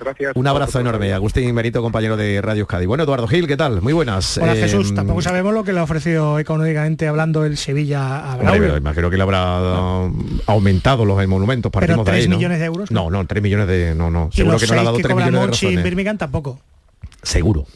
Gracias. 0.04 0.32
Un 0.34 0.46
abrazo 0.46 0.80
enorme. 0.80 1.12
Agustín 1.12 1.54
Merito, 1.54 1.82
compañero 1.82 2.16
de 2.16 2.40
Radio 2.42 2.60
Euskadi. 2.60 2.86
Bueno, 2.86 3.04
Eduardo 3.04 3.26
Gil, 3.28 3.46
¿qué 3.46 3.56
tal? 3.56 3.80
Muy 3.82 3.92
buenas. 3.92 4.38
Hola 4.38 4.54
Eh, 4.54 4.60
Jesús, 4.60 4.94
tampoco 4.94 5.22
sabemos 5.22 5.52
lo 5.54 5.64
que 5.64 5.72
le 5.72 5.80
ha 5.80 5.82
ofrecido 5.82 6.38
económicamente 6.38 7.06
hablando 7.08 7.44
el 7.44 7.56
Sevilla 7.56 8.32
a 8.32 8.36
Braulio. 8.36 8.62
pero 8.62 8.76
imagino 8.76 9.10
que 9.10 9.16
le 9.16 9.22
habrá 9.22 9.60
um, 10.00 10.38
aumentado 10.46 11.04
los 11.04 11.26
monumentos. 11.26 11.70
Partimos 11.72 12.04
de 12.06 12.12
ahí, 12.12 12.28
¿no? 12.28 12.36
millones 12.36 12.58
de 12.60 12.64
euros, 12.66 12.90
No, 12.90 13.10
no, 13.10 13.26
3 13.26 13.42
millones 13.42 13.66
de... 13.68 13.94
No, 13.94 14.10
no. 14.10 14.28
y 14.32 14.36
Seguro 14.36 14.52
los 14.54 14.60
que 14.62 14.66
no 14.68 14.74
le 14.74 14.80
ha 14.80 14.82
seis 14.82 14.84
dado 14.86 14.96
que 14.96 15.02
3 15.02 15.12
cobra 15.12 15.26
millones 15.26 15.40
de 15.40 15.46
Monchi 15.46 15.66
en 15.66 15.70
razones. 15.72 15.84
Birmingham 15.84 16.18
tampoco. 16.18 16.58
Seguro. 17.22 17.66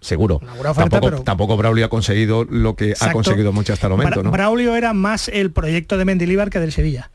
Seguro. 0.00 0.36
oferta, 0.36 0.74
tampoco, 0.74 1.00
pero- 1.06 1.22
tampoco 1.22 1.56
Braulio 1.56 1.86
ha 1.86 1.88
conseguido 1.88 2.44
lo 2.44 2.76
que 2.76 2.94
ha 3.00 3.12
conseguido 3.12 3.52
Monchi 3.52 3.72
hasta 3.72 3.86
el 3.86 3.92
momento, 3.92 4.22
¿no? 4.22 4.30
Braulio 4.30 4.76
era 4.76 4.92
más 4.92 5.28
el 5.28 5.50
proyecto 5.52 5.96
de 5.98 6.04
Mendilibar 6.04 6.50
que 6.50 6.60
del 6.60 6.70
Sevilla. 6.72 7.10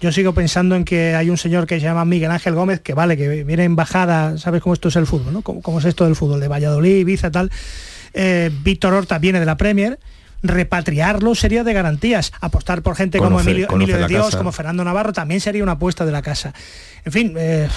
Yo 0.00 0.12
sigo 0.12 0.34
pensando 0.34 0.76
en 0.76 0.84
que 0.84 1.14
hay 1.14 1.30
un 1.30 1.38
señor 1.38 1.66
que 1.66 1.76
se 1.76 1.86
llama 1.86 2.04
Miguel 2.04 2.30
Ángel 2.30 2.54
Gómez, 2.54 2.80
que 2.80 2.94
vale, 2.94 3.16
que 3.16 3.44
viene 3.44 3.64
en 3.64 3.76
bajada, 3.76 4.36
¿sabes 4.38 4.60
cómo 4.60 4.74
esto 4.74 4.88
es 4.88 4.96
el 4.96 5.06
fútbol? 5.06 5.32
¿no? 5.32 5.42
¿Cómo, 5.42 5.62
cómo 5.62 5.78
es 5.78 5.84
esto 5.84 6.04
del 6.04 6.16
fútbol? 6.16 6.40
De 6.40 6.48
Valladolid, 6.48 6.96
Ibiza, 6.96 7.30
tal. 7.30 7.50
Eh, 8.12 8.50
Víctor 8.62 8.92
Horta 8.94 9.18
viene 9.18 9.40
de 9.40 9.46
la 9.46 9.56
Premier. 9.56 9.98
Repatriarlo 10.42 11.34
sería 11.34 11.64
de 11.64 11.72
garantías. 11.72 12.32
Apostar 12.40 12.82
por 12.82 12.96
gente 12.96 13.18
como 13.18 13.40
Emilio, 13.40 13.66
de 13.66 14.06
Dios, 14.08 14.26
casa. 14.26 14.38
como 14.38 14.52
Fernando 14.52 14.84
Navarro, 14.84 15.12
también 15.12 15.40
sería 15.40 15.62
una 15.62 15.72
apuesta 15.72 16.04
de 16.04 16.12
la 16.12 16.20
casa. 16.22 16.52
En 17.04 17.12
fin, 17.12 17.34
eh, 17.38 17.68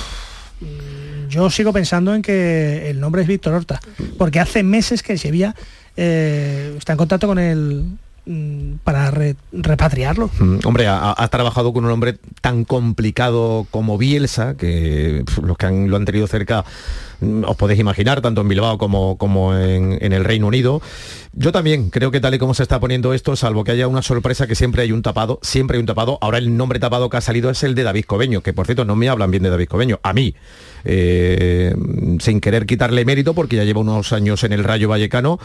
yo 1.30 1.50
sigo 1.50 1.72
pensando 1.72 2.14
en 2.14 2.22
que 2.22 2.90
el 2.90 3.00
nombre 3.00 3.22
es 3.22 3.28
Víctor 3.28 3.54
Horta, 3.54 3.80
porque 4.18 4.40
hace 4.40 4.64
meses 4.64 5.02
que 5.02 5.14
el 5.14 5.20
Sevilla 5.20 5.56
eh, 5.96 6.76
está 6.78 6.94
en 6.94 6.98
contacto 6.98 7.28
con 7.28 7.40
él 7.40 7.86
mm, 7.86 7.98
para 8.84 9.12
re- 9.12 9.36
repatriarlo. 9.52 10.30
Mm, 10.40 10.60
Hombre, 10.66 10.88
ha, 10.88 11.14
ha 11.18 11.28
trabajado 11.30 11.74
con 11.74 11.86
un 11.86 11.92
hombre 11.92 12.18
tan 12.42 12.66
complicado 12.66 13.66
como 13.72 13.98
Bielsa, 13.98 14.56
que 14.56 15.24
los 15.42 15.58
que 15.58 15.66
han- 15.66 15.90
lo 15.90 15.96
han 15.98 16.06
tenido 16.06 16.28
cerca 16.28 16.66
mm, 17.17 17.17
os 17.22 17.56
podéis 17.56 17.80
imaginar, 17.80 18.22
tanto 18.22 18.42
en 18.42 18.48
Bilbao 18.48 18.78
como, 18.78 19.18
como 19.18 19.56
en, 19.56 19.98
en 20.02 20.14
el 20.14 20.24
Reino 20.24 20.48
Unido. 20.48 20.82
Yo 21.34 21.52
también 21.52 21.90
creo 21.92 22.10
que 22.10 22.20
tal 22.20 22.34
y 22.34 22.40
como 22.40 22.54
se 22.56 22.64
está 22.64 22.80
poniendo 22.80 23.14
esto, 23.14 23.36
salvo 23.36 23.64
que 23.64 23.72
haya 23.72 23.88
una 23.88 24.02
sorpresa 24.02 24.48
que 24.48 24.56
siempre 24.56 24.82
hay 24.82 24.92
un 24.92 25.02
tapado, 25.04 25.40
siempre 25.44 25.78
hay 25.78 25.82
un 25.82 25.86
tapado. 25.86 26.18
Ahora 26.22 26.40
el 26.40 26.58
nombre 26.58 26.80
tapado 26.80 27.10
que 27.10 27.18
ha 27.18 27.22
salido 27.22 27.50
es 27.52 27.62
el 27.64 27.76
de 27.76 27.84
David 27.84 28.06
Cobeño, 28.06 28.42
que 28.42 28.54
por 28.54 28.66
cierto 28.66 28.86
no 28.86 28.96
me 28.96 29.08
hablan 29.10 29.30
bien 29.30 29.44
de 29.44 29.50
David 29.52 29.68
Cobeño, 29.68 30.00
a 30.02 30.14
mí, 30.14 30.34
eh, 30.84 31.76
sin 32.20 32.40
querer 32.40 32.66
quitarle 32.66 33.06
mérito, 33.06 33.34
porque 33.34 33.56
ya 33.56 33.64
lleva 33.64 33.82
unos 33.82 34.14
años 34.14 34.44
en 34.44 34.54
el 34.54 34.64
Rayo 34.64 34.90
Vallecano, 34.90 35.40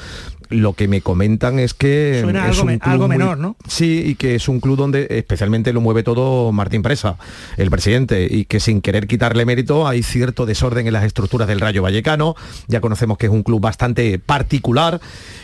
lo 0.49 0.73
que 0.75 0.89
me 0.89 1.01
comentan 1.03 1.59
es 1.59 1.75
que 1.75 2.21
Suena 2.23 2.49
es 2.49 2.59
algo 2.59 2.71
un 2.73 2.79
club 2.79 2.93
algo 2.93 3.09
muy- 3.09 3.17
menor, 3.19 3.39
¿no? 3.39 3.57
Sí, 3.67 4.03
y 4.07 4.15
que 4.15 4.35
es 4.35 4.49
un 4.49 4.61
club 4.61 4.77
donde 4.79 5.07
especialmente 5.11 5.73
lo 5.73 5.81
mueve 5.81 6.03
todo 6.03 6.53
Martín 6.53 6.83
Presa, 6.83 7.17
el 7.57 7.71
presidente, 7.71 8.27
y 8.31 8.45
que 8.47 8.61
sin 8.61 8.81
querer 8.81 9.07
quitarle 9.07 9.45
mérito 9.45 9.87
hay 9.89 10.03
cierto 10.03 10.47
desorden 10.47 10.87
en 10.87 10.93
las 10.93 11.05
estructuras 11.05 11.49
del 11.49 11.61
Rayo 11.63 11.83
Vallecano. 11.83 12.35
Ya 12.69 12.81
conocemos 12.81 13.17
que 13.17 13.27
es 13.27 13.33
un 13.33 13.43
club 13.43 13.61
bastante 13.61 14.19
particular 14.19 15.01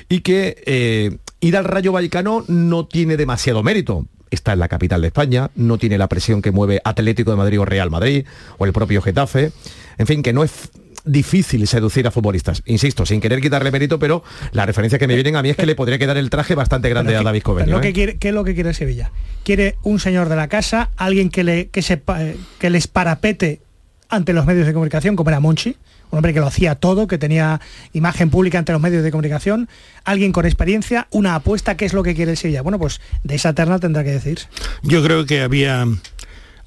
y 0.08 0.20
que 0.20 0.62
eh, 0.66 1.16
ir 1.40 1.56
al 1.56 1.64
Rayo 1.64 1.92
Vallecano 1.92 2.44
no 2.48 2.86
tiene 2.86 3.16
demasiado 3.16 3.62
mérito. 3.62 4.06
Está 4.30 4.52
en 4.52 4.58
la 4.58 4.68
capital 4.68 5.00
de 5.00 5.06
España, 5.06 5.50
no 5.54 5.78
tiene 5.78 5.96
la 5.96 6.08
presión 6.08 6.42
que 6.42 6.50
mueve 6.50 6.82
Atlético 6.84 7.30
de 7.30 7.38
Madrid 7.38 7.60
o 7.60 7.64
Real 7.64 7.90
Madrid 7.90 8.26
o 8.58 8.66
el 8.66 8.74
propio 8.74 9.00
Getafe. 9.00 9.52
En 9.96 10.06
fin, 10.06 10.22
que 10.22 10.34
no 10.34 10.44
es 10.44 10.70
difícil 11.04 11.66
seducir 11.66 12.06
a 12.06 12.10
futbolistas. 12.10 12.62
Insisto, 12.66 13.06
sin 13.06 13.20
querer 13.20 13.40
quitarle 13.40 13.70
mérito, 13.70 13.98
pero 13.98 14.22
la 14.52 14.66
referencia 14.66 14.98
que 14.98 15.06
me 15.06 15.14
vienen 15.14 15.36
a 15.36 15.42
mí 15.42 15.50
es 15.50 15.56
que 15.56 15.66
le 15.66 15.74
podría 15.74 15.98
quedar 15.98 16.16
el 16.16 16.30
traje 16.30 16.54
bastante 16.54 16.88
grande 16.88 17.16
a 17.16 17.22
David 17.22 17.42
¿eh? 17.46 17.80
que 17.80 17.92
quiere, 17.92 18.18
¿Qué 18.18 18.28
es 18.28 18.34
lo 18.34 18.44
que 18.44 18.54
quiere 18.54 18.74
Sevilla? 18.74 19.10
Quiere 19.44 19.76
un 19.82 19.98
señor 19.98 20.28
de 20.28 20.36
la 20.36 20.48
casa, 20.48 20.90
alguien 20.96 21.30
que, 21.30 21.44
le, 21.44 21.68
que, 21.68 21.82
se, 21.82 22.02
eh, 22.18 22.36
que 22.58 22.70
les 22.70 22.86
parapete 22.86 23.62
ante 24.08 24.32
los 24.32 24.46
medios 24.46 24.66
de 24.66 24.72
comunicación, 24.72 25.16
como 25.16 25.30
era 25.30 25.40
Monchi, 25.40 25.76
un 26.10 26.18
hombre 26.18 26.32
que 26.34 26.40
lo 26.40 26.46
hacía 26.46 26.74
todo, 26.74 27.06
que 27.06 27.18
tenía 27.18 27.60
imagen 27.92 28.30
pública 28.30 28.58
ante 28.58 28.72
los 28.72 28.80
medios 28.80 29.02
de 29.02 29.10
comunicación, 29.10 29.68
alguien 30.04 30.32
con 30.32 30.46
experiencia, 30.46 31.06
una 31.10 31.34
apuesta, 31.34 31.76
¿qué 31.76 31.84
es 31.84 31.92
lo 31.92 32.02
que 32.02 32.14
quiere 32.14 32.32
el 32.32 32.36
Sevilla? 32.36 32.62
Bueno, 32.62 32.78
pues 32.78 33.00
de 33.24 33.34
esa 33.34 33.52
terna 33.52 33.78
tendrá 33.78 34.04
que 34.04 34.10
decir. 34.10 34.40
Yo 34.82 35.02
creo 35.02 35.26
que 35.26 35.42
había 35.42 35.86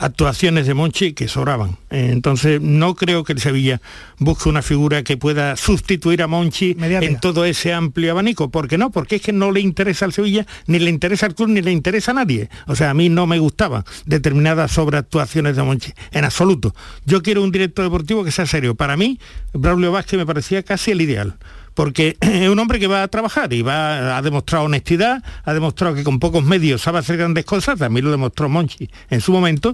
actuaciones 0.01 0.65
de 0.65 0.73
Monchi 0.73 1.13
que 1.13 1.27
sobraban. 1.27 1.77
Eh, 1.91 2.09
Entonces 2.11 2.59
no 2.59 2.95
creo 2.95 3.23
que 3.23 3.33
el 3.33 3.39
Sevilla 3.39 3.81
busque 4.17 4.49
una 4.49 4.61
figura 4.61 5.03
que 5.03 5.15
pueda 5.15 5.55
sustituir 5.55 6.23
a 6.23 6.27
Monchi 6.27 6.75
en 6.79 7.19
todo 7.19 7.45
ese 7.45 7.71
amplio 7.71 8.11
abanico. 8.11 8.49
¿Por 8.49 8.67
qué 8.67 8.77
no? 8.77 8.91
Porque 8.91 9.17
es 9.17 9.21
que 9.21 9.31
no 9.31 9.51
le 9.51 9.59
interesa 9.59 10.05
al 10.05 10.13
Sevilla, 10.13 10.45
ni 10.65 10.79
le 10.79 10.89
interesa 10.89 11.27
al 11.27 11.35
club, 11.35 11.49
ni 11.49 11.61
le 11.61 11.71
interesa 11.71 12.11
a 12.11 12.15
nadie. 12.15 12.49
O 12.67 12.75
sea, 12.75 12.89
a 12.89 12.93
mí 12.93 13.09
no 13.09 13.27
me 13.27 13.37
gustaban 13.37 13.83
determinadas 14.05 14.71
sobreactuaciones 14.71 15.55
de 15.55 15.63
Monchi, 15.63 15.93
en 16.11 16.25
absoluto. 16.25 16.75
Yo 17.05 17.21
quiero 17.21 17.43
un 17.43 17.51
director 17.51 17.85
deportivo 17.85 18.23
que 18.23 18.31
sea 18.31 18.47
serio. 18.47 18.75
Para 18.75 18.97
mí, 18.97 19.19
Braulio 19.53 19.91
Vázquez 19.91 20.17
me 20.17 20.25
parecía 20.25 20.63
casi 20.63 20.91
el 20.91 21.01
ideal 21.01 21.37
porque 21.81 22.15
es 22.21 22.47
un 22.47 22.59
hombre 22.59 22.79
que 22.79 22.85
va 22.85 23.01
a 23.01 23.07
trabajar 23.07 23.51
y 23.53 23.63
va 23.63 24.15
ha 24.15 24.21
demostrado 24.21 24.65
honestidad, 24.65 25.23
ha 25.43 25.51
demostrado 25.51 25.95
que 25.95 26.03
con 26.03 26.19
pocos 26.19 26.43
medios 26.43 26.79
sabe 26.79 26.99
hacer 26.99 27.17
grandes 27.17 27.43
cosas, 27.43 27.79
también 27.79 28.05
lo 28.05 28.11
demostró 28.11 28.49
Monchi 28.49 28.87
en 29.09 29.19
su 29.19 29.31
momento. 29.31 29.73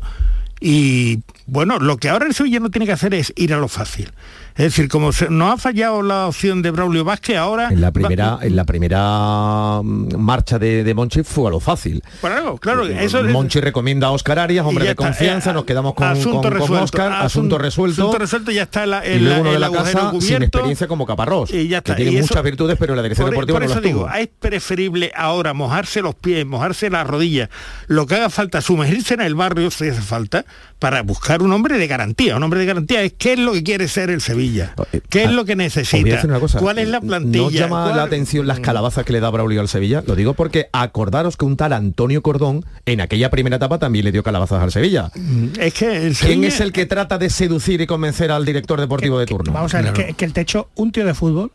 Y 0.62 1.20
bueno, 1.48 1.80
lo 1.80 1.98
que 1.98 2.08
ahora 2.08 2.26
el 2.26 2.34
Sevilla 2.34 2.62
no 2.62 2.72
tiene 2.72 2.86
que 2.86 2.94
hacer 2.94 3.14
es 3.14 3.34
ir 3.36 3.54
a 3.54 3.58
lo 3.58 3.68
fácil. 3.68 4.10
Es 4.58 4.64
decir, 4.66 4.90
como 4.90 5.12
se- 5.12 5.30
no 5.30 5.52
ha 5.52 5.58
fallado 5.58 6.02
la 6.02 6.26
opción 6.28 6.62
de 6.64 6.72
Braulio 6.72 7.04
Vázquez, 7.04 7.38
ahora... 7.38 7.70
En 7.70 7.80
la 7.80 7.88
va- 7.90 7.92
primera, 7.94 8.40
en 8.42 8.56
la 8.56 8.64
primera 8.66 9.82
mm, 9.84 10.16
marcha 10.18 10.58
de, 10.58 10.84
de 10.84 10.94
Monchi 10.96 11.22
fue 11.24 11.48
a 11.50 11.52
lo 11.52 11.60
fácil. 11.60 12.02
Claro, 12.22 12.58
claro, 12.58 12.86
eso 12.86 13.20
es- 13.24 13.32
Monchi 13.32 13.60
recomienda 13.62 14.08
a 14.08 14.12
Oscar 14.12 14.40
Arias, 14.40 14.66
hombre 14.66 14.86
de 14.86 14.96
confianza, 14.96 15.52
eh, 15.52 15.54
nos 15.54 15.66
quedamos 15.66 15.94
con, 15.94 16.08
asunto 16.08 16.32
con, 16.32 16.42
con 16.42 16.54
resuelto, 16.54 16.84
Oscar, 16.86 17.12
asun- 17.12 17.26
asunto 17.26 17.58
resuelto. 17.60 18.02
asunto 18.02 18.18
resuelto, 18.18 18.52
ya 18.52 18.64
está 18.64 18.86
la- 18.88 19.08
y 19.08 19.12
el- 19.12 19.26
luego 19.26 19.42
uno 19.42 19.52
de 19.52 19.60
la 19.60 19.70
casa 19.72 19.92
sin 19.92 20.20
cubierto. 20.20 20.44
experiencia 20.46 20.88
como 20.88 21.06
Caparrós, 21.06 21.54
Y 21.54 21.68
ya 21.68 21.78
está. 21.78 21.94
que 21.94 21.98
tiene 22.04 22.12
Y 22.14 22.18
eso- 22.18 22.28
muchas 22.34 22.44
virtudes, 22.44 22.78
pero 22.80 22.94
en 22.94 22.98
la 22.98 23.04
dirección 23.04 23.26
por, 23.28 23.34
deportiva 23.36 23.56
por 23.60 23.62
no 23.62 23.66
eso 23.68 23.76
las 23.76 23.84
digo, 23.84 24.00
tuvo. 24.06 24.14
es 24.16 24.28
preferible 24.40 25.12
ahora 25.16 25.54
mojarse 25.54 26.02
los 26.02 26.16
pies, 26.16 26.46
mojarse 26.48 26.90
las 26.90 27.06
rodillas, 27.06 27.50
lo 27.88 28.08
que 28.08 28.16
haga 28.16 28.32
falta, 28.32 28.62
sumergirse 28.62 29.14
en 29.14 29.22
el 29.22 29.36
barrio 29.36 29.70
si 29.70 29.88
hace 29.88 30.02
falta, 30.02 30.46
para 30.80 31.02
buscar 31.04 31.42
un 31.44 31.52
hombre 31.54 31.78
de 31.78 31.88
garantía. 31.88 32.36
Un 32.38 32.44
hombre 32.44 32.60
de 32.60 32.66
garantía 32.66 33.02
es 33.04 33.14
qué 33.18 33.34
es 33.34 33.40
lo 33.40 33.54
que 33.54 33.62
quiere 33.64 33.88
ser 33.88 34.10
el 34.10 34.22
Sevilla. 34.22 34.47
Sevilla? 34.48 34.76
¿Qué 35.10 35.24
es 35.24 35.32
lo 35.32 35.46
que 35.46 35.56
necesita? 35.56 36.04
decir 36.16 36.30
una 36.30 36.40
cosa. 36.40 36.60
¿Cuál 36.60 36.80
es 36.80 36.88
la 36.88 37.02
plantilla? 37.02 37.44
¿No 37.44 37.50
llama 37.50 37.84
¿Cuál- 37.86 37.98
la 37.98 38.04
atención 38.04 38.48
las 38.48 38.60
calabazas 38.60 39.06
que 39.06 39.14
le 39.14 39.20
da 39.20 39.30
Braulio 39.30 39.62
al 39.62 39.68
Sevilla? 39.68 40.04
Lo 40.06 40.16
digo 40.16 40.34
porque 40.34 40.70
acordaros 40.74 41.38
que 41.38 41.46
un 41.46 41.58
tal 41.58 41.74
Antonio 41.74 42.22
Cordón 42.22 42.66
en 42.86 43.02
aquella 43.02 43.30
primera 43.30 43.56
etapa 43.58 43.80
también 43.80 44.06
le 44.06 44.12
dio 44.12 44.24
calabazas 44.24 44.62
al 44.64 44.72
Sevilla. 44.72 45.12
Es 45.60 45.74
que 45.74 46.08
el 46.08 46.16
¿Quién 46.16 46.44
es 46.44 46.60
el 46.60 46.72
que 46.72 46.86
trata 46.86 47.18
de 47.18 47.30
seducir 47.30 47.82
y 47.82 47.88
convencer 47.88 48.32
al 48.32 48.46
director 48.46 48.80
deportivo 48.80 49.20
de 49.20 49.26
turno? 49.26 49.54
Vamos 49.54 49.74
a 49.76 49.82
ver, 49.82 49.94
que, 49.94 50.14
que 50.14 50.26
el 50.26 50.34
techo, 50.34 50.70
un 50.76 50.92
tío 50.92 51.06
de 51.06 51.14
fútbol, 51.14 51.52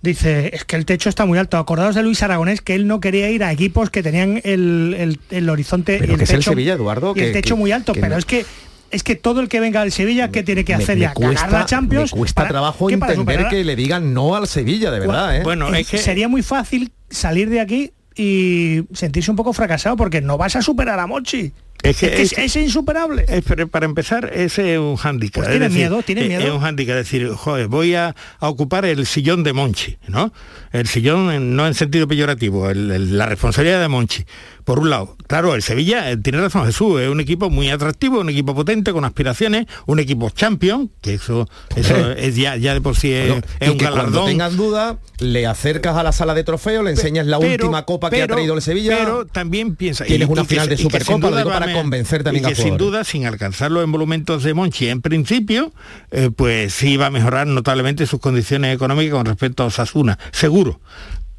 dice, 0.00 0.50
es 0.54 0.64
que 0.64 0.76
el 0.76 0.84
techo 0.84 1.08
está 1.08 1.26
muy 1.26 1.38
alto. 1.38 1.56
Acordaos 1.58 1.94
de 1.94 2.02
Luis 2.02 2.22
Aragonés 2.22 2.60
que 2.60 2.74
él 2.74 2.86
no 2.86 3.00
quería 3.00 3.30
ir 3.30 3.42
a 3.42 3.52
equipos 3.52 3.90
que 3.90 4.02
tenían 4.02 4.40
el, 4.44 4.94
el- 4.96 5.18
el 5.30 5.48
horizonte 5.50 5.98
Pero 5.98 6.12
y 6.12 6.14
el 6.14 6.18
que 6.18 6.24
es 6.24 6.30
el 6.30 6.38
techo, 6.38 6.50
Sevilla, 6.50 6.74
Eduardo, 6.74 7.14
y 7.16 7.20
el 7.20 7.26
que- 7.26 7.32
techo 7.32 7.54
que- 7.56 7.60
muy 7.60 7.72
alto. 7.72 7.92
que 7.92 8.00
pero 8.00 8.12
no- 8.12 8.18
es 8.18 8.24
que 8.24 8.44
es 8.90 9.02
que 9.02 9.14
todo 9.16 9.40
el 9.40 9.48
que 9.48 9.60
venga 9.60 9.80
al 9.82 9.92
Sevilla, 9.92 10.28
¿qué 10.30 10.42
tiene 10.42 10.64
que 10.64 10.74
hacer 10.74 10.96
me 10.96 11.02
ya? 11.02 11.12
Ganar 11.16 11.52
la 11.52 11.66
Champions. 11.66 12.12
me 12.12 12.18
cuesta 12.18 12.42
para- 12.42 12.48
trabajo 12.50 12.86
¿qué 12.86 12.98
para 12.98 13.12
entender 13.12 13.36
superar? 13.36 13.50
que 13.52 13.64
le 13.64 13.76
digan 13.76 14.14
no 14.14 14.34
al 14.34 14.46
Sevilla, 14.48 14.90
de 14.90 15.00
verdad, 15.00 15.36
¿eh? 15.36 15.42
Bueno, 15.42 15.72
Eh, 15.74 15.80
es 15.80 15.88
que 15.88 15.98
sería 15.98 16.28
muy 16.28 16.42
fácil 16.42 16.90
salir 17.10 17.48
de 17.50 17.60
aquí 17.60 17.92
y 18.16 18.82
sentirse 18.94 19.30
un 19.30 19.36
poco 19.36 19.52
fracasado 19.52 19.96
porque 19.96 20.20
no 20.20 20.36
vas 20.38 20.56
a 20.56 20.62
superar 20.62 20.98
a 20.98 21.06
Mochi. 21.06 21.52
Es 21.80 21.96
que, 21.98 22.06
Es 22.06 22.12
que 22.12 22.22
es- 22.22 22.32
es, 22.32 22.38
es 22.38 22.56
insuperable. 22.56 23.24
es- 23.28 23.44
pero 23.46 23.68
para 23.68 23.86
empezar, 23.86 24.32
ese 24.34 24.72
es 24.74 24.80
un 24.80 24.96
hándicap. 24.96 25.44
Pues 25.44 25.46
es 25.46 25.52
tiene 25.52 25.66
decir, 25.68 25.78
miedo, 25.82 26.02
tiene 26.02 26.22
es- 26.22 26.26
miedo. 26.28 26.42
Es 26.42 26.50
un 26.50 26.58
hándicap, 26.60 26.96
es 26.96 27.04
decir, 27.04 27.28
joder, 27.28 27.68
voy 27.68 27.94
a, 27.94 28.16
a 28.40 28.48
ocupar 28.48 28.84
el 28.84 29.06
sillón 29.06 29.44
de 29.44 29.52
Monchi, 29.52 29.96
¿no? 30.08 30.32
El 30.72 30.88
sillón 30.88 31.30
en- 31.30 31.54
no 31.54 31.68
en 31.68 31.74
sentido 31.74 32.08
peyorativo, 32.08 32.68
el- 32.68 32.90
el- 32.90 33.16
la 33.16 33.26
responsabilidad 33.26 33.80
de 33.80 33.86
Monchi. 33.86 34.24
Por 34.68 34.80
un 34.80 34.90
lado, 34.90 35.16
claro, 35.26 35.54
el 35.54 35.62
Sevilla, 35.62 36.10
eh, 36.10 36.18
tiene 36.18 36.42
razón 36.42 36.66
Jesús, 36.66 37.00
es 37.00 37.08
un 37.08 37.20
equipo 37.20 37.48
muy 37.48 37.70
atractivo, 37.70 38.20
un 38.20 38.28
equipo 38.28 38.54
potente, 38.54 38.92
con 38.92 39.02
aspiraciones, 39.06 39.64
un 39.86 39.98
equipo 39.98 40.28
champion, 40.28 40.90
que 41.00 41.14
eso, 41.14 41.48
eso 41.74 42.10
es 42.12 42.36
ya, 42.36 42.54
ya 42.56 42.74
de 42.74 42.82
por 42.82 42.94
sí 42.94 43.10
es, 43.10 43.28
Bueno, 43.28 43.42
es 43.60 43.66
y 43.66 43.70
un 43.72 43.78
que 43.78 43.84
cuando 43.86 44.02
galardón. 44.02 44.26
tengas 44.26 44.56
duda, 44.58 44.98
le 45.20 45.46
acercas 45.46 45.96
a 45.96 46.02
la 46.02 46.12
sala 46.12 46.34
de 46.34 46.44
trofeos, 46.44 46.84
le 46.84 46.90
enseñas 46.90 47.26
la 47.26 47.38
Pero- 47.38 47.64
última 47.64 47.86
copa 47.86 48.10
que 48.10 48.22
ha 48.22 48.26
traído 48.26 48.52
el 48.52 48.60
Sevilla. 48.60 48.94
Pero 48.98 49.24
también 49.24 49.74
piensa. 49.74 50.04
Tienes 50.04 50.28
una 50.28 50.44
final 50.44 50.68
de 50.68 50.76
Supercopa, 50.76 51.12
sin 51.28 51.30
lo 51.30 51.36
digo 51.38 51.48
para 51.48 51.70
a- 51.70 51.72
convencer 51.72 52.22
también 52.22 52.44
y 52.44 52.46
a 52.46 52.50
que 52.50 52.54
sin 52.56 52.64
jugadores. 52.64 52.86
duda, 52.86 53.04
sin 53.04 53.24
alcanzar 53.24 53.70
los 53.70 53.82
emolumentos 53.82 54.42
de 54.42 54.52
Monchi 54.52 54.88
en 54.88 55.00
principio, 55.00 55.72
eh, 56.10 56.28
pues 56.36 56.74
sí 56.74 56.98
va 56.98 57.06
a 57.06 57.10
mejorar 57.10 57.46
notablemente 57.46 58.06
sus 58.06 58.20
condiciones 58.20 58.74
económicas 58.74 59.14
con 59.14 59.24
respecto 59.24 59.62
a 59.62 59.66
Osasuna, 59.68 60.18
seguro. 60.30 60.78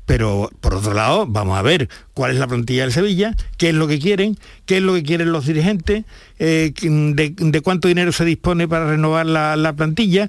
Pero 0.09 0.49
por 0.59 0.73
otro 0.73 0.95
lado, 0.95 1.27
vamos 1.27 1.55
a 1.55 1.61
ver 1.61 1.87
cuál 2.15 2.31
es 2.31 2.39
la 2.39 2.47
plantilla 2.47 2.81
del 2.81 2.91
Sevilla, 2.91 3.35
qué 3.57 3.69
es 3.69 3.75
lo 3.75 3.87
que 3.87 3.99
quieren, 3.99 4.39
qué 4.65 4.77
es 4.77 4.81
lo 4.81 4.95
que 4.95 5.03
quieren 5.03 5.31
los 5.31 5.45
dirigentes, 5.45 6.03
eh, 6.39 6.73
de, 6.81 7.61
cuánto 7.61 7.87
dinero 7.87 8.11
se 8.11 8.25
dispone 8.25 8.67
para 8.67 8.89
renovar 8.89 9.27
la, 9.27 9.55
la 9.55 9.73
plantilla, 9.73 10.27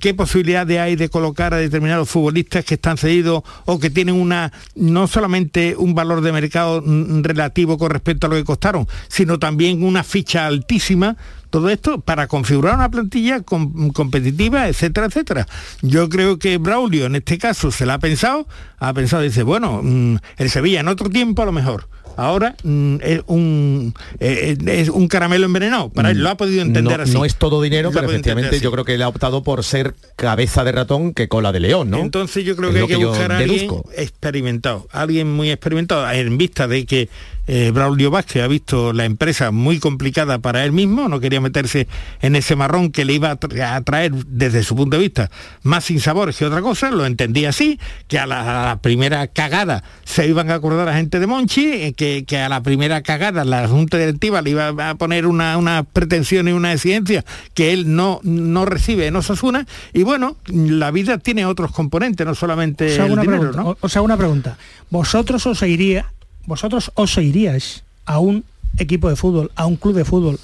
qué 0.00 0.14
posibilidades 0.14 0.80
hay 0.80 0.96
de 0.96 1.08
colocar 1.08 1.54
a 1.54 1.58
determinados 1.58 2.10
futbolistas 2.10 2.64
que 2.64 2.74
están 2.74 2.98
cedidos 2.98 3.44
o 3.66 3.78
que 3.78 3.88
tienen 3.88 4.16
una 4.16 4.50
no 4.74 5.06
solamente 5.06 5.76
un 5.76 5.94
valor 5.94 6.22
de 6.22 6.32
mercado 6.32 6.82
mm, 6.84 7.22
relativo 7.22 7.78
con 7.78 7.90
respecto 7.90 8.26
a 8.26 8.30
lo 8.30 8.34
que 8.34 8.44
costaron, 8.44 8.88
sino 9.06 9.38
también 9.38 9.84
una 9.84 10.02
ficha 10.02 10.44
altísima 10.46 11.16
todo 11.50 11.68
esto 11.68 12.00
para 12.00 12.26
configurar 12.28 12.74
una 12.76 12.90
plantilla 12.90 13.40
com- 13.40 13.90
competitiva, 13.90 14.68
etcétera, 14.68 15.06
etcétera. 15.06 15.46
Yo 15.82 16.08
creo 16.08 16.38
que 16.38 16.58
Braulio 16.58 17.06
en 17.06 17.16
este 17.16 17.38
caso 17.38 17.70
se 17.70 17.86
la 17.86 17.94
ha 17.94 17.98
pensado, 17.98 18.46
ha 18.78 18.92
pensado, 18.94 19.22
dice, 19.22 19.42
bueno, 19.42 19.80
mm, 19.82 20.16
el 20.38 20.50
Sevilla 20.50 20.80
en 20.80 20.88
otro 20.88 21.10
tiempo 21.10 21.42
a 21.42 21.46
lo 21.46 21.52
mejor. 21.52 21.88
Ahora 22.16 22.54
mm, 22.64 22.96
es, 23.02 23.22
un, 23.28 23.94
eh, 24.18 24.56
es 24.66 24.88
un 24.90 25.08
caramelo 25.08 25.46
envenenado. 25.46 25.88
Para 25.90 26.10
él 26.10 26.22
lo 26.22 26.28
ha 26.28 26.36
podido 26.36 26.60
entender 26.60 26.98
no, 26.98 27.04
así. 27.04 27.12
no 27.12 27.24
es 27.24 27.36
todo 27.36 27.62
dinero, 27.62 27.90
Lo 27.90 27.94
pero 27.94 28.10
efectivamente 28.10 28.60
yo 28.60 28.70
creo 28.72 28.84
que 28.84 28.94
él 28.94 29.02
ha 29.02 29.08
optado 29.08 29.42
por 29.42 29.64
ser 29.64 29.94
cabeza 30.16 30.64
de 30.64 30.72
ratón 30.72 31.14
que 31.14 31.28
cola 31.28 31.50
de 31.52 31.60
león, 31.60 31.88
¿no? 31.88 31.98
Entonces 31.98 32.44
yo 32.44 32.56
creo 32.56 32.70
Es 32.70 32.74
que 32.76 32.80
hay 32.82 32.88
que, 32.88 32.96
buscar 33.06 33.32
a 33.32 33.38
alguien 33.38 33.70
experimentado, 33.96 34.86
alguien 34.92 35.32
muy 35.32 35.50
experimentado, 35.50 36.10
en 36.10 36.36
vista 36.36 36.68
de 36.68 36.84
que 36.84 37.08
eh, 37.52 37.72
Braulio 37.72 38.12
Vázquez 38.12 38.42
ha 38.44 38.46
visto 38.46 38.92
la 38.92 39.04
empresa 39.04 39.50
muy 39.50 39.80
complicada 39.80 40.38
para 40.38 40.64
él 40.64 40.70
mismo, 40.70 41.08
no 41.08 41.18
quería 41.18 41.40
meterse 41.40 41.88
en 42.22 42.36
ese 42.36 42.54
marrón 42.54 42.92
que 42.92 43.04
le 43.04 43.14
iba 43.14 43.32
a 43.32 43.40
tra- 43.40 43.74
a 43.74 43.80
traer 43.80 44.12
desde 44.14 44.62
su 44.62 44.76
punto 44.76 44.96
de 44.96 45.02
vista 45.02 45.30
más 45.64 45.84
sinsabores 45.84 46.36
que 46.36 46.44
otra 46.46 46.62
cosa, 46.62 46.90
lo 46.92 47.04
entendía 47.06 47.48
así, 47.48 47.80
que 48.06 48.20
a 48.20 48.26
la, 48.26 48.62
a 48.62 48.66
la 48.66 48.80
primera 48.80 49.26
cagada 49.26 49.82
se 50.04 50.28
iban 50.28 50.48
a 50.50 50.54
acordar 50.54 50.88
a 50.88 50.94
gente 50.94 51.18
de 51.18 51.26
Monchi, 51.26 51.66
eh, 51.72 51.92
que, 51.96 52.24
que 52.24 52.38
a 52.38 52.48
la 52.48 52.62
primera 52.62 53.02
cagada 53.02 53.44
la 53.44 53.66
Junta 53.66 53.98
Directiva 53.98 54.42
le 54.42 54.50
iba 54.50 54.68
a 54.68 54.94
poner 54.94 55.26
una, 55.26 55.56
una 55.56 55.82
pretensión 55.82 56.46
y 56.46 56.52
una 56.52 56.72
exigencia 56.72 57.24
que 57.54 57.72
él 57.72 57.96
no, 57.96 58.20
no 58.22 58.64
recibe 58.64 59.08
en 59.08 59.16
Osasuna, 59.16 59.66
y 59.92 60.04
bueno, 60.04 60.36
la 60.46 60.92
vida 60.92 61.18
tiene 61.18 61.46
otros 61.46 61.72
componentes, 61.72 62.24
no 62.24 62.36
solamente 62.36 62.92
Os 62.92 62.98
hago 62.98 63.06
el 63.06 63.12
una 63.14 63.22
dinero, 63.22 63.40
pregunta. 63.40 63.62
¿no? 63.62 63.70
o- 63.70 63.76
Os 63.80 63.96
hago 63.96 64.04
una 64.04 64.16
pregunta. 64.16 64.56
¿Vosotros 64.90 65.46
os 65.46 65.62
iría, 65.62 66.12
vosotros 66.46 66.90
os 66.94 67.16
iríais 67.18 67.82
a 68.06 68.18
un 68.18 68.44
equipo 68.78 69.08
de 69.08 69.16
fútbol, 69.16 69.50
a 69.56 69.66
un 69.66 69.76
club 69.76 69.94
de 69.94 70.04
fútbol 70.04 70.38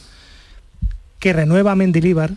que 1.18 1.32
renueva 1.32 1.72
a 1.72 1.76
Mendilíbar 1.76 2.32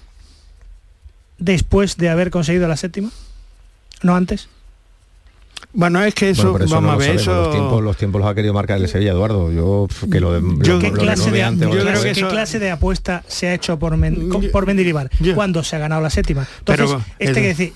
después 1.37 1.97
de 1.97 2.09
haber 2.09 2.31
conseguido 2.31 2.67
la 2.67 2.77
séptima? 2.77 3.09
¿No 4.01 4.15
antes? 4.15 4.47
Bueno, 5.73 6.01
es 6.03 6.15
que 6.15 6.29
eso, 6.29 6.43
Bueno, 6.43 6.53
pero 6.53 6.65
eso 6.65 6.75
vamos 6.75 6.87
no 6.89 6.93
a 6.93 6.97
ver, 6.97 7.15
eso... 7.17 7.31
Los 7.43 7.51
tiempos, 7.51 7.83
los 7.83 7.97
tiempos 7.97 8.21
los 8.21 8.29
ha 8.29 8.33
querido 8.33 8.53
marcar 8.53 8.77
el 8.79 8.87
Sevilla, 8.87 9.11
Eduardo. 9.11 9.51
Yo 9.51 9.87
que 10.09 10.19
lo 10.19 10.31
de 10.33 10.41
Yo- 10.65 10.75
lo- 10.75 10.79
¿Qué, 10.79 10.89
lo 10.89 10.93
clase 10.97 11.31
de, 11.31 11.43
antes 11.43 11.67
clase 12.25 12.71
apuesta 12.71 13.23
se 13.27 13.47
ha 13.49 13.53
hecho 13.53 13.77
por, 13.77 13.95
Men- 13.97 14.29
con- 14.29 14.49
por 14.51 14.65
Mendilibar 14.65 15.09
cuando 15.35 15.61
se 15.63 15.75
ha 15.75 15.79
ganado 15.79 16.01
la 16.01 16.09
séptima? 16.09 16.47
Entonces, 16.59 16.85
Pero, 16.87 17.03
este 17.19 17.41
que 17.41 17.47
decir, 17.49 17.73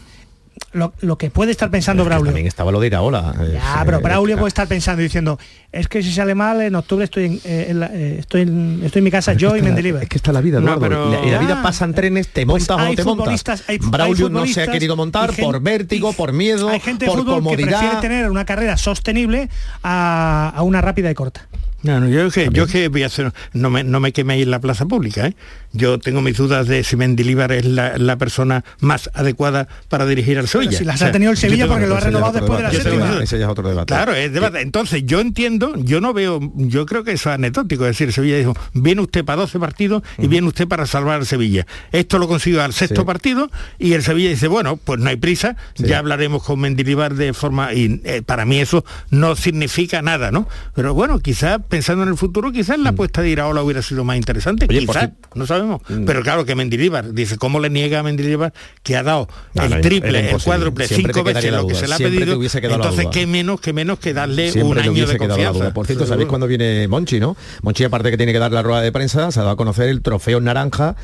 lo, 0.74 0.94
lo 1.02 1.18
que 1.18 1.30
puede 1.30 1.52
estar 1.52 1.70
pensando 1.72 2.04
Braulio. 2.06 2.28
También 2.32 2.48
estaba 2.48 2.72
lo 2.72 2.80
de 2.80 2.88
Iraola. 2.88 3.34
eh, 3.42 3.52
Ya, 3.54 3.82
eh, 3.82 3.84
pero 3.86 4.02
Braulio 4.02 4.38
puede 4.38 4.50
estar 4.50 4.68
pensando 4.68 5.02
y 5.02 5.06
diciendo, 5.06 5.40
es 5.72 5.88
que 5.88 6.04
si 6.04 6.12
sale 6.12 6.36
mal, 6.36 6.62
en 6.62 6.76
octubre 6.76 7.06
estoy 7.06 7.26
en, 7.26 7.34
eh, 7.44 7.68
en 7.70 7.80
la- 7.80 7.88
eh, 7.94 8.18
estoy 8.20 8.42
en, 8.42 8.82
estoy 8.84 9.00
en 9.00 9.04
mi 9.04 9.12
casa, 9.12 9.34
yo 9.34 9.56
y 9.56 9.62
Mendilibar. 9.62 10.04
Es 10.04 10.10
que 10.10 10.18
está 10.18 10.32
la 10.32 10.42
vida, 10.42 10.60
No, 10.60 10.80
pero- 10.80 11.10
La- 11.12 11.26
y 11.26 11.32
la 11.32 11.40
vida 11.40 11.56
Ya. 11.56 11.62
pasan 11.64 11.94
trenes, 11.94 12.28
te 12.30 12.46
Pues 12.46 12.68
montas 12.70 12.78
o 12.78 12.80
hay 12.82 12.90
no 12.92 12.96
te 12.96 13.04
montas. 13.04 13.64
hay 13.68 13.78
fu- 13.80 13.86
hay 13.86 13.90
Braulio 13.92 14.30
no 14.30 14.46
se 14.46 14.62
ha 14.64 14.68
querido 14.68 14.96
montar 14.96 15.30
y 15.32 15.36
gen- 15.36 15.46
por 15.46 15.62
vértigo, 15.62 16.14
por 16.14 16.34
miedo, 16.34 16.70
Hay 16.70 16.80
gente 16.80 17.06
de 17.06 17.12
por 17.12 17.20
fútbol 17.20 17.42
que 17.44 17.50
prefiere 17.56 17.72
comodidad. 17.74 18.02
tener 18.02 18.30
una 18.30 18.46
carrera 18.46 18.78
sostenible 18.78 19.50
a, 19.84 20.52
a 20.56 20.64
una 20.64 20.82
rápida 20.82 21.10
y 21.10 21.14
corta. 21.14 21.48
No, 21.84 22.00
no, 22.00 22.08
yo 22.10 22.30
que, 22.32 22.50
yo 22.52 22.66
que 22.66 22.88
voy 22.88 23.04
a 23.04 23.08
hacer, 23.08 23.32
no 23.54 23.70
me, 23.70 23.84
no 23.84 24.00
me 24.00 24.12
queméis 24.14 24.44
en 24.44 24.52
la 24.52 24.60
plaza 24.60 24.86
pública, 24.86 25.28
¿eh? 25.28 25.36
Yo 25.74 25.98
tengo 26.00 26.22
mis 26.22 26.38
dudas 26.38 26.68
de 26.68 26.84
si 26.84 26.96
Mendilibar 26.96 27.52
es 27.52 27.66
la, 27.66 27.98
la 27.98 28.16
persona 28.18 28.64
más 28.80 29.10
adecuada 29.16 29.68
para 29.90 30.06
dirigir 30.06 30.38
al 30.38 30.48
Sevilla. 30.48 30.78
si 30.78 30.86
las 30.86 31.02
ha 31.02 31.12
tenido 31.12 31.32
el 31.32 31.38
Sevilla 31.38 31.68
porque 31.68 31.88
lo 31.88 31.96
ha 31.98 32.00
renovado 32.00 32.34
después 32.34 32.58
de 32.60 32.64
la 32.64 32.72
séptima. 32.72 32.96
mis 32.96 33.08
dudas. 33.08 33.24
Ese 33.24 33.40
ya 33.40 33.46
es 33.46 33.52
otro 33.52 33.68
debate. 33.68 33.88
Claro, 33.88 34.14
es 34.14 34.32
debate. 34.32 34.62
Entonces, 34.62 35.04
yo 35.06 35.20
entiendo, 35.20 35.74
yo 35.78 36.00
no 36.00 36.14
veo, 36.14 36.40
yo 36.56 36.86
creo 36.86 37.04
que 37.04 37.14
eso 37.14 37.30
es 37.32 37.36
anecdótico. 37.36 37.86
Es 37.86 37.98
decir, 37.98 38.14
Sevilla 38.14 38.38
dijo, 38.38 38.56
viene 38.74 39.02
usted 39.02 39.26
para 39.26 39.42
12 39.42 39.60
partidos 39.60 40.04
y 40.20 40.28
viene 40.28 40.48
usted 40.48 40.68
para 40.68 40.86
salvar 40.86 41.20
al 41.20 41.26
Sevilla. 41.26 41.66
Esto 41.92 42.20
lo 42.20 42.28
consiguió 42.28 42.62
al 42.64 42.74
sexto 42.74 43.02
Sí. 43.02 43.06
partido 43.08 43.50
y 43.80 43.94
el 43.94 44.04
Sevilla 44.04 44.30
dice, 44.30 44.48
bueno, 44.48 44.78
pues 44.78 45.00
no 45.00 45.10
hay 45.10 45.16
prisa, 45.18 45.56
ya 45.76 45.98
hablaremos 45.98 46.44
con 46.44 46.60
Mendilibar 46.60 47.16
de 47.16 47.34
forma... 47.34 47.74
Y 47.74 48.00
eh, 48.04 48.22
para 48.24 48.46
mí 48.46 48.60
eso 48.60 48.86
no 49.10 49.36
significa 49.36 50.02
nada, 50.04 50.30
¿no? 50.32 50.48
Pero 50.76 50.94
bueno, 50.94 51.20
quizás 51.20 51.60
pensando 51.74 52.04
en 52.04 52.10
el 52.10 52.18
futuro, 52.18 52.52
quizás 52.52 52.78
la 52.78 52.92
apuesta 52.92 53.24
de 53.24 53.30
Iraola 53.30 53.64
hubiera 53.64 53.82
sido 53.82 54.04
más 54.04 54.16
interesante. 54.16 54.68
Mm. 54.68 54.70
Oye, 54.70 54.80
quizás, 54.82 55.06
si- 55.06 55.40
no 55.40 55.48
sabemos. 55.48 55.82
Mm. 55.90 56.06
Pero 56.06 56.22
claro 56.22 56.46
que 56.46 56.54
Mendilibar, 56.54 57.14
dice, 57.14 57.40
¿cómo 57.40 57.60
le 57.60 57.72
niega 57.72 57.98
a 57.98 58.04
Mendilibar 58.04 58.54
que 58.84 58.96
ha 58.96 59.02
dado 59.02 59.28
No, 59.56 59.64
el 59.64 59.82
triple, 59.82 60.30
el 60.30 60.40
cuádruple, 60.40 60.88
cinco 60.88 61.24
veces 61.24 61.52
lo 61.52 61.66
que 61.66 61.74
se 61.74 61.88
le 61.88 61.96
ha 61.96 61.98
Siempre 61.98 62.26
pedido? 62.26 62.40
Entonces. 62.76 63.08
¿qué 63.12 63.26
menos, 63.26 63.60
que 63.60 63.74
menos 63.74 63.98
que 63.98 64.14
darle 64.14 64.52
Siempre 64.52 64.84
un 64.84 64.88
año 64.88 65.08
de 65.08 65.18
confianza? 65.18 65.74
Por 65.74 65.88
cierto, 65.88 66.06
¿sabéis 66.06 66.30
cuándo 66.30 66.46
viene 66.46 66.88
Monchi, 66.88 67.20
no? 67.20 67.36
Monchi, 67.64 67.84
aparte 67.86 68.12
que 68.12 68.18
tiene 68.18 68.34
que 68.34 68.40
dar 68.40 68.52
la 68.52 68.62
rueda 68.62 68.82
de 68.82 68.92
prensa, 68.92 69.32
se 69.32 69.40
ha 69.40 69.42
dado 69.44 69.54
a 69.54 69.58
conocer 69.58 69.90
el 69.90 70.04
trofeo 70.04 70.40
naranja 70.42 70.96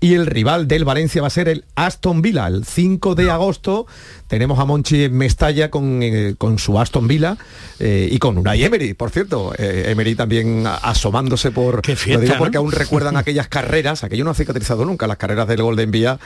y 0.00 0.14
el 0.14 0.26
rival 0.26 0.68
del 0.68 0.84
Valencia 0.84 1.22
va 1.22 1.28
a 1.28 1.30
ser 1.30 1.48
el 1.48 1.64
Aston 1.74 2.22
Villa. 2.22 2.46
El 2.46 2.64
5 2.64 3.14
de 3.14 3.30
agosto 3.30 3.86
tenemos 4.28 4.58
a 4.58 4.64
Monchi 4.64 5.04
en 5.04 5.16
Mestalla 5.16 5.70
con, 5.70 6.02
eh, 6.02 6.34
con 6.36 6.58
su 6.58 6.78
Aston 6.78 7.08
Villa 7.08 7.36
eh, 7.78 8.08
y 8.10 8.18
con 8.18 8.36
Unai 8.38 8.64
Emery, 8.64 8.94
por 8.94 9.10
cierto. 9.10 9.52
Eh, 9.56 9.86
Emery 9.88 10.14
también 10.14 10.64
asomándose 10.66 11.50
por... 11.50 11.84
fiesta, 11.84 12.14
lo 12.14 12.20
digo 12.20 12.34
¿no? 12.34 12.38
porque 12.38 12.58
aún 12.58 12.72
recuerdan 12.72 13.16
aquellas 13.16 13.48
carreras, 13.48 14.04
aquello 14.04 14.24
no 14.24 14.30
ha 14.30 14.34
cicatrizado 14.34 14.84
nunca, 14.84 15.06
las 15.06 15.16
carreras 15.16 15.48
del 15.48 15.62
Golden 15.62 15.90
Villa 15.90 16.18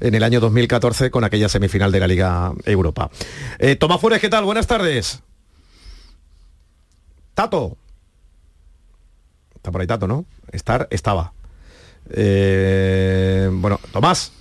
en 0.00 0.14
el 0.14 0.22
año 0.22 0.40
2014 0.40 1.10
con 1.10 1.24
aquella 1.24 1.48
semifinal 1.48 1.92
de 1.92 2.00
la 2.00 2.06
Liga 2.06 2.52
Europa. 2.64 3.10
Tomás 3.78 4.00
Flores, 4.00 4.20
¿qué 4.20 4.28
tal? 4.28 4.44
Buenas 4.44 4.66
tardes. 4.66 5.22
Tato. 7.34 7.76
Está 9.54 9.70
por 9.70 9.80
ahí 9.80 9.86
Tato, 9.86 10.08
¿no? 10.08 10.24
Estar, 10.50 10.88
estaba. 10.90 11.32
Eh, 12.10 13.48
bueno, 13.52 13.80
Tomás. 13.92 14.32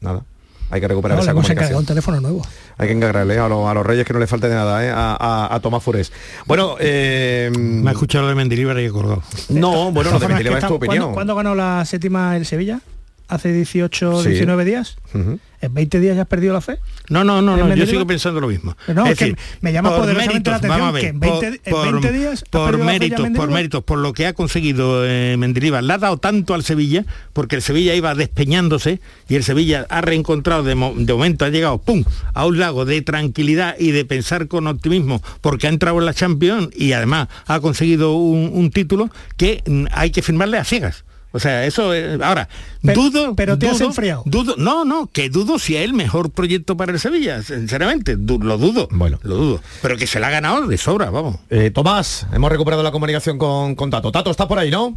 Nada. 0.00 0.22
Hay 0.70 0.80
que 0.80 0.88
recuperar 0.88 1.16
No, 1.18 1.22
esa 1.22 1.32
encargado 1.32 1.50
un 1.52 1.54
comunicación. 1.58 1.86
teléfono 1.86 2.20
nuevo. 2.20 2.42
Hay 2.78 2.88
que 2.88 2.94
encargarle 2.94 3.38
a, 3.38 3.46
los- 3.46 3.68
a 3.68 3.74
los 3.74 3.84
reyes 3.84 4.06
que 4.06 4.14
no 4.14 4.18
le 4.18 4.26
falte 4.26 4.48
de 4.48 4.54
nada, 4.54 4.84
¿eh? 4.84 4.90
a, 4.90 5.16
a- 5.20 5.54
a 5.54 5.60
Tomás 5.60 5.82
Fures. 5.82 6.10
Bueno, 6.46 6.76
eh, 6.80 7.50
Me 7.54 7.90
ha 7.90 7.92
escuchado 7.92 8.22
lo 8.24 8.28
de 8.30 8.34
Mendilibar 8.34 8.78
y 8.80 8.84
he 8.84 8.88
acordado. 8.88 9.22
no, 9.50 9.92
bueno, 9.92 10.10
lo 10.12 10.18
de 10.18 10.28
Mendilibar 10.28 10.58
es 10.60 10.66
tu 10.66 10.74
opinión. 10.74 11.12
¿cuándo, 11.12 11.14
cuándo 11.14 11.34
ganó 11.36 11.54
la 11.54 11.84
séptima 11.84 12.36
el 12.38 12.46
Sevilla? 12.46 12.80
¿Hace 13.28 13.52
18, 13.52 14.22
Sí. 14.22 14.30
19 14.30 14.64
días? 14.64 14.96
Ujú. 15.14 15.38
¿En 15.62 15.72
20 15.72 16.00
días 16.00 16.16
ya 16.16 16.22
has 16.22 16.28
perdido 16.28 16.52
la 16.52 16.60
fe? 16.60 16.78
No, 17.08 17.22
no, 17.22 17.40
no, 17.40 17.56
¿En 17.56 17.68
no 17.68 17.74
yo 17.76 17.86
sigo 17.86 18.04
pensando 18.04 18.40
lo 18.40 18.48
mismo. 18.48 18.76
No, 18.88 19.06
es 19.06 19.16
decir, 19.16 19.38
me 19.60 19.72
llama 19.72 19.90
por 19.90 20.00
poderosamente 20.00 20.50
la 20.50 20.56
atención 20.56 20.78
vamos 20.80 20.88
a 20.88 20.92
ver, 20.92 21.02
que 21.02 21.08
en 21.08 21.20
20 21.20 21.60
por, 21.70 21.86
en 21.86 21.92
20 22.00 22.12
días 22.12 22.42
ha 22.42 22.50
por 22.50 22.78
méritos, 22.78 23.28
por 23.36 23.50
méritos, 23.50 23.84
por 23.84 23.98
lo 24.00 24.12
que 24.12 24.26
ha 24.26 24.32
conseguido 24.32 25.06
eh, 25.06 25.36
Mendilibar, 25.38 25.84
le 25.84 25.92
ha 25.92 25.98
dado 25.98 26.16
tanto 26.16 26.54
al 26.54 26.64
Sevilla, 26.64 27.04
porque 27.32 27.54
el 27.56 27.62
Sevilla 27.62 27.94
iba 27.94 28.12
despeñándose 28.16 29.00
y 29.28 29.36
el 29.36 29.44
Sevilla 29.44 29.86
ha 29.88 30.00
reencontrado 30.00 30.64
de, 30.64 30.74
mo- 30.74 30.94
de 30.96 31.12
momento, 31.12 31.44
ha 31.44 31.48
llegado, 31.48 31.78
¡pum!, 31.78 32.02
a 32.34 32.44
un 32.44 32.58
lago 32.58 32.84
de 32.84 33.00
tranquilidad 33.02 33.76
y 33.78 33.92
de 33.92 34.04
pensar 34.04 34.48
con 34.48 34.66
optimismo, 34.66 35.22
porque 35.40 35.68
ha 35.68 35.70
entrado 35.70 35.98
en 36.00 36.06
la 36.06 36.14
Champions 36.14 36.70
y 36.76 36.92
además 36.92 37.28
ha 37.46 37.60
conseguido 37.60 38.14
un, 38.16 38.50
un 38.52 38.70
título 38.72 39.10
que 39.36 39.62
mm, 39.64 39.84
hay 39.92 40.10
que 40.10 40.22
firmarle 40.22 40.58
a 40.58 40.64
ciegas. 40.64 41.04
O 41.32 41.38
sea, 41.38 41.64
eso 41.66 41.94
es- 41.94 42.20
ahora 42.20 42.48
dudo, 42.82 43.34
pero 43.34 43.58
te 43.58 43.68
has 43.68 43.78
dudo- 43.78 43.88
enfriado. 43.88 44.22
Dudo, 44.26 44.54
no, 44.58 44.84
no, 44.84 45.08
que 45.12 45.28
dudo 45.30 45.58
si 45.58 45.76
es 45.76 45.82
el 45.84 45.94
mejor 45.94 46.30
proyecto 46.30 46.76
para 46.76 46.92
el 46.92 47.00
Sevilla, 47.00 47.42
sinceramente, 47.42 48.16
du- 48.16 48.38
lo 48.38 48.58
dudo. 48.58 48.88
Bueno, 48.90 49.18
lo 49.22 49.36
dudo, 49.36 49.60
pero 49.80 49.96
que 49.96 50.06
se 50.06 50.20
la 50.20 50.28
ha 50.28 50.30
ganado 50.30 50.66
de 50.66 50.76
sobra, 50.78 51.10
vamos. 51.10 51.36
Eh, 51.50 51.70
Tomás, 51.70 52.26
hemos 52.32 52.50
recuperado 52.50 52.82
la 52.82 52.92
comunicación 52.92 53.38
con, 53.38 53.74
con 53.74 53.90
Tato. 53.90 54.12
Tato, 54.12 54.30
¿estás 54.30 54.46
por 54.46 54.58
ahí, 54.58 54.70
no? 54.70 54.96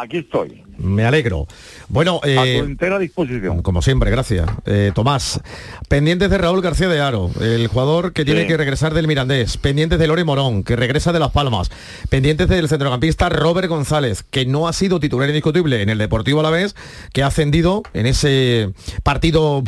Aquí 0.00 0.18
estoy. 0.18 0.62
Me 0.78 1.04
alegro. 1.04 1.48
Bueno, 1.88 2.20
a 2.22 2.28
eh, 2.28 2.58
tu 2.60 2.64
entera 2.64 3.00
disposición. 3.00 3.62
como 3.62 3.82
siempre, 3.82 4.12
gracias. 4.12 4.48
Eh, 4.64 4.92
Tomás, 4.94 5.40
pendientes 5.88 6.30
de 6.30 6.38
Raúl 6.38 6.62
García 6.62 6.88
de 6.88 7.00
Aro, 7.00 7.32
el 7.40 7.66
jugador 7.66 8.12
que 8.12 8.24
tiene 8.24 8.46
que 8.46 8.56
regresar 8.56 8.94
del 8.94 9.08
Mirandés, 9.08 9.56
pendientes 9.56 9.98
de 9.98 10.06
Lore 10.06 10.22
Morón, 10.22 10.62
que 10.62 10.76
regresa 10.76 11.12
de 11.12 11.18
Las 11.18 11.32
Palmas, 11.32 11.72
pendientes 12.10 12.48
del 12.48 12.68
centrocampista 12.68 13.28
Robert 13.28 13.68
González, 13.68 14.22
que 14.22 14.46
no 14.46 14.68
ha 14.68 14.72
sido 14.72 15.00
titular 15.00 15.28
indiscutible 15.28 15.82
en 15.82 15.88
el 15.88 15.98
Deportivo 15.98 16.40
Alavés, 16.40 16.76
que 17.12 17.24
ha 17.24 17.26
ascendido 17.26 17.82
en 17.92 18.06
ese 18.06 18.72
partido 19.02 19.64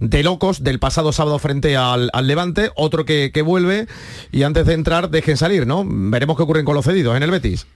de 0.00 0.22
locos 0.24 0.64
del 0.64 0.80
pasado 0.80 1.12
sábado 1.12 1.38
frente 1.38 1.76
al, 1.76 2.10
al 2.12 2.26
Levante, 2.26 2.70
otro 2.74 3.04
que, 3.04 3.30
que 3.32 3.42
vuelve 3.42 3.86
y 4.32 4.42
antes 4.42 4.66
de 4.66 4.74
entrar 4.74 5.10
dejen 5.10 5.36
salir, 5.36 5.64
¿no? 5.64 5.84
Veremos 5.86 6.36
qué 6.36 6.42
ocurren 6.42 6.64
con 6.64 6.74
los 6.74 6.84
cedidos 6.84 7.16
en 7.16 7.22
el 7.22 7.30
Betis. 7.30 7.66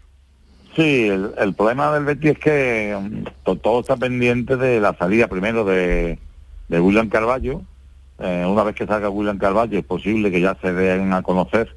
Sí, 0.77 1.07
el, 1.09 1.55
problema 1.55 1.93
del 1.93 2.05
Betis 2.05 2.33
es 2.33 2.39
que 2.39 2.99
mm, 3.01 3.25
to- 3.45 3.57
todo 3.57 3.81
está 3.81 3.97
pendiente 3.97 4.57
de 4.57 4.81
la 4.81 4.95
salida 4.97 5.29
primero 5.29 5.65
de, 5.65 6.19
William 6.69 7.09
Carballo. 7.09 7.63
Eh, 8.19 8.45
una 8.47 8.65
vez 8.65 8.75
que 8.75 8.87
salga 8.87 9.09
William 9.09 9.39
Carballo 9.39 9.79
es 9.79 9.85
posible 9.85 10.31
que 10.31 10.41
ya 10.41 10.57
se 10.61 10.73
den 10.73 11.13
a 11.13 11.23
conocer 11.23 11.77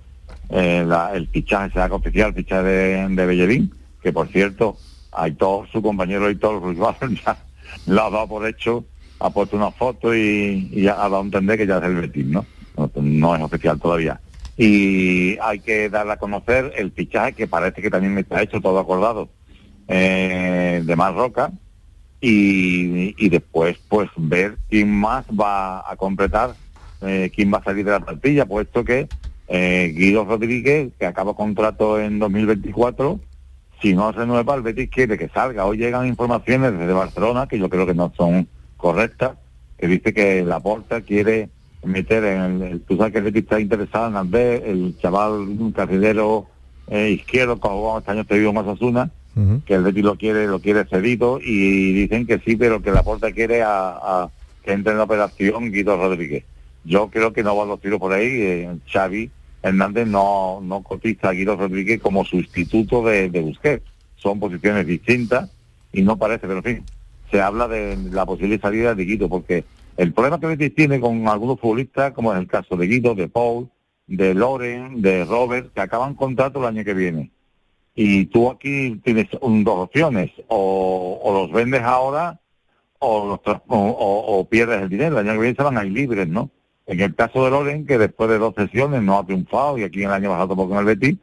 eh, 0.50 0.84
la- 0.88 1.14
el 1.14 1.28
fichaje, 1.28 1.72
se 1.74 1.80
haga 1.80 1.96
oficial, 1.96 2.30
el 2.30 2.36
fichaje 2.36 2.64
de, 2.64 3.08
de 3.10 3.68
que 4.02 4.14
por 4.14 4.28
cierto, 4.30 4.78
Aitor, 5.12 5.68
su 5.70 5.82
compañero 5.82 6.26
Aitor 6.26 6.62
Ruiz 6.62 6.78
ya 7.26 7.38
lo 7.86 8.04
ha 8.04 8.10
dado 8.10 8.28
por 8.28 8.48
hecho, 8.48 8.86
ha 9.20 9.30
puesto 9.30 9.58
una 9.58 9.72
foto 9.72 10.16
y, 10.16 10.88
ha 10.88 10.96
dado 10.96 11.18
a 11.18 11.22
entender 11.22 11.58
que 11.58 11.68
ya 11.68 11.78
es 11.78 11.84
el 11.84 11.96
Betis, 11.96 12.26
¿no? 12.26 12.46
No, 12.76 12.90
no 12.96 13.36
es 13.36 13.42
oficial 13.42 13.80
todavía 13.80 14.20
y 14.58 15.38
hay 15.40 15.60
que 15.60 15.90
darle 15.90 16.14
a 16.14 16.18
conocer 16.18 16.74
el 16.76 16.92
fichaje 16.92 17.34
que 17.34 17.48
parece 17.48 17.82
que 17.82 17.92
también 17.92 18.18
está 18.18 18.42
hecho, 18.42 18.60
todo 18.60 18.80
acordado, 18.80 19.30
eh, 19.88 20.82
de 20.84 20.96
Marroca 20.96 21.52
y, 22.20 23.14
y 23.24 23.30
después 23.30 23.78
pues 23.88 24.10
ver 24.18 24.58
quién 24.70 24.92
más 24.92 25.26
va 25.28 25.90
a 25.90 25.96
completar, 25.96 26.56
eh, 27.02 27.32
quién 27.34 27.54
va 27.54 27.60
a 27.60 27.64
salir 27.64 27.86
de 27.86 27.92
la 27.92 28.00
plantilla, 28.00 28.46
puesto 28.46 28.84
que 28.84 29.08
eh, 29.48 29.94
Guido 29.96 30.26
Rodríguez, 30.26 30.92
que 31.00 31.06
acaba 31.06 31.36
contrato 31.36 32.00
en 32.00 32.20
2024, 32.20 33.20
si 33.82 33.94
no 33.94 34.12
renueva, 34.12 34.56
el 34.56 34.64
Betis 34.64 34.90
quiere 34.90 35.18
que 35.18 35.30
salga. 35.30 35.66
Hoy 35.66 35.78
llegan 35.78 36.08
informaciones 36.08 36.78
desde 36.78 36.92
Barcelona, 36.94 37.48
que 37.48 37.60
yo 37.60 37.70
creo 37.70 37.86
que 37.86 37.94
no 37.94 38.12
son 38.18 38.48
correctas, 38.76 39.38
que 39.78 39.88
dice 39.88 40.14
que 40.14 40.44
la 40.44 40.60
Porta 40.60 41.02
quiere 41.02 41.50
meter 41.84 42.24
en 42.24 42.62
el, 42.62 42.82
tú 42.82 42.98
sabes 42.98 43.14
que 43.14 43.20
el 43.20 43.26
Betis 43.26 43.44
está 43.44 43.60
interesado 43.60 44.08
en 44.08 44.16
Andrés, 44.16 44.62
el 44.66 44.98
chaval 45.00 45.34
un 45.34 45.72
carrilero 45.72 46.48
eh, 46.88 47.12
izquierdo, 47.12 47.60
como 47.60 47.98
este 47.98 48.12
año 48.12 48.26
te 48.26 48.40
digo 48.40 48.54
más 48.54 48.66
Osuna, 48.66 49.12
que 49.66 49.76
el 49.76 49.84
Betis 49.84 50.04
lo 50.04 50.16
quiere, 50.16 50.48
lo 50.48 50.60
quiere 50.60 50.86
cedido 50.86 51.40
y 51.40 51.94
dicen 51.94 52.26
que 52.26 52.40
sí, 52.40 52.56
pero 52.56 52.82
que 52.82 52.92
la 52.92 53.04
Porta 53.04 53.32
quiere 53.32 53.62
a, 53.62 53.90
a 53.92 54.30
que 54.64 54.72
entre 54.72 54.94
en 54.94 54.98
la 54.98 55.04
operación 55.04 55.72
Guido 55.72 55.96
Rodríguez. 55.96 56.44
Yo 56.84 57.10
creo 57.10 57.34
que 57.34 57.44
no 57.44 57.56
van 57.56 57.68
los 57.68 57.80
tiros 57.80 58.00
por 58.00 58.14
ahí, 58.14 58.26
eh, 58.26 58.76
Xavi 58.92 59.30
Hernández 59.62 60.08
no, 60.08 60.60
no 60.64 60.82
cotiza 60.82 61.30
a 61.30 61.34
Guido 61.34 61.56
Rodríguez 61.56 62.02
como 62.02 62.26
sustituto 62.26 63.04
de, 63.04 63.30
de 63.30 63.42
Busquets. 63.42 63.86
Son 64.16 64.40
posiciones 64.40 64.88
distintas 64.88 65.50
y 65.94 66.02
no 66.02 66.18
parece, 66.18 66.48
pero 66.48 66.58
en 66.58 66.64
fin, 66.64 66.84
se 67.30 67.42
habla 67.42 67.68
de 67.68 67.98
la 68.12 68.26
posible 68.26 68.58
salida 68.60 68.96
de 68.96 69.06
Guido, 69.06 69.30
porque 69.30 69.66
el 69.98 70.14
problema 70.14 70.40
que 70.40 70.48
Betis 70.48 70.76
tiene 70.76 71.00
con 71.00 71.28
algunos 71.28 71.60
futbolistas, 71.60 72.14
como 72.14 72.32
es 72.34 72.40
el 72.40 72.48
caso 72.48 72.76
de 72.78 72.88
Guido, 72.88 73.16
de 73.16 73.28
Paul, 73.28 73.70
de 74.08 74.34
Loren, 74.34 75.02
de 75.02 75.26
Robert, 75.26 75.74
que 75.74 75.82
acaban 75.82 76.16
contrato 76.16 76.60
el 76.60 76.66
año 76.66 76.84
que 76.86 76.94
viene. 76.94 77.32
Y 77.96 78.26
tú 78.28 78.50
aquí 78.50 79.02
tienes 79.04 79.28
un- 79.42 79.64
dos 79.64 79.80
opciones, 79.80 80.32
o, 80.48 81.20
los 81.34 81.52
vendes 81.52 81.82
ahora 81.82 82.40
o 83.00 84.48
pierdes 84.50 84.82
el 84.82 84.90
dinero. 84.90 85.20
El 85.20 85.28
año 85.28 85.38
que 85.38 85.42
viene 85.44 85.56
se 85.56 85.64
van 85.64 85.78
a 85.78 85.86
ir 85.86 85.92
libres, 85.92 86.28
¿no? 86.28 86.50
En 86.86 87.02
el 87.02 87.14
caso 87.16 87.44
de 87.44 87.52
Loren, 87.52 87.86
que 87.86 87.98
después 87.98 88.30
de 88.30 88.38
dos 88.38 88.54
sesiones 88.56 89.02
no 89.02 89.20
ha 89.20 89.26
triunfado 89.26 89.78
y 89.78 89.84
aquí 89.84 90.04
en 90.04 90.10
el 90.10 90.14
año 90.16 90.30
pasado 90.30 90.50
tampoco 90.50 90.74
en 90.74 90.80
el 90.80 90.86
Betis, 90.86 91.18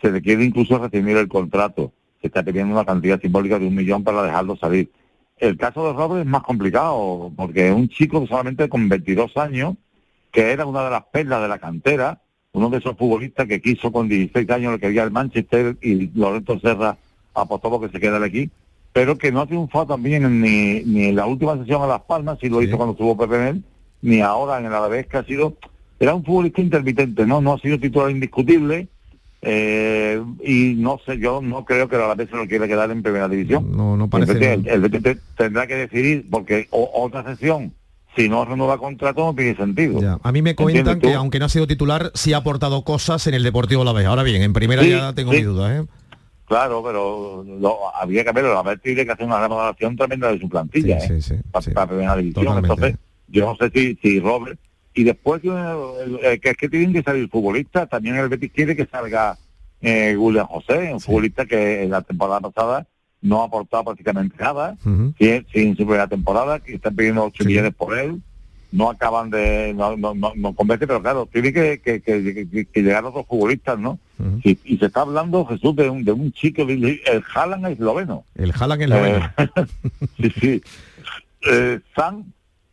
se 0.00 0.10
le 0.10 0.22
quiere 0.22 0.44
incluso 0.44 0.78
recibir 0.78 1.16
el 1.16 1.28
contrato. 1.28 1.92
Se 2.20 2.28
está 2.28 2.42
pidiendo 2.42 2.72
una 2.72 2.84
cantidad 2.84 3.20
simbólica 3.20 3.58
de 3.58 3.66
un 3.66 3.74
millón 3.74 4.02
para 4.04 4.22
dejarlo 4.22 4.56
salir. 4.56 4.90
El 5.42 5.56
caso 5.56 5.84
de 5.88 5.92
Robert 5.92 6.24
es 6.24 6.30
más 6.30 6.44
complicado, 6.44 7.32
porque 7.34 7.66
es 7.66 7.74
un 7.74 7.88
chico 7.88 8.24
solamente 8.28 8.68
con 8.68 8.88
22 8.88 9.36
años, 9.36 9.74
que 10.30 10.52
era 10.52 10.64
una 10.64 10.84
de 10.84 10.90
las 10.90 11.02
perlas 11.06 11.42
de 11.42 11.48
la 11.48 11.58
cantera, 11.58 12.20
uno 12.52 12.70
de 12.70 12.78
esos 12.78 12.96
futbolistas 12.96 13.48
que 13.48 13.60
quiso 13.60 13.90
con 13.90 14.08
16 14.08 14.48
años, 14.50 14.74
le 14.74 14.78
quería 14.78 15.02
el 15.02 15.10
Manchester 15.10 15.76
y 15.82 16.16
Lorenzo 16.16 16.60
Serra 16.60 16.96
apostó 17.34 17.70
porque 17.70 17.92
se 17.92 17.98
queda 17.98 18.24
aquí, 18.24 18.50
pero 18.92 19.18
que 19.18 19.32
no 19.32 19.40
ha 19.40 19.46
triunfado 19.46 19.86
también 19.86 20.40
ni, 20.40 20.84
ni 20.84 21.06
en 21.06 21.16
la 21.16 21.26
última 21.26 21.58
sesión 21.58 21.82
a 21.82 21.88
Las 21.88 22.02
Palmas, 22.02 22.38
si 22.40 22.48
lo 22.48 22.62
hizo 22.62 22.76
cuando 22.76 22.92
estuvo 22.92 23.16
Pepe 23.16 23.38
Mel, 23.38 23.64
ni 24.00 24.20
ahora 24.20 24.60
en 24.60 24.66
el 24.66 24.72
Alavés, 24.72 25.08
que 25.08 25.16
ha 25.16 25.24
sido, 25.24 25.56
era 25.98 26.14
un 26.14 26.24
futbolista 26.24 26.60
intermitente, 26.60 27.26
¿no? 27.26 27.40
No 27.40 27.54
ha 27.54 27.58
sido 27.58 27.80
titular 27.80 28.12
indiscutible, 28.12 28.86
eh, 29.44 30.22
y 30.44 30.74
no 30.78 31.00
sé, 31.04 31.18
yo 31.18 31.40
no 31.42 31.64
creo 31.64 31.88
que 31.88 31.96
el 31.96 32.02
Alavés 32.02 32.30
se 32.30 32.36
lo 32.36 32.46
quiera 32.46 32.68
quedar 32.68 32.90
en 32.92 33.02
primera 33.02 33.28
división. 33.28 33.76
No, 33.76 33.96
no 33.96 34.08
parece. 34.08 34.54
El 34.54 34.66
el 34.68 35.20
tendrá 35.36 35.66
que 35.66 35.74
decidir, 35.74 36.26
porque 36.30 36.68
o- 36.70 36.90
otra 37.04 37.24
sesión, 37.24 37.72
si 38.16 38.28
no 38.28 38.44
renueva 38.44 38.78
contrato, 38.78 39.24
no 39.24 39.34
tiene 39.34 39.56
sentido. 39.56 40.00
Ya, 40.00 40.18
A 40.22 40.30
mí 40.32 40.42
me 40.42 40.50
¿Entiendes 40.50 40.84
cuentan 40.84 41.00
que 41.00 41.14
aunque 41.14 41.38
no 41.40 41.46
ha 41.46 41.48
sido 41.48 41.66
titular, 41.66 42.12
sí 42.14 42.32
ha 42.32 42.36
aportado 42.38 42.84
cosas 42.84 43.26
en 43.26 43.34
el 43.34 43.42
Deportivo 43.42 43.82
La 43.84 43.92
Vez. 43.92 44.06
Ahora 44.06 44.22
bien, 44.22 44.42
en 44.42 44.52
primera 44.52 44.82
Sí, 44.84 44.90
ya 44.90 45.12
tengo 45.12 45.32
sí. 45.32 45.38
mis 45.38 45.46
dudas, 45.46 45.82
¿eh? 45.82 45.86
Claro, 46.46 46.82
pero 46.84 47.42
lo- 47.44 47.96
había 47.96 48.24
que 48.24 48.32
verlo. 48.32 48.56
A 48.56 48.62
ver, 48.62 48.78
tiene 48.78 49.04
que 49.04 49.10
hacer 49.12 49.26
una 49.26 49.40
remodelación 49.40 49.96
tremenda 49.96 50.30
de 50.30 50.38
su 50.38 50.48
plantilla, 50.48 50.98
¿eh? 50.98 51.20
Para 51.72 51.86
primera 51.88 52.14
división. 52.16 52.44
Totalmente. 52.44 52.74
Entonces, 52.74 52.98
yo 53.28 53.46
no 53.46 53.56
sé 53.56 53.70
si, 53.74 53.98
si 54.02 54.20
Robert... 54.20 54.58
Y 54.94 55.04
después 55.04 55.40
que, 55.42 55.48
eh, 56.22 56.38
que 56.40 56.50
es 56.50 56.56
que 56.56 56.68
tienen 56.68 56.92
que 56.92 57.02
salir 57.02 57.28
futbolistas. 57.28 57.88
También 57.88 58.16
el 58.16 58.28
Betis 58.28 58.52
quiere 58.52 58.76
que 58.76 58.86
salga 58.86 59.36
eh, 59.80 60.14
William 60.16 60.46
José, 60.46 60.92
un 60.92 61.00
futbolista 61.00 61.46
que 61.46 61.82
en 61.84 61.90
la 61.90 62.02
temporada 62.02 62.40
pasada 62.40 62.86
no 63.20 63.42
ha 63.42 63.46
aportado 63.46 63.84
prácticamente 63.84 64.36
nada. 64.38 64.76
sin, 65.18 65.46
sin 65.52 65.70
su 65.76 65.84
primera 65.84 66.06
temporada, 66.08 66.58
que 66.60 66.74
están 66.74 66.94
pidiendo 66.96 67.24
8 67.24 67.44
millones 67.44 67.72
por 67.74 67.96
él. 67.98 68.20
No 68.72 68.88
acaban 68.88 69.28
de... 69.28 69.74
No, 69.74 69.96
no, 69.98 70.14
no, 70.14 70.32
no 70.34 70.54
convence, 70.54 70.86
pero 70.86 71.02
claro, 71.02 71.28
tiene 71.30 71.52
que, 71.52 71.78
que, 71.80 72.00
que- 72.00 72.66
que- 72.72 72.82
llegar 72.82 73.04
otros 73.04 73.26
futbolistas, 73.26 73.78
¿no? 73.78 73.98
Y 74.44 74.78
se 74.78 74.86
está 74.86 75.02
hablando, 75.02 75.44
Jesús, 75.44 75.76
de 75.76 75.90
un, 75.90 76.04
de 76.04 76.12
un 76.12 76.32
chico, 76.32 76.62
el 76.62 77.00
Haaland 77.34 77.66
esloveno. 77.66 78.24
El 78.34 78.50
Haaland 78.58 78.82
esloveno. 78.82 79.30
Eh, 79.36 79.46
sí, 80.16 80.32
sí. 80.40 80.62
Eh, 81.50 81.80
Sam 81.94 82.24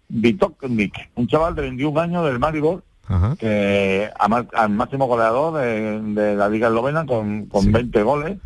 Vitoknik, 0.09 1.09
un 1.15 1.27
chaval 1.27 1.55
de 1.55 1.61
21 1.63 1.99
años 1.99 2.25
del 2.25 2.39
Maribor, 2.39 2.83
Ajá. 3.07 3.35
que 3.39 4.09
ama- 4.19 4.47
al 4.53 4.69
máximo 4.71 5.07
goleador 5.07 5.61
de, 5.61 6.01
de 6.21 6.35
la 6.35 6.49
Liga 6.49 6.67
Eslovena 6.67 7.05
con, 7.05 7.45
con 7.45 7.71
20 7.71 8.03
goles 8.03 8.37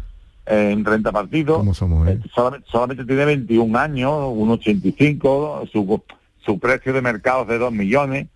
en 0.45 0.83
30 0.83 1.11
partidos. 1.11 1.57
¿Cómo 1.59 1.73
somos, 1.73 2.07
eh? 2.07 2.19
Solamente, 2.35 2.67
solamente 2.69 3.05
tiene 3.05 3.25
21 3.25 3.77
años, 3.79 4.11
1,85, 4.11 5.69
su, 5.71 6.01
su 6.45 6.59
precio 6.59 6.93
de 6.93 7.01
mercado 7.01 7.43
es 7.43 7.47
de 7.49 7.57
2 7.57 7.71
millones 7.71 8.27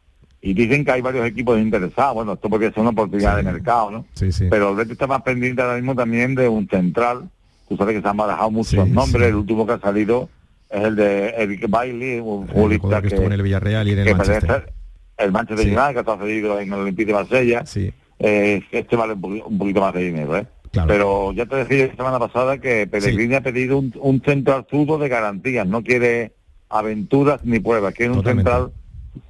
y 0.41 0.53
dicen 0.53 0.85
que 0.85 0.91
hay 0.91 1.01
varios 1.01 1.25
equipos 1.25 1.59
interesados. 1.59 2.15
Bueno, 2.15 2.33
esto 2.33 2.49
porque 2.49 2.67
es 2.67 2.77
una 2.77 2.89
oportunidad 2.89 3.35
de 3.35 3.43
mercado, 3.43 3.91
¿no? 3.91 4.05
Sí, 4.13 4.31
sí. 4.31 4.47
Pero 4.49 4.69
el 4.69 4.75
Betis 4.77 4.93
está 4.93 5.07
más 5.07 5.21
pendiente 5.23 5.61
ahora 5.61 5.75
mismo 5.75 5.95
también 5.95 6.35
de 6.35 6.47
un 6.47 6.67
central. 6.69 7.29
Tú 7.67 7.75
sabes 7.75 7.95
que 7.95 8.01
se 8.01 8.07
han 8.07 8.15
barajado 8.17 8.51
muchos 8.51 8.87
nombres. 8.87 9.27
El 9.27 9.35
último 9.35 9.65
que 9.65 9.73
ha 9.73 9.79
salido 9.79 10.29
es 10.69 10.83
el 10.83 10.95
de 10.95 11.29
Eric 11.29 11.69
Bailey, 11.69 12.19
un 12.19 12.47
futbolista 12.47 13.01
que 13.01 13.07
que, 13.09 13.15
estuvo 13.15 13.27
en 13.27 13.33
el 13.33 13.41
Villarreal 13.41 13.87
y 13.87 13.91
en 13.91 13.99
el 13.99 14.05
que 14.05 14.15
Manchester. 14.15 14.73
el 15.17 15.31
Manchester 15.31 15.65
Sí. 15.65 15.71
United, 15.75 15.93
que 15.93 15.99
está 15.99 16.17
cedido 16.17 16.59
en 16.59 16.67
el 16.73 16.79
Olympique 16.79 17.07
de 17.07 17.13
Marsella. 17.13 17.65
Sí. 17.65 17.93
Eh, 18.19 18.61
este 18.71 18.95
vale 18.95 19.13
un 19.13 19.21
poquito, 19.21 19.47
un 19.47 19.57
poquito 19.57 19.81
más 19.81 19.93
de 19.93 20.03
dinero, 20.03 20.35
¿eh? 20.37 20.45
Pero 20.85 21.31
ya 21.33 21.45
te 21.45 21.55
decía 21.55 21.87
la 21.87 21.95
semana 21.95 22.19
pasada 22.19 22.57
que 22.59 22.85
Pellegrini 22.87 23.35
ha 23.35 23.41
pedido 23.41 23.79
un, 23.79 23.93
un 23.99 24.21
centro 24.21 24.65
zurdo 24.69 24.97
de 24.99 25.07
garantías, 25.09 25.65
no 25.65 25.81
quiere 25.81 26.33
aventuras 26.69 27.43
ni 27.43 27.59
pruebas, 27.59 27.93
que 27.93 28.03
es 28.05 28.09
un 28.09 28.23
central 28.23 28.71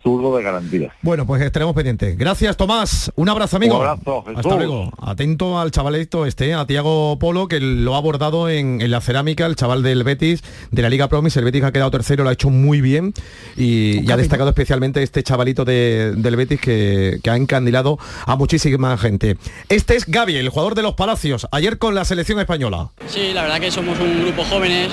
zurdo 0.04 0.36
de 0.38 0.44
garantía. 0.44 0.94
Bueno, 1.02 1.26
pues 1.26 1.42
estaremos 1.42 1.76
pendientes. 1.76 2.18
Gracias, 2.18 2.58
Tomás. 2.58 3.12
Un 3.16 3.30
abrazo, 3.30 3.58
amigo. 3.58 3.76
Un 3.80 3.86
abrazo, 3.88 4.24
Jesús. 4.24 4.40
Hasta 4.40 4.56
luego. 4.56 4.92
Atento 5.02 5.60
al 5.60 5.72
chavalito 5.72 6.26
este, 6.26 6.54
a 6.54 6.66
Tiago 6.66 7.18
Polo, 7.20 7.48
que 7.48 7.60
lo 7.60 7.96
ha 7.96 7.98
abordado 7.98 8.50
en, 8.50 8.82
en 8.82 8.92
la 8.92 9.02
cerámica, 9.02 9.46
el 9.46 9.56
chaval 9.56 9.84
del 9.84 10.04
Betis, 10.04 10.44
de 10.72 10.82
la 10.82 10.90
Liga 10.90 11.08
Promis. 11.08 11.36
El 11.38 11.46
Betis 11.46 11.64
ha 11.64 11.72
quedado 11.72 11.92
tercero, 11.92 12.24
lo 12.24 12.30
ha 12.30 12.34
hecho 12.34 12.50
muy 12.50 12.82
bien 12.82 13.14
y, 13.56 14.06
y 14.08 14.12
ha 14.12 14.18
destacado 14.18 14.50
especialmente 14.50 15.04
este 15.04 15.24
chavalito 15.24 15.66
de- 15.66 16.14
del 16.16 16.36
Betis 16.36 16.60
que, 16.62 17.20
que 17.24 17.30
ha 17.30 17.36
encandilado 17.36 17.98
a 18.26 18.36
muchísima 18.36 18.98
gente. 18.98 19.38
Este 19.70 19.96
es 19.96 20.06
Gaby, 20.06 20.36
el 20.38 20.50
jugador 20.50 20.76
de 20.76 20.82
los 20.84 20.94
Palacios, 20.94 21.48
ayer 21.52 21.78
con 21.78 21.96
la 21.96 22.06
selección 22.06 22.40
española. 22.40 22.90
Sí, 23.08 23.32
la 23.34 23.44
verdad 23.44 23.60
que 23.60 23.72
somos 23.72 24.00
un 24.00 24.22
grupo 24.24 24.44
jóvenes 24.44 24.90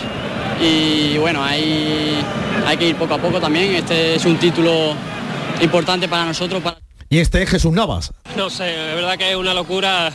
y 0.61 1.19
bueno, 1.19 1.43
hay, 1.43 2.17
hay 2.67 2.77
que 2.77 2.89
ir 2.89 2.97
poco 2.97 3.15
a 3.15 3.19
poco 3.19 3.41
también. 3.41 3.75
Este 3.75 4.15
es 4.15 4.25
un 4.25 4.37
título 4.39 4.95
importante 5.61 6.09
para 6.09 6.25
nosotros. 6.25 6.63
Para... 6.63 6.79
Y 7.09 7.19
este 7.19 7.43
es 7.43 7.51
Jesús 7.51 7.73
Navas. 7.73 8.13
No 8.37 8.51
sé, 8.51 8.65
de 8.65 8.95
verdad 8.95 9.17
que 9.17 9.31
es 9.31 9.37
una 9.37 9.55
locura, 9.55 10.13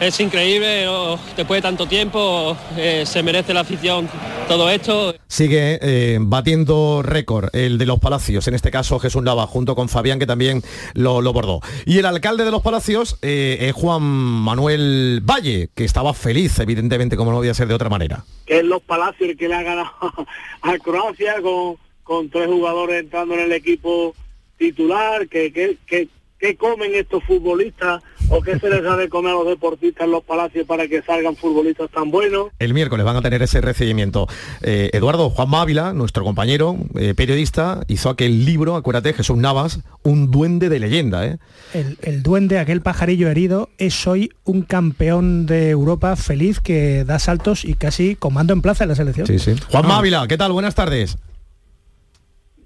es 0.00 0.20
increíble, 0.20 0.84
¿no? 0.84 1.18
después 1.36 1.58
de 1.58 1.62
tanto 1.62 1.86
tiempo 1.86 2.56
eh, 2.76 3.04
se 3.06 3.22
merece 3.22 3.54
la 3.54 3.60
afición 3.60 4.08
todo 4.46 4.70
esto. 4.70 5.14
Sigue 5.26 5.78
eh, 5.82 6.18
batiendo 6.20 7.02
récord 7.02 7.48
el 7.54 7.78
de 7.78 7.86
los 7.86 7.98
Palacios, 7.98 8.46
en 8.48 8.54
este 8.54 8.70
caso 8.70 8.98
Jesús 8.98 9.22
Nava, 9.22 9.46
junto 9.46 9.74
con 9.74 9.88
Fabián, 9.88 10.18
que 10.18 10.26
también 10.26 10.62
lo, 10.94 11.20
lo 11.20 11.32
bordó. 11.32 11.60
Y 11.86 11.98
el 11.98 12.06
alcalde 12.06 12.44
de 12.44 12.50
los 12.50 12.62
Palacios 12.62 13.18
eh, 13.22 13.58
es 13.60 13.72
Juan 13.72 14.02
Manuel 14.02 15.20
Valle, 15.22 15.70
que 15.74 15.84
estaba 15.84 16.14
feliz, 16.14 16.58
evidentemente, 16.58 17.16
como 17.16 17.30
no 17.30 17.38
podía 17.38 17.54
ser 17.54 17.68
de 17.68 17.74
otra 17.74 17.88
manera. 17.88 18.24
que 18.46 18.58
es 18.58 18.64
los 18.64 18.82
Palacios 18.82 19.30
el 19.30 19.36
que 19.36 19.48
le 19.48 19.54
ha 19.54 19.62
ganado 19.62 19.90
a 20.62 20.78
Croacia 20.78 21.40
con, 21.40 21.76
con 22.02 22.28
tres 22.28 22.46
jugadores 22.48 23.02
entrando 23.02 23.34
en 23.34 23.40
el 23.40 23.52
equipo 23.52 24.14
titular, 24.58 25.28
que, 25.28 25.52
que, 25.52 25.76
que, 25.86 26.08
que 26.38 26.56
comen 26.56 26.94
estos 26.94 27.22
futbolistas 27.24 28.02
o 28.28 28.40
qué 28.42 28.58
se 28.58 28.68
les 28.68 28.82
da 28.82 28.96
de 28.96 29.08
comer 29.08 29.32
a 29.32 29.34
los 29.36 29.46
deportistas 29.46 30.04
en 30.04 30.12
los 30.12 30.24
Palacios 30.24 30.66
para 30.66 30.86
que 30.88 31.02
salgan 31.02 31.36
futbolistas 31.36 31.90
tan 31.90 32.10
buenos. 32.10 32.48
El 32.58 32.74
miércoles 32.74 33.04
van 33.04 33.16
a 33.16 33.22
tener 33.22 33.42
ese 33.42 33.60
recibimiento. 33.60 34.26
Eh, 34.62 34.90
Eduardo 34.92 35.30
Juan 35.30 35.48
Mávila, 35.48 35.92
nuestro 35.92 36.24
compañero 36.24 36.76
eh, 36.96 37.14
periodista, 37.14 37.82
hizo 37.88 38.10
aquel 38.10 38.44
libro, 38.44 38.76
acuérdate, 38.76 39.12
Jesús 39.12 39.36
Navas, 39.36 39.80
un 40.02 40.30
duende 40.30 40.68
de 40.68 40.80
leyenda. 40.80 41.26
¿eh? 41.26 41.38
El, 41.72 41.98
el 42.02 42.22
duende, 42.22 42.58
aquel 42.58 42.82
pajarillo 42.82 43.28
herido, 43.28 43.70
es 43.78 44.06
hoy 44.06 44.30
un 44.44 44.62
campeón 44.62 45.46
de 45.46 45.70
Europa 45.70 46.16
feliz 46.16 46.60
que 46.60 47.04
da 47.04 47.18
saltos 47.18 47.64
y 47.64 47.74
casi 47.74 48.16
comando 48.16 48.52
en 48.52 48.62
plaza 48.62 48.84
en 48.84 48.90
la 48.90 48.96
selección. 48.96 49.26
Sí, 49.26 49.38
sí. 49.38 49.54
Juan 49.70 49.86
Mávila, 49.86 50.26
¿qué 50.28 50.36
tal? 50.36 50.52
Buenas 50.52 50.74
tardes. 50.74 51.16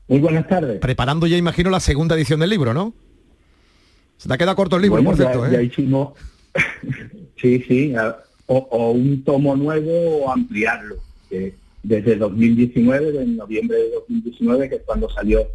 Muy 0.08 0.20
buenas 0.20 0.48
tardes. 0.48 0.80
Preparando 0.80 1.26
ya, 1.26 1.36
imagino, 1.36 1.68
la 1.70 1.80
segunda 1.80 2.14
edición 2.16 2.40
del 2.40 2.50
libro, 2.50 2.72
¿no? 2.72 2.94
Se 4.18 4.28
te 4.28 4.34
ha 4.34 4.38
quedado 4.38 4.56
corto 4.56 4.76
el 4.76 4.82
libro, 4.82 4.96
Bueno, 5.02 5.10
por 5.10 5.18
ya- 5.18 5.30
cierto. 5.32 5.46
¿eh? 5.46 5.50
ya 5.52 5.62
hicimos, 5.62 6.12
sí, 7.40 7.64
sí, 7.66 7.94
o, 8.46 8.56
o 8.56 8.90
un 8.92 9.22
tomo 9.24 9.56
nuevo 9.56 9.90
o 10.24 10.30
ampliarlo. 10.32 10.96
que 11.30 11.54
desde 11.82 12.16
2019, 12.16 13.12
de 13.12 13.26
noviembre 13.26 13.76
de 13.78 13.90
2019, 13.92 14.68
que 14.68 14.74
es 14.76 14.82
cuando 14.84 15.08
salió 15.08 15.46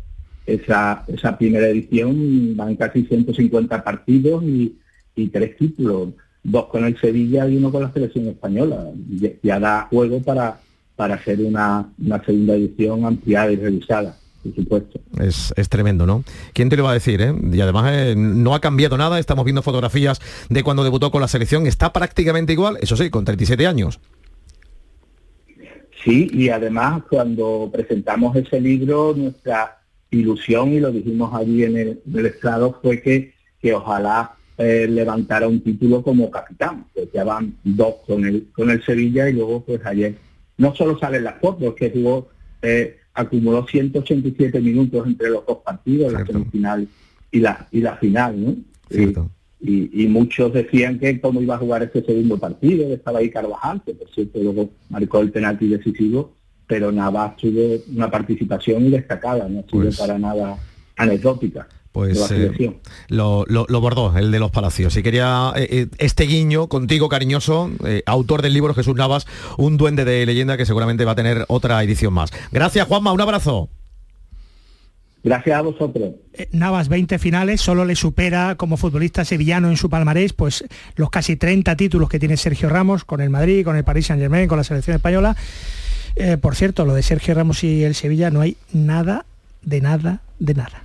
esa, 0.45 1.03
esa 1.07 1.37
primera 1.37 1.67
edición, 1.67 2.55
van 2.55 2.75
casi 2.75 3.03
150 3.03 3.83
partidos 3.83 4.43
y, 4.43 4.77
y 5.15 5.27
tres 5.27 5.57
títulos, 5.57 6.09
dos 6.43 6.65
con 6.67 6.85
el 6.85 6.99
Sevilla 6.99 7.47
y 7.47 7.57
uno 7.57 7.71
con 7.71 7.83
la 7.83 7.91
selección 7.91 8.27
española. 8.27 8.89
Ya, 9.19 9.29
ya 9.43 9.59
da 9.59 9.87
juego 9.89 10.21
para, 10.21 10.59
para 10.95 11.15
hacer 11.15 11.39
una, 11.41 11.89
una 12.03 12.23
segunda 12.23 12.55
edición 12.55 13.05
ampliada 13.05 13.51
y 13.51 13.55
revisada, 13.57 14.17
por 14.43 14.55
supuesto. 14.55 14.99
Es, 15.19 15.53
es 15.55 15.69
tremendo, 15.69 16.05
¿no? 16.05 16.23
¿Quién 16.53 16.69
te 16.69 16.77
lo 16.77 16.83
va 16.83 16.91
a 16.91 16.95
decir? 16.95 17.21
eh? 17.21 17.33
Y 17.51 17.61
además 17.61 17.91
eh, 17.93 18.15
no 18.15 18.53
ha 18.53 18.59
cambiado 18.59 18.97
nada, 18.97 19.19
estamos 19.19 19.45
viendo 19.45 19.61
fotografías 19.61 20.21
de 20.49 20.63
cuando 20.63 20.83
debutó 20.83 21.11
con 21.11 21.21
la 21.21 21.27
selección, 21.27 21.65
está 21.67 21.93
prácticamente 21.93 22.53
igual, 22.53 22.77
eso 22.81 22.95
sí, 22.97 23.09
con 23.09 23.25
37 23.25 23.65
años. 23.67 23.99
Sí, 26.03 26.29
y 26.33 26.49
además 26.49 27.03
cuando 27.09 27.69
presentamos 27.71 28.35
ese 28.35 28.59
libro, 28.59 29.13
nuestra 29.15 29.79
ilusión, 30.11 30.73
y 30.73 30.79
lo 30.79 30.91
dijimos 30.91 31.33
allí 31.33 31.63
en 31.63 31.77
el, 31.77 32.01
en 32.05 32.19
el 32.19 32.25
estrado, 32.25 32.77
fue 32.81 33.01
que, 33.01 33.33
que 33.61 33.73
ojalá 33.73 34.35
eh, 34.57 34.85
levantara 34.89 35.47
un 35.47 35.61
título 35.61 36.03
como 36.03 36.29
capitán, 36.29 36.85
pues 36.93 37.07
ya 37.13 37.23
van 37.23 37.55
dos 37.63 37.95
con 38.05 38.25
el, 38.25 38.49
con 38.53 38.69
el 38.69 38.83
Sevilla 38.83 39.29
y 39.29 39.33
luego 39.33 39.63
pues 39.63 39.83
ayer 39.85 40.15
no 40.57 40.75
solo 40.75 40.99
salen 40.99 41.23
las 41.23 41.39
fotos, 41.39 41.73
que 41.73 41.89
jugó, 41.89 42.29
eh, 42.61 42.99
acumuló 43.13 43.65
187 43.67 44.59
minutos 44.59 45.05
entre 45.07 45.29
los 45.29 45.45
dos 45.45 45.59
partidos, 45.63 46.11
la 46.13 46.25
semifinal 46.25 46.87
y 47.31 47.39
la, 47.39 47.67
y 47.71 47.81
la 47.81 47.95
final, 47.97 48.43
¿no? 48.43 48.55
Y, 48.89 49.13
y, 49.59 50.03
y 50.03 50.07
muchos 50.07 50.51
decían 50.53 50.99
que 50.99 51.19
cómo 51.21 51.41
iba 51.41 51.55
a 51.55 51.59
jugar 51.59 51.83
ese 51.83 52.03
segundo 52.03 52.37
partido, 52.37 52.87
que 52.87 52.93
estaba 52.95 53.19
ahí 53.19 53.29
Carvajal, 53.29 53.81
que 53.85 53.93
por 53.93 54.09
cierto 54.09 54.39
luego 54.41 54.69
marcó 54.89 55.19
el 55.21 55.31
penalti 55.31 55.67
decisivo, 55.67 56.33
pero 56.67 56.91
Navas 56.91 57.37
tuvo 57.37 57.81
una 57.95 58.09
participación 58.09 58.89
destacada, 58.91 59.47
no 59.47 59.61
sido 59.63 59.83
Pues- 59.83 59.97
para 59.97 60.17
nada 60.17 60.57
anecdótica. 60.97 61.67
Pues 61.93 62.29
eh, 62.31 62.73
lo, 63.07 63.45
lo- 63.47 63.65
lo 63.69 63.79
bordó, 63.79 64.17
el 64.17 64.31
de 64.31 64.39
los 64.39 64.51
palacios. 64.51 64.97
Y 64.97 65.03
quería 65.03 65.53
eh, 65.55 65.67
eh, 65.69 65.87
este 65.99 66.25
guiño 66.25 66.67
contigo, 66.67 67.07
cariñoso, 67.07 67.69
eh, 67.85 68.03
autor 68.07 68.41
del 68.41 68.51
libro 68.53 68.73
Jesús 68.73 68.95
Navas, 68.95 69.25
un 69.57 69.77
duende 69.77 70.03
de 70.03 70.25
leyenda 70.25 70.57
que 70.57 70.65
seguramente 70.65 71.05
va 71.05 71.11
a 71.11 71.15
tener 71.15 71.45
otra 71.47 71.81
edición 71.83 72.11
más. 72.13 72.31
Gracias, 72.51 72.87
Juanma, 72.87 73.13
un 73.13 73.21
abrazo. 73.21 73.69
Gracias 75.23 75.55
a 75.57 75.61
vosotros. 75.61 76.15
Eh, 76.33 76.49
Navas 76.51 76.89
20 76.89 77.17
finales, 77.17 77.61
solo 77.61 77.85
le 77.85 77.95
supera 77.95 78.55
como 78.55 78.75
futbolista 78.75 79.23
sevillano 79.23 79.69
en 79.69 79.77
su 79.77 79.89
palmarés 79.89 80.33
pues 80.33 80.65
los 80.97 81.09
casi 81.09 81.37
30 81.37 81.75
títulos 81.77 82.09
que 82.09 82.19
tiene 82.19 82.35
Sergio 82.35 82.67
Ramos 82.69 83.05
con 83.05 83.21
el 83.21 83.29
Madrid, 83.29 83.63
con 83.63 83.77
el 83.77 83.85
Paris 83.85 84.07
Saint 84.07 84.21
Germain, 84.21 84.49
con 84.49 84.57
la 84.57 84.65
selección 84.65 84.95
española. 84.97 85.37
Eh, 86.15 86.37
por 86.37 86.55
cierto, 86.55 86.85
lo 86.85 86.93
de 86.93 87.03
Sergio 87.03 87.35
Ramos 87.35 87.63
y 87.63 87.83
el 87.83 87.95
Sevilla 87.95 88.31
no 88.31 88.41
hay 88.41 88.57
nada, 88.73 89.25
de 89.61 89.79
nada, 89.79 90.21
de 90.39 90.55
nada. 90.55 90.82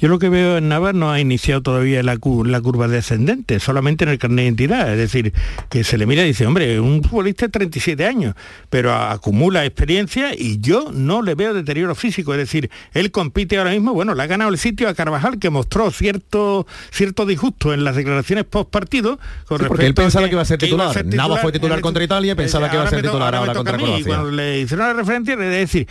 Yo 0.00 0.08
lo 0.08 0.18
que 0.18 0.28
veo 0.28 0.58
en 0.58 0.68
Navas 0.68 0.94
no 0.94 1.10
ha 1.10 1.18
iniciado 1.20 1.60
todavía 1.62 2.02
la, 2.02 2.16
cu- 2.18 2.44
la 2.44 2.60
curva 2.60 2.86
descendente, 2.88 3.58
solamente 3.60 4.04
en 4.04 4.10
el 4.10 4.18
carnet 4.18 4.36
de 4.38 4.44
identidad. 4.44 4.92
Es 4.92 4.98
decir, 4.98 5.32
que 5.70 5.82
se 5.82 5.98
le 5.98 6.06
mira 6.06 6.22
y 6.22 6.28
dice, 6.28 6.46
hombre, 6.46 6.78
un 6.78 7.02
futbolista 7.02 7.46
de 7.46 7.50
37 7.52 8.06
años, 8.06 8.34
pero 8.70 8.94
acumula 8.94 9.64
experiencia 9.64 10.34
y 10.36 10.60
yo 10.60 10.90
no 10.92 11.22
le 11.22 11.34
veo 11.34 11.52
deterioro 11.52 11.94
físico. 11.94 12.32
Es 12.32 12.38
decir, 12.38 12.70
él 12.94 13.10
compite 13.10 13.58
ahora 13.58 13.70
mismo, 13.72 13.92
bueno, 13.92 14.14
le 14.14 14.22
ha 14.22 14.26
ganado 14.26 14.50
el 14.50 14.58
sitio 14.58 14.88
a 14.88 14.94
Carvajal, 14.94 15.38
que 15.38 15.50
mostró 15.50 15.90
cierto, 15.90 16.66
cierto 16.92 17.26
disgusto 17.26 17.74
en 17.74 17.82
las 17.84 17.96
declaraciones 17.96 18.44
post 18.44 18.70
partido. 18.70 19.18
Sí, 19.48 19.56
porque 19.66 19.86
él 19.86 19.94
pensaba 19.94 20.26
que 20.28 20.32
iba 20.34 20.42
a 20.42 20.44
ser 20.44 20.58
titular. 20.58 21.04
Navas 21.06 21.40
fue 21.42 21.50
titular 21.52 21.80
contra 21.80 22.04
Italia 22.04 22.32
y 22.32 22.36
pensaba 22.36 22.70
que 22.70 22.76
iba 22.76 22.84
a 22.84 22.90
ser 22.90 23.02
titular 23.02 23.34
ahora 23.34 23.52
contra 23.54 23.76
Y 23.76 23.80
Croacia. 23.82 24.06
cuando 24.06 24.30
le 24.30 24.60
hicieron 24.60 24.86
la 24.86 24.92
referencia, 24.94 25.34
le 25.36 25.44
de 25.46 25.56
decir, 25.58 25.88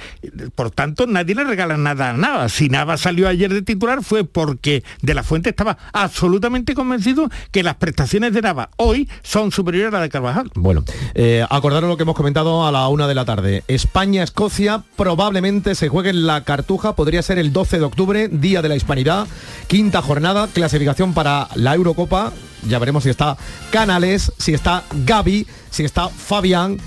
por 0.56 0.72
tanto, 0.72 1.08
nadie 1.08 1.36
le 1.36 1.44
regala 1.44 1.76
nada 1.78 2.12
a 2.12 2.14
Navas. 2.14 2.54
Si 2.54 2.70
Navas 2.70 3.02
salió 3.02 3.28
ayer 3.28 3.54
de 3.54 3.62
titular 3.62 3.97
fue 4.02 4.24
porque 4.24 4.84
De 5.02 5.14
La 5.14 5.24
Fuente 5.24 5.50
estaba 5.50 5.78
absolutamente 5.94 6.74
convencido 6.74 7.30
que 7.52 7.64
las 7.64 7.76
prestaciones 7.76 8.34
de 8.34 8.42
Navas 8.42 8.70
hoy 8.78 9.10
son 9.24 9.52
superiores 9.52 9.90
a 9.94 9.98
las 9.98 10.04
de 10.04 10.10
Carvajal. 10.10 10.52
Bueno, 10.56 10.84
eh, 11.14 11.46
acordaros 11.50 11.90
lo 11.90 11.98
que 11.98 12.04
hemos 12.04 12.16
comentado 12.16 12.66
a 12.66 12.72
la 12.72 12.88
una 12.88 13.08
de 13.08 13.16
la 13.16 13.26
tarde. 13.26 13.64
España-Escocia 13.68 14.84
probablemente 14.96 15.76
se 15.76 15.90
juegue 15.90 16.10
en 16.10 16.26
la 16.26 16.44
Cartuja, 16.44 16.96
podría 16.96 17.22
ser 17.22 17.40
el 17.40 17.54
12 17.54 17.80
de 17.80 17.86
octubre, 17.86 18.28
Día 18.28 18.62
de 18.62 18.70
la 18.70 18.76
Hispanidad, 18.76 19.28
quinta 19.68 20.02
jornada, 20.02 20.48
clasificación 20.48 21.14
para 21.14 21.50
la 21.56 21.76
Eurocopa. 21.76 22.34
Ya 22.68 22.80
veremos 22.80 23.04
si 23.04 23.10
está 23.10 23.38
Canales, 23.72 24.32
si 24.38 24.54
está 24.54 24.84
Gaby, 25.06 25.48
si 25.70 25.84
está 25.84 26.10
Fabián 26.10 26.78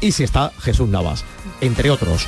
y 0.00 0.12
si 0.12 0.24
está 0.24 0.52
Jesús 0.60 0.88
Navas, 0.88 1.24
entre 1.60 1.90
otros. 1.90 2.26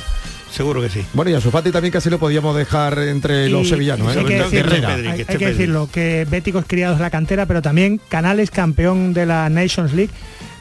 Seguro 0.51 0.81
que 0.81 0.89
sí. 0.89 1.05
Bueno, 1.13 1.31
y 1.31 1.33
a 1.33 1.41
Sufati 1.41 1.71
también 1.71 1.91
casi 1.93 2.09
lo 2.09 2.19
podíamos 2.19 2.55
dejar 2.55 2.99
entre 2.99 3.49
los 3.49 3.69
sevillanos, 3.69 4.13
¿eh? 4.15 4.19
hay 4.19 4.25
que, 4.25 4.33
decirlo, 4.35 4.59
Herrera. 4.59 4.93
hay- 4.95 5.07
hay 5.27 5.37
que 5.37 5.45
decirlo, 5.47 5.89
que 5.91 6.27
béticos 6.29 6.65
criados 6.67 6.97
de 6.97 7.03
la 7.03 7.09
cantera, 7.09 7.45
pero 7.45 7.61
también 7.61 7.99
Canales 8.09 8.51
campeón 8.51 9.13
de 9.13 9.25
la 9.25 9.49
Nations 9.49 9.93
League. 9.93 10.11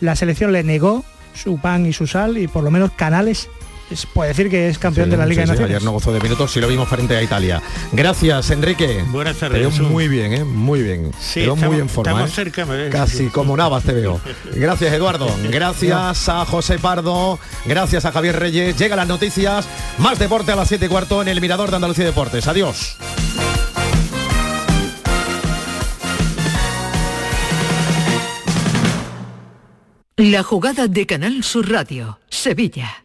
La 0.00 0.14
selección 0.16 0.52
le 0.52 0.62
negó 0.62 1.04
su 1.34 1.58
pan 1.60 1.86
y 1.86 1.92
su 1.92 2.06
sal 2.06 2.38
y 2.38 2.46
por 2.48 2.62
lo 2.64 2.70
menos 2.70 2.92
Canales 2.92 3.40
es- 3.40 3.48
puede 4.12 4.28
decir 4.28 4.48
que 4.50 4.68
es 4.68 4.78
campeón 4.78 5.06
Sí, 5.06 5.10
de 5.12 5.16
la 5.16 5.26
Liga 5.26 5.42
sí, 5.42 5.50
de 5.50 5.56
sí, 5.56 5.62
Naciones. 5.62 5.76
ayer 5.76 5.84
no 5.84 5.92
gozó 5.92 6.12
de 6.12 6.20
minutos, 6.20 6.50
sí 6.52 6.60
lo 6.60 6.68
vimos 6.68 6.88
frente 6.88 7.16
a 7.16 7.22
Italia. 7.22 7.60
Gracias, 7.92 8.50
Enrique. 8.50 9.04
Buenas 9.08 9.34
Te 9.36 9.40
tardes, 9.48 9.78
veo 9.78 9.88
muy 9.88 10.08
bien, 10.08 10.32
¿eh? 10.32 10.44
Muy 10.44 10.82
bien. 10.82 11.12
Sí, 11.20 11.34
te 11.34 11.40
veo 11.40 11.54
estamos- 11.54 11.72
muy 11.74 11.80
en 11.82 11.88
forma. 11.88 12.10
estamos 12.12 12.30
¿eh? 12.30 12.34
cerca, 12.34 12.66
me 12.66 12.76
ves. 12.76 12.92
Casi 12.92 13.26
como 13.28 13.56
Navas 13.56 13.84
te 13.84 13.92
veo. 13.92 14.20
Gracias, 14.54 14.92
Eduardo. 14.92 15.28
Gracias 15.50 16.28
a 16.28 16.44
José 16.44 16.78
Pardo. 16.78 17.38
Gracias 17.66 18.04
a 18.04 18.12
Javier 18.12 18.38
Reyes. 18.38 18.76
Llegan 18.76 18.98
las 18.98 19.08
noticias. 19.08 19.66
Más 19.98 20.18
deporte 20.18 20.52
a 20.52 20.56
las 20.56 20.68
7 20.68 20.86
y 20.86 20.88
cuarto 20.88 21.22
en 21.22 21.28
el 21.28 21.40
Mirador 21.40 21.70
de 21.70 21.76
Andalucía 21.76 22.04
Deportes. 22.04 22.46
Adiós. 22.48 22.96
La 30.16 30.42
jugada 30.42 30.86
de 30.86 31.06
Canal 31.06 31.42
Sur 31.42 31.70
Radio, 31.70 32.18
Sevilla, 32.28 33.04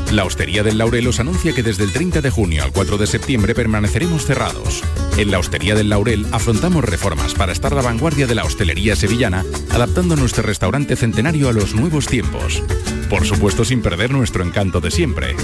la 0.11 0.25
Hostería 0.25 0.61
del 0.61 0.77
Laurel 0.77 1.07
os 1.07 1.19
anuncia 1.21 1.53
que 1.53 1.63
desde 1.63 1.85
el 1.85 1.93
30 1.93 2.21
de 2.21 2.29
junio 2.29 2.63
al 2.63 2.73
4 2.73 2.97
de 2.97 3.07
septiembre 3.07 3.55
permaneceremos 3.55 4.25
cerrados. 4.25 4.83
En 5.17 5.31
la 5.31 5.39
Hostería 5.39 5.73
del 5.73 5.89
Laurel 5.89 6.25
afrontamos 6.31 6.83
reformas 6.83 7.33
para 7.33 7.53
estar 7.53 7.71
la 7.71 7.81
vanguardia 7.81 8.27
de 8.27 8.35
la 8.35 8.43
hostelería 8.43 8.95
sevillana, 8.95 9.45
adaptando 9.69 10.17
nuestro 10.17 10.43
restaurante 10.43 10.97
centenario 10.97 11.47
a 11.47 11.53
los 11.53 11.75
nuevos 11.75 12.07
tiempos. 12.07 12.61
Por 13.09 13.25
supuesto 13.25 13.63
sin 13.63 13.81
perder 13.81 14.11
nuestro 14.11 14.43
encanto 14.43 14.81
de 14.81 14.91
siempre. 14.91 15.35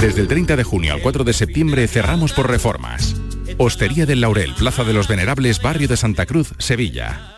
Desde 0.00 0.22
el 0.22 0.28
30 0.28 0.56
de 0.56 0.64
junio 0.64 0.94
al 0.94 1.02
4 1.02 1.24
de 1.24 1.32
septiembre 1.34 1.86
cerramos 1.86 2.32
por 2.32 2.50
reformas. 2.50 3.14
Hostería 3.58 4.06
del 4.06 4.22
Laurel, 4.22 4.54
Plaza 4.54 4.84
de 4.84 4.94
los 4.94 5.08
Venerables, 5.08 5.60
Barrio 5.60 5.88
de 5.88 5.96
Santa 5.96 6.24
Cruz, 6.24 6.54
Sevilla. 6.58 7.37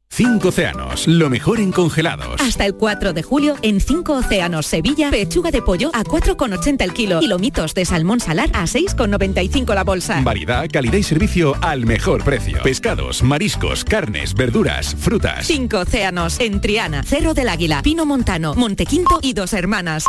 5 0.13 0.49
océanos, 0.49 1.07
lo 1.07 1.29
mejor 1.29 1.61
en 1.61 1.71
congelados. 1.71 2.41
Hasta 2.41 2.65
el 2.65 2.75
4 2.75 3.13
de 3.13 3.23
julio, 3.23 3.55
en 3.61 3.79
5 3.79 4.11
océanos 4.11 4.65
Sevilla, 4.65 5.09
pechuga 5.09 5.51
de 5.51 5.61
pollo 5.61 5.89
a 5.93 6.03
4,80 6.03 6.83
el 6.83 6.93
kilo 6.93 7.19
y 7.21 7.27
lomitos 7.27 7.73
de 7.73 7.85
salmón 7.85 8.19
salar 8.19 8.49
a 8.53 8.63
6,95 8.63 9.73
la 9.73 9.85
bolsa. 9.85 10.21
Variedad, 10.21 10.67
calidad 10.69 10.97
y 10.97 11.03
servicio 11.03 11.55
al 11.61 11.85
mejor 11.85 12.25
precio. 12.25 12.61
Pescados, 12.61 13.23
mariscos, 13.23 13.85
carnes, 13.85 14.33
verduras, 14.33 14.93
frutas. 14.99 15.47
5 15.47 15.77
océanos 15.79 16.41
en 16.41 16.59
Triana, 16.59 17.03
Cerro 17.03 17.33
del 17.33 17.47
Águila, 17.47 17.81
Pino 17.81 18.05
Montano, 18.05 18.53
Montequinto 18.53 19.19
y 19.21 19.31
Dos 19.31 19.53
Hermanas. 19.53 20.03